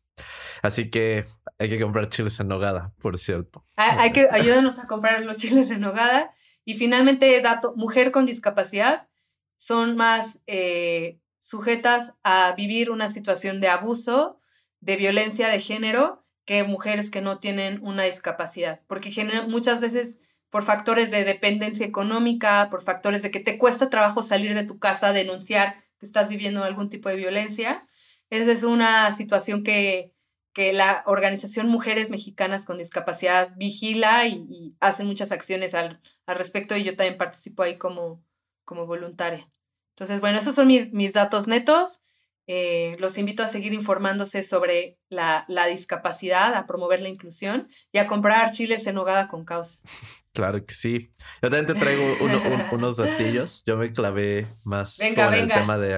[0.62, 1.24] Así que
[1.58, 3.66] hay que comprar chiles en nogada, por cierto.
[3.76, 6.34] Hay, que ayúdanos a comprar los chiles en nogada.
[6.64, 9.08] Y finalmente, dato, mujer con discapacidad
[9.56, 14.40] son más eh, sujetas a vivir una situación de abuso,
[14.86, 19.10] de violencia de género, que mujeres que no tienen una discapacidad, porque
[19.48, 24.54] muchas veces por factores de dependencia económica, por factores de que te cuesta trabajo salir
[24.54, 27.84] de tu casa, denunciar que estás viviendo algún tipo de violencia.
[28.30, 30.14] Esa es una situación que,
[30.52, 36.76] que la organización Mujeres Mexicanas con Discapacidad vigila y, hace muchas acciones al, al, respecto
[36.76, 38.24] y yo también participo ahí como,
[38.64, 39.50] como voluntaria.
[39.96, 42.05] Entonces, bueno, esos son mis, mis datos netos.
[42.48, 47.98] Eh, los invito a seguir informándose sobre la, la, discapacidad, a promover la inclusión y
[47.98, 49.78] a comprar chiles en hogada con causa.
[50.36, 51.10] Claro que sí.
[51.40, 52.04] Yo también te traigo
[52.72, 53.62] unos datillos.
[53.64, 55.94] Yo me clavé más con el tema de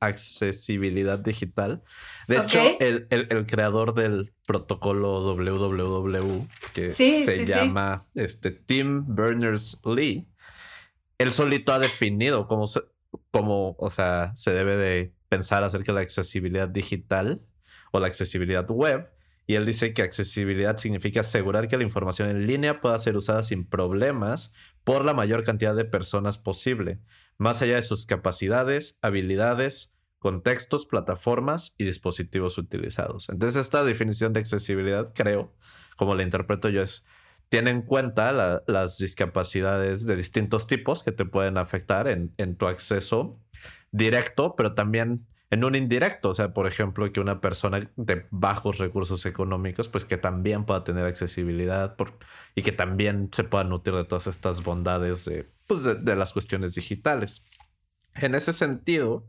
[0.00, 1.84] accesibilidad digital.
[2.26, 10.26] De hecho, el, el, creador del protocolo WWW, que se llama Este, Tim Berners-Lee,
[11.18, 12.80] él solito ha definido cómo, se,
[13.30, 17.42] cómo o sea, se debe de pensar acerca de la accesibilidad digital
[17.92, 19.10] o la accesibilidad web.
[19.46, 23.42] Y él dice que accesibilidad significa asegurar que la información en línea pueda ser usada
[23.42, 24.54] sin problemas
[24.84, 27.00] por la mayor cantidad de personas posible,
[27.36, 33.28] más allá de sus capacidades, habilidades, contextos, plataformas y dispositivos utilizados.
[33.28, 35.54] Entonces esta definición de accesibilidad, creo,
[35.96, 37.04] como la interpreto yo, es,
[37.48, 43.38] tiene en cuenta las discapacidades de distintos tipos que te pueden afectar en, tu acceso
[43.92, 48.78] directo, pero también en un indirecto, o sea, por ejemplo, que una persona de bajos
[48.78, 51.96] recursos económicos, pues que también pueda tener accesibilidad
[52.56, 56.74] y que también se pueda nutrir de todas estas bondades de, pues de las cuestiones
[56.74, 57.44] digitales.
[58.14, 59.26] En ese sentido,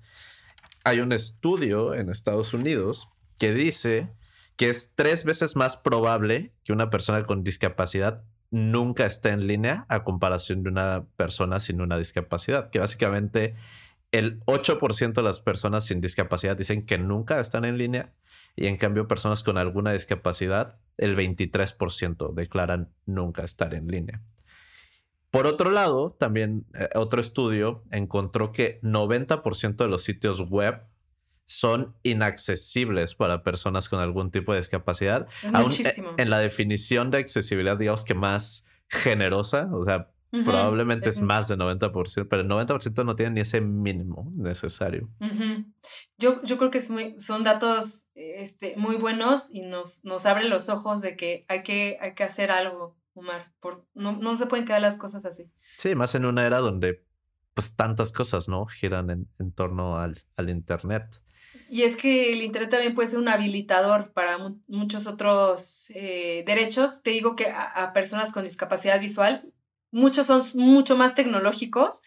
[0.83, 4.09] hay un estudio en Estados Unidos que dice
[4.55, 9.85] que es tres veces más probable que una persona con discapacidad nunca esté en línea
[9.89, 13.55] a comparación de una persona sin una discapacidad, que básicamente
[14.11, 18.13] el 8% de las personas sin discapacidad dicen que nunca están en línea
[18.55, 24.21] y en cambio personas con alguna discapacidad, el 23% declaran nunca estar en línea.
[25.31, 30.81] Por otro lado, también eh, otro estudio encontró que 90% de los sitios web
[31.45, 35.27] son inaccesibles para personas con algún tipo de discapacidad.
[35.43, 36.13] Eh, Muchísimo.
[36.17, 40.11] en la definición de accesibilidad, digamos que más generosa, o sea,
[40.43, 45.09] probablemente es más de 90%, pero el 90% no tiene ni ese mínimo necesario.
[46.17, 50.49] yo, yo creo que es muy, son datos este, muy buenos y nos, nos abren
[50.49, 53.53] los ojos de que hay que, hay que hacer algo Omar.
[53.61, 55.49] Por, no, no se pueden quedar las cosas así.
[55.77, 57.05] Sí, más en una era donde
[57.53, 58.65] pues tantas cosas, ¿no?
[58.65, 61.21] Giran en, en torno al, al, Internet.
[61.69, 64.37] Y es que el Internet también puede ser un habilitador para
[64.67, 67.01] muchos otros eh, derechos.
[67.03, 69.51] Te digo que a, personas con discapacidad visual,
[69.91, 72.01] muchos son mucho más tecnológicos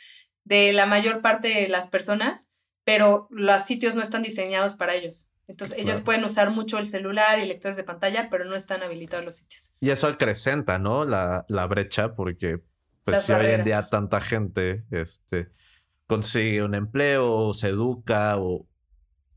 [0.45, 2.49] de la mayor parte de las personas,
[2.85, 5.33] pero los sitios no están diseñados para ellos.
[5.47, 9.25] Entonces, ellos pueden usar mucho el celular y lectores de pantalla, pero no están habilitados
[9.25, 9.75] los sitios.
[9.81, 11.07] Y eso acrecenta, ¿no?
[11.07, 12.61] La, la brecha, porque
[13.05, 15.51] pues si hoy en día tanta gente este,
[16.07, 18.68] consigue un empleo, o se educa, o,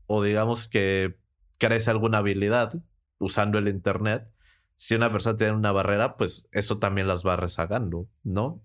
[0.06, 1.18] o digamos que
[1.58, 2.74] crece alguna habilidad
[3.18, 4.28] usando el Internet,
[4.76, 8.62] si una persona tiene una barrera, pues eso también las va rezagando, ¿no?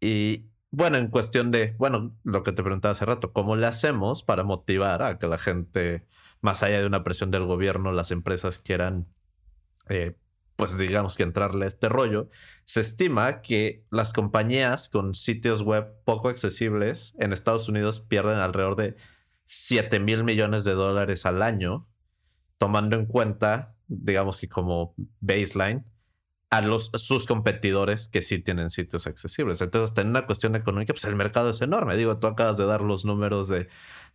[0.00, 4.22] Y bueno, en cuestión de, bueno, lo que te preguntaba hace rato, ¿cómo le hacemos
[4.22, 6.06] para motivar a que la gente
[6.40, 9.06] más allá de una presión del gobierno, las empresas quieran,
[9.88, 10.16] eh,
[10.56, 12.28] pues digamos que entrarle a este rollo,
[12.64, 18.76] se estima que las compañías con sitios web poco accesibles en Estados Unidos pierden alrededor
[18.76, 18.96] de
[19.52, 21.88] 7 mil millones de dólares al año,
[22.58, 25.84] tomando en cuenta, digamos que como baseline,
[26.50, 29.60] a los, sus competidores que sí tienen sitios accesibles.
[29.60, 31.96] Entonces, en una cuestión económica, pues el mercado es enorme.
[31.96, 33.68] Digo, tú acabas de dar los números de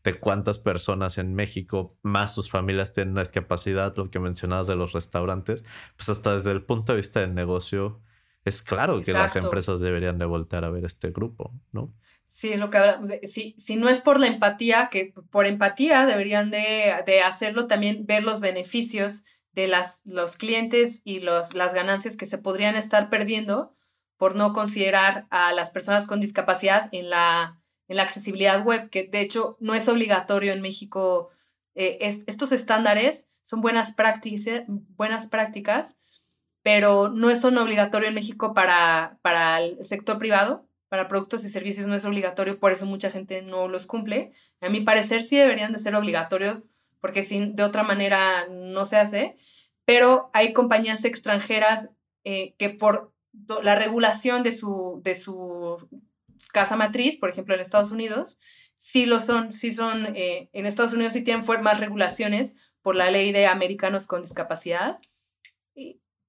[0.06, 4.76] de cuántas personas en México, más sus familias tienen una discapacidad, lo que mencionabas de
[4.76, 5.64] los restaurantes,
[5.98, 8.02] pues hasta desde el punto de vista del negocio,
[8.46, 11.92] es claro que las empresas deberían de voltear a ver este grupo, ¿no?
[12.36, 13.12] Sí, lo que hablamos.
[13.24, 18.06] Si, si no es por la empatía, que por empatía deberían de, de hacerlo, también
[18.06, 23.10] ver los beneficios de las, los clientes y los, las ganancias que se podrían estar
[23.10, 23.74] perdiendo
[24.18, 29.04] por no considerar a las personas con discapacidad en la, en la accesibilidad web, que
[29.08, 31.30] de hecho no es obligatorio en México.
[31.74, 36.02] Eh, estos estándares son buenas prácticas, buenas prácticas,
[36.64, 40.65] pero no son obligatorio en México para, para el sector privado,
[40.96, 44.32] para productos y servicios no es obligatorio, por eso mucha gente no los cumple.
[44.62, 46.64] A mi parecer sí deberían de ser obligatorios,
[47.02, 49.36] porque sin, de otra manera no se hace,
[49.84, 51.90] pero hay compañías extranjeras
[52.24, 53.14] eh, que por
[53.62, 55.86] la regulación de su, de su
[56.54, 58.40] casa matriz, por ejemplo en Estados Unidos,
[58.78, 63.12] sí lo son, sí son, eh, en Estados Unidos sí tienen más regulaciones por la
[63.12, 65.00] ley de americanos con discapacidad.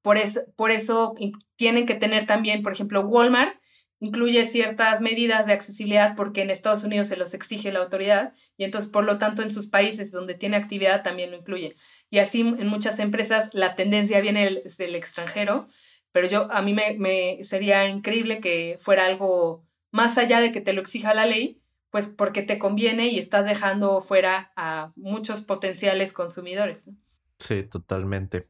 [0.03, 1.15] Por eso, por eso
[1.55, 3.57] tienen que tener también, por ejemplo, Walmart
[3.99, 8.65] incluye ciertas medidas de accesibilidad porque en Estados Unidos se los exige la autoridad y
[8.65, 11.77] entonces, por lo tanto, en sus países donde tiene actividad también lo incluye.
[12.11, 15.69] Y así en muchas empresas la tendencia viene del, extranjero,
[16.13, 20.61] pero yo a mí me, me, sería increíble que fuera algo más allá de que
[20.61, 25.41] te lo exija la ley, pues porque te conviene y estás dejando fuera a muchos
[25.41, 26.91] potenciales consumidores.
[27.39, 28.49] Sí, totalmente.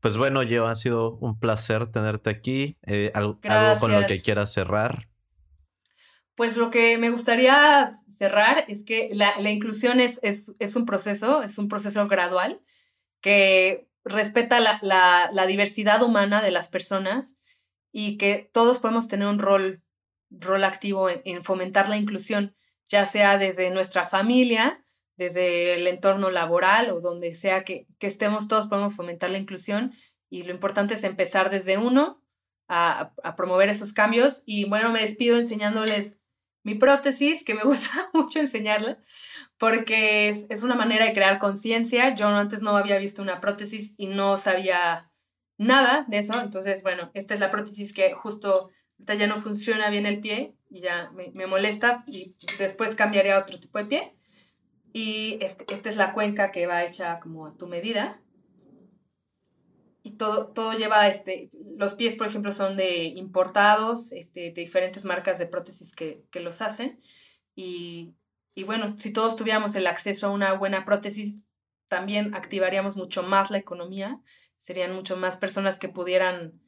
[0.00, 2.78] Pues bueno, yo ha sido un placer tenerte aquí.
[2.86, 3.40] Eh, algo,
[3.80, 5.08] con lo que quieras cerrar.
[6.34, 11.58] Pues lo que me gustaría cerrar es que la, inclusión es, es, un proceso, es
[11.58, 12.60] un proceso gradual
[13.20, 17.40] que respeta la, diversidad humana de las personas
[17.90, 19.82] y que todos podemos tener un rol,
[20.30, 22.54] rol activo en fomentar la inclusión,
[22.86, 24.84] ya sea desde nuestra familia,
[25.18, 29.92] desde el entorno laboral o donde sea que, estemos, todos podemos fomentar la inclusión
[30.30, 32.22] y lo importante es empezar desde uno
[32.68, 34.44] a, promover esos cambios.
[34.46, 36.22] Y bueno, me despido enseñándoles
[36.62, 38.98] mi prótesis, que me gusta mucho enseñarla,
[39.58, 42.14] porque es, una manera de crear conciencia.
[42.14, 45.10] Yo antes no había visto una prótesis y no sabía
[45.56, 46.40] nada de eso.
[46.40, 50.80] Entonces, bueno, esta es la prótesis que justo ya no funciona bien el pie y
[50.80, 54.17] ya me, me molesta y después cambiaré a otro tipo de pie.
[54.92, 58.20] Y este, esta es la cuenca que va hecha como a tu medida.
[60.02, 65.04] Y todo, todo lleva, este, los pies, por ejemplo, son de importados, este, de diferentes
[65.04, 67.00] marcas de prótesis que, que los hacen.
[67.54, 68.14] Y,
[68.54, 71.42] y bueno, si todos tuviéramos el acceso a una buena prótesis,
[71.88, 74.20] también activaríamos mucho más la economía,
[74.56, 76.60] serían mucho más personas que pudieran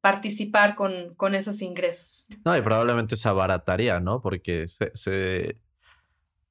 [0.00, 2.28] participar con, con esos ingresos.
[2.44, 4.20] No, y probablemente se abarataría, ¿no?
[4.20, 5.60] Porque se, se,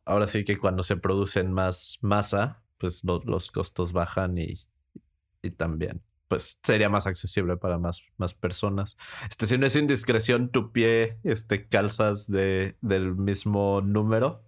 [0.05, 4.55] ahora sí que cuando se producen más masa, pues los costos bajan y,
[5.41, 8.97] y, también pues sería más accesible para más, más personas.
[9.29, 14.43] Este, si no es indiscreción, tu pie, este, calzas de, del mismo número.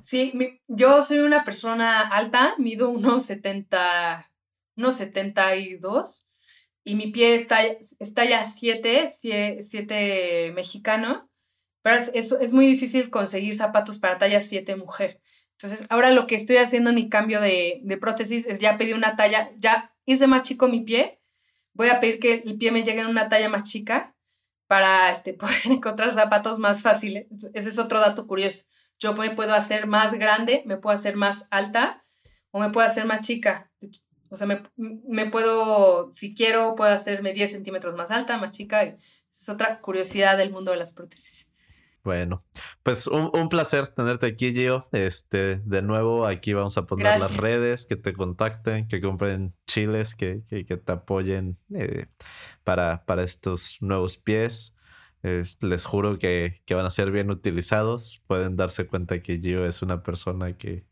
[0.00, 0.32] Sí,
[0.68, 4.30] yo soy una persona alta, mido unos 70,
[4.76, 6.30] unos 72
[6.84, 11.31] y mi pie está, está ya 7, 7 mexicano
[11.82, 15.20] pero es, es, muy difícil conseguir zapatos para talla 7 mujer.
[15.52, 18.94] Entonces, ahora lo que estoy haciendo en mi cambio de, de prótesis es ya pedir
[18.94, 21.20] una talla, ya hice más chico mi pie,
[21.74, 24.14] voy a pedir que el pie me llegue en una talla más chica
[24.66, 27.26] para este, poder encontrar zapatos más fáciles.
[27.54, 28.66] Ese es otro dato curioso.
[28.98, 32.04] Yo me puedo hacer más grande, me puedo hacer más alta
[32.52, 33.70] o me puedo hacer más chica.
[34.30, 38.82] O sea, me, me puedo, si quiero, puedo hacerme 10 centímetros más alta, más chica.
[38.82, 41.51] es otra curiosidad del mundo de las prótesis.
[42.04, 42.44] Bueno,
[42.82, 44.84] pues un, placer tenerte aquí, Gio.
[44.90, 50.16] Este, de nuevo, aquí vamos a poner las redes, que te contacten, que compren chiles,
[50.16, 52.06] que, que, te apoyen eh,
[52.64, 54.76] para, para estos nuevos pies.
[55.22, 58.22] les juro que, que, van a ser bien utilizados.
[58.26, 60.84] Pueden darse cuenta que Gio es una persona que,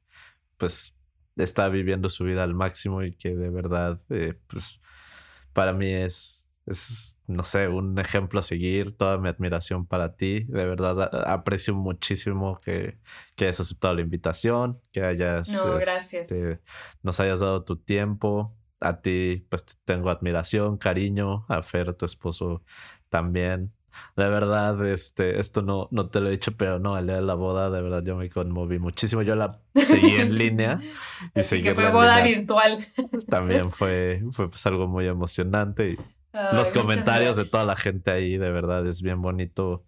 [0.59, 0.97] pues,
[1.37, 4.81] está viviendo su vida al máximo y que de verdad, eh, pues,
[5.53, 6.40] para mí es
[6.71, 10.45] es, no sé, un ejemplo a seguir, toda mi admiración para ti.
[10.45, 12.99] De verdad, aprecio muchísimo que,
[13.37, 15.51] que hayas aceptado la invitación, que hayas...
[15.51, 16.31] No, gracias.
[16.31, 16.61] Este,
[17.03, 18.57] nos hayas dado tu tiempo.
[18.81, 21.45] A ti, pues tengo admiración, cariño.
[21.49, 22.63] A Fer, tu esposo,
[23.11, 23.73] también.
[24.17, 27.23] De verdad, este, esto no, no te lo he dicho, pero no, el día de
[27.23, 29.23] la boda, de verdad, yo me conmoví muchísimo.
[29.23, 30.81] Yo la seguí en línea.
[31.35, 32.79] Y Así que fue boda virtual.
[33.29, 35.99] También fue, fue pues algo muy emocionante y
[36.33, 39.85] los comentarios de toda la gente ahí, de verdad, es bien bonito.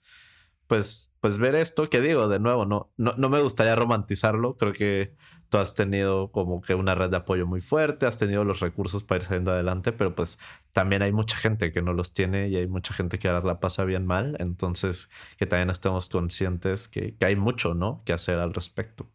[0.67, 4.57] Pues, pues ver esto, que digo, de nuevo, no, no, no me gustaría romantizarlo.
[4.57, 5.15] Creo que
[5.51, 9.05] tú has tenido como que una red de apoyo muy fuerte, has tenido los recursos
[9.05, 10.39] para ir saliendo adelante, pero pues
[10.73, 13.61] también hay mucha gente que no los tiene y hay mucha gente que ahora la
[13.61, 14.37] pasa bien mal.
[14.39, 18.03] Entonces, que también estemos conscientes que, que hay mucho, ¿no?
[18.07, 19.11] Que hacer al respecto.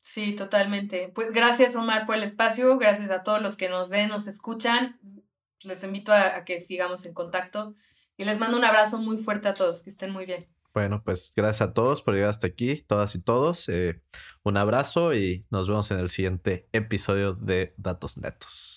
[0.00, 1.12] Sí, totalmente.
[1.14, 2.76] Pues gracias, Omar, por el espacio.
[2.78, 4.98] Gracias a todos los que nos ven, nos escuchan
[5.64, 7.74] les invito a, que sigamos en contacto
[8.16, 10.48] y les mando un abrazo muy fuerte a todos, que estén muy bien.
[10.74, 13.68] Bueno, pues gracias a todos por llegar hasta aquí, todas y todos.
[13.68, 14.00] Eh,
[14.42, 18.71] un abrazo y nos vemos en el siguiente episodio de Datos Netos.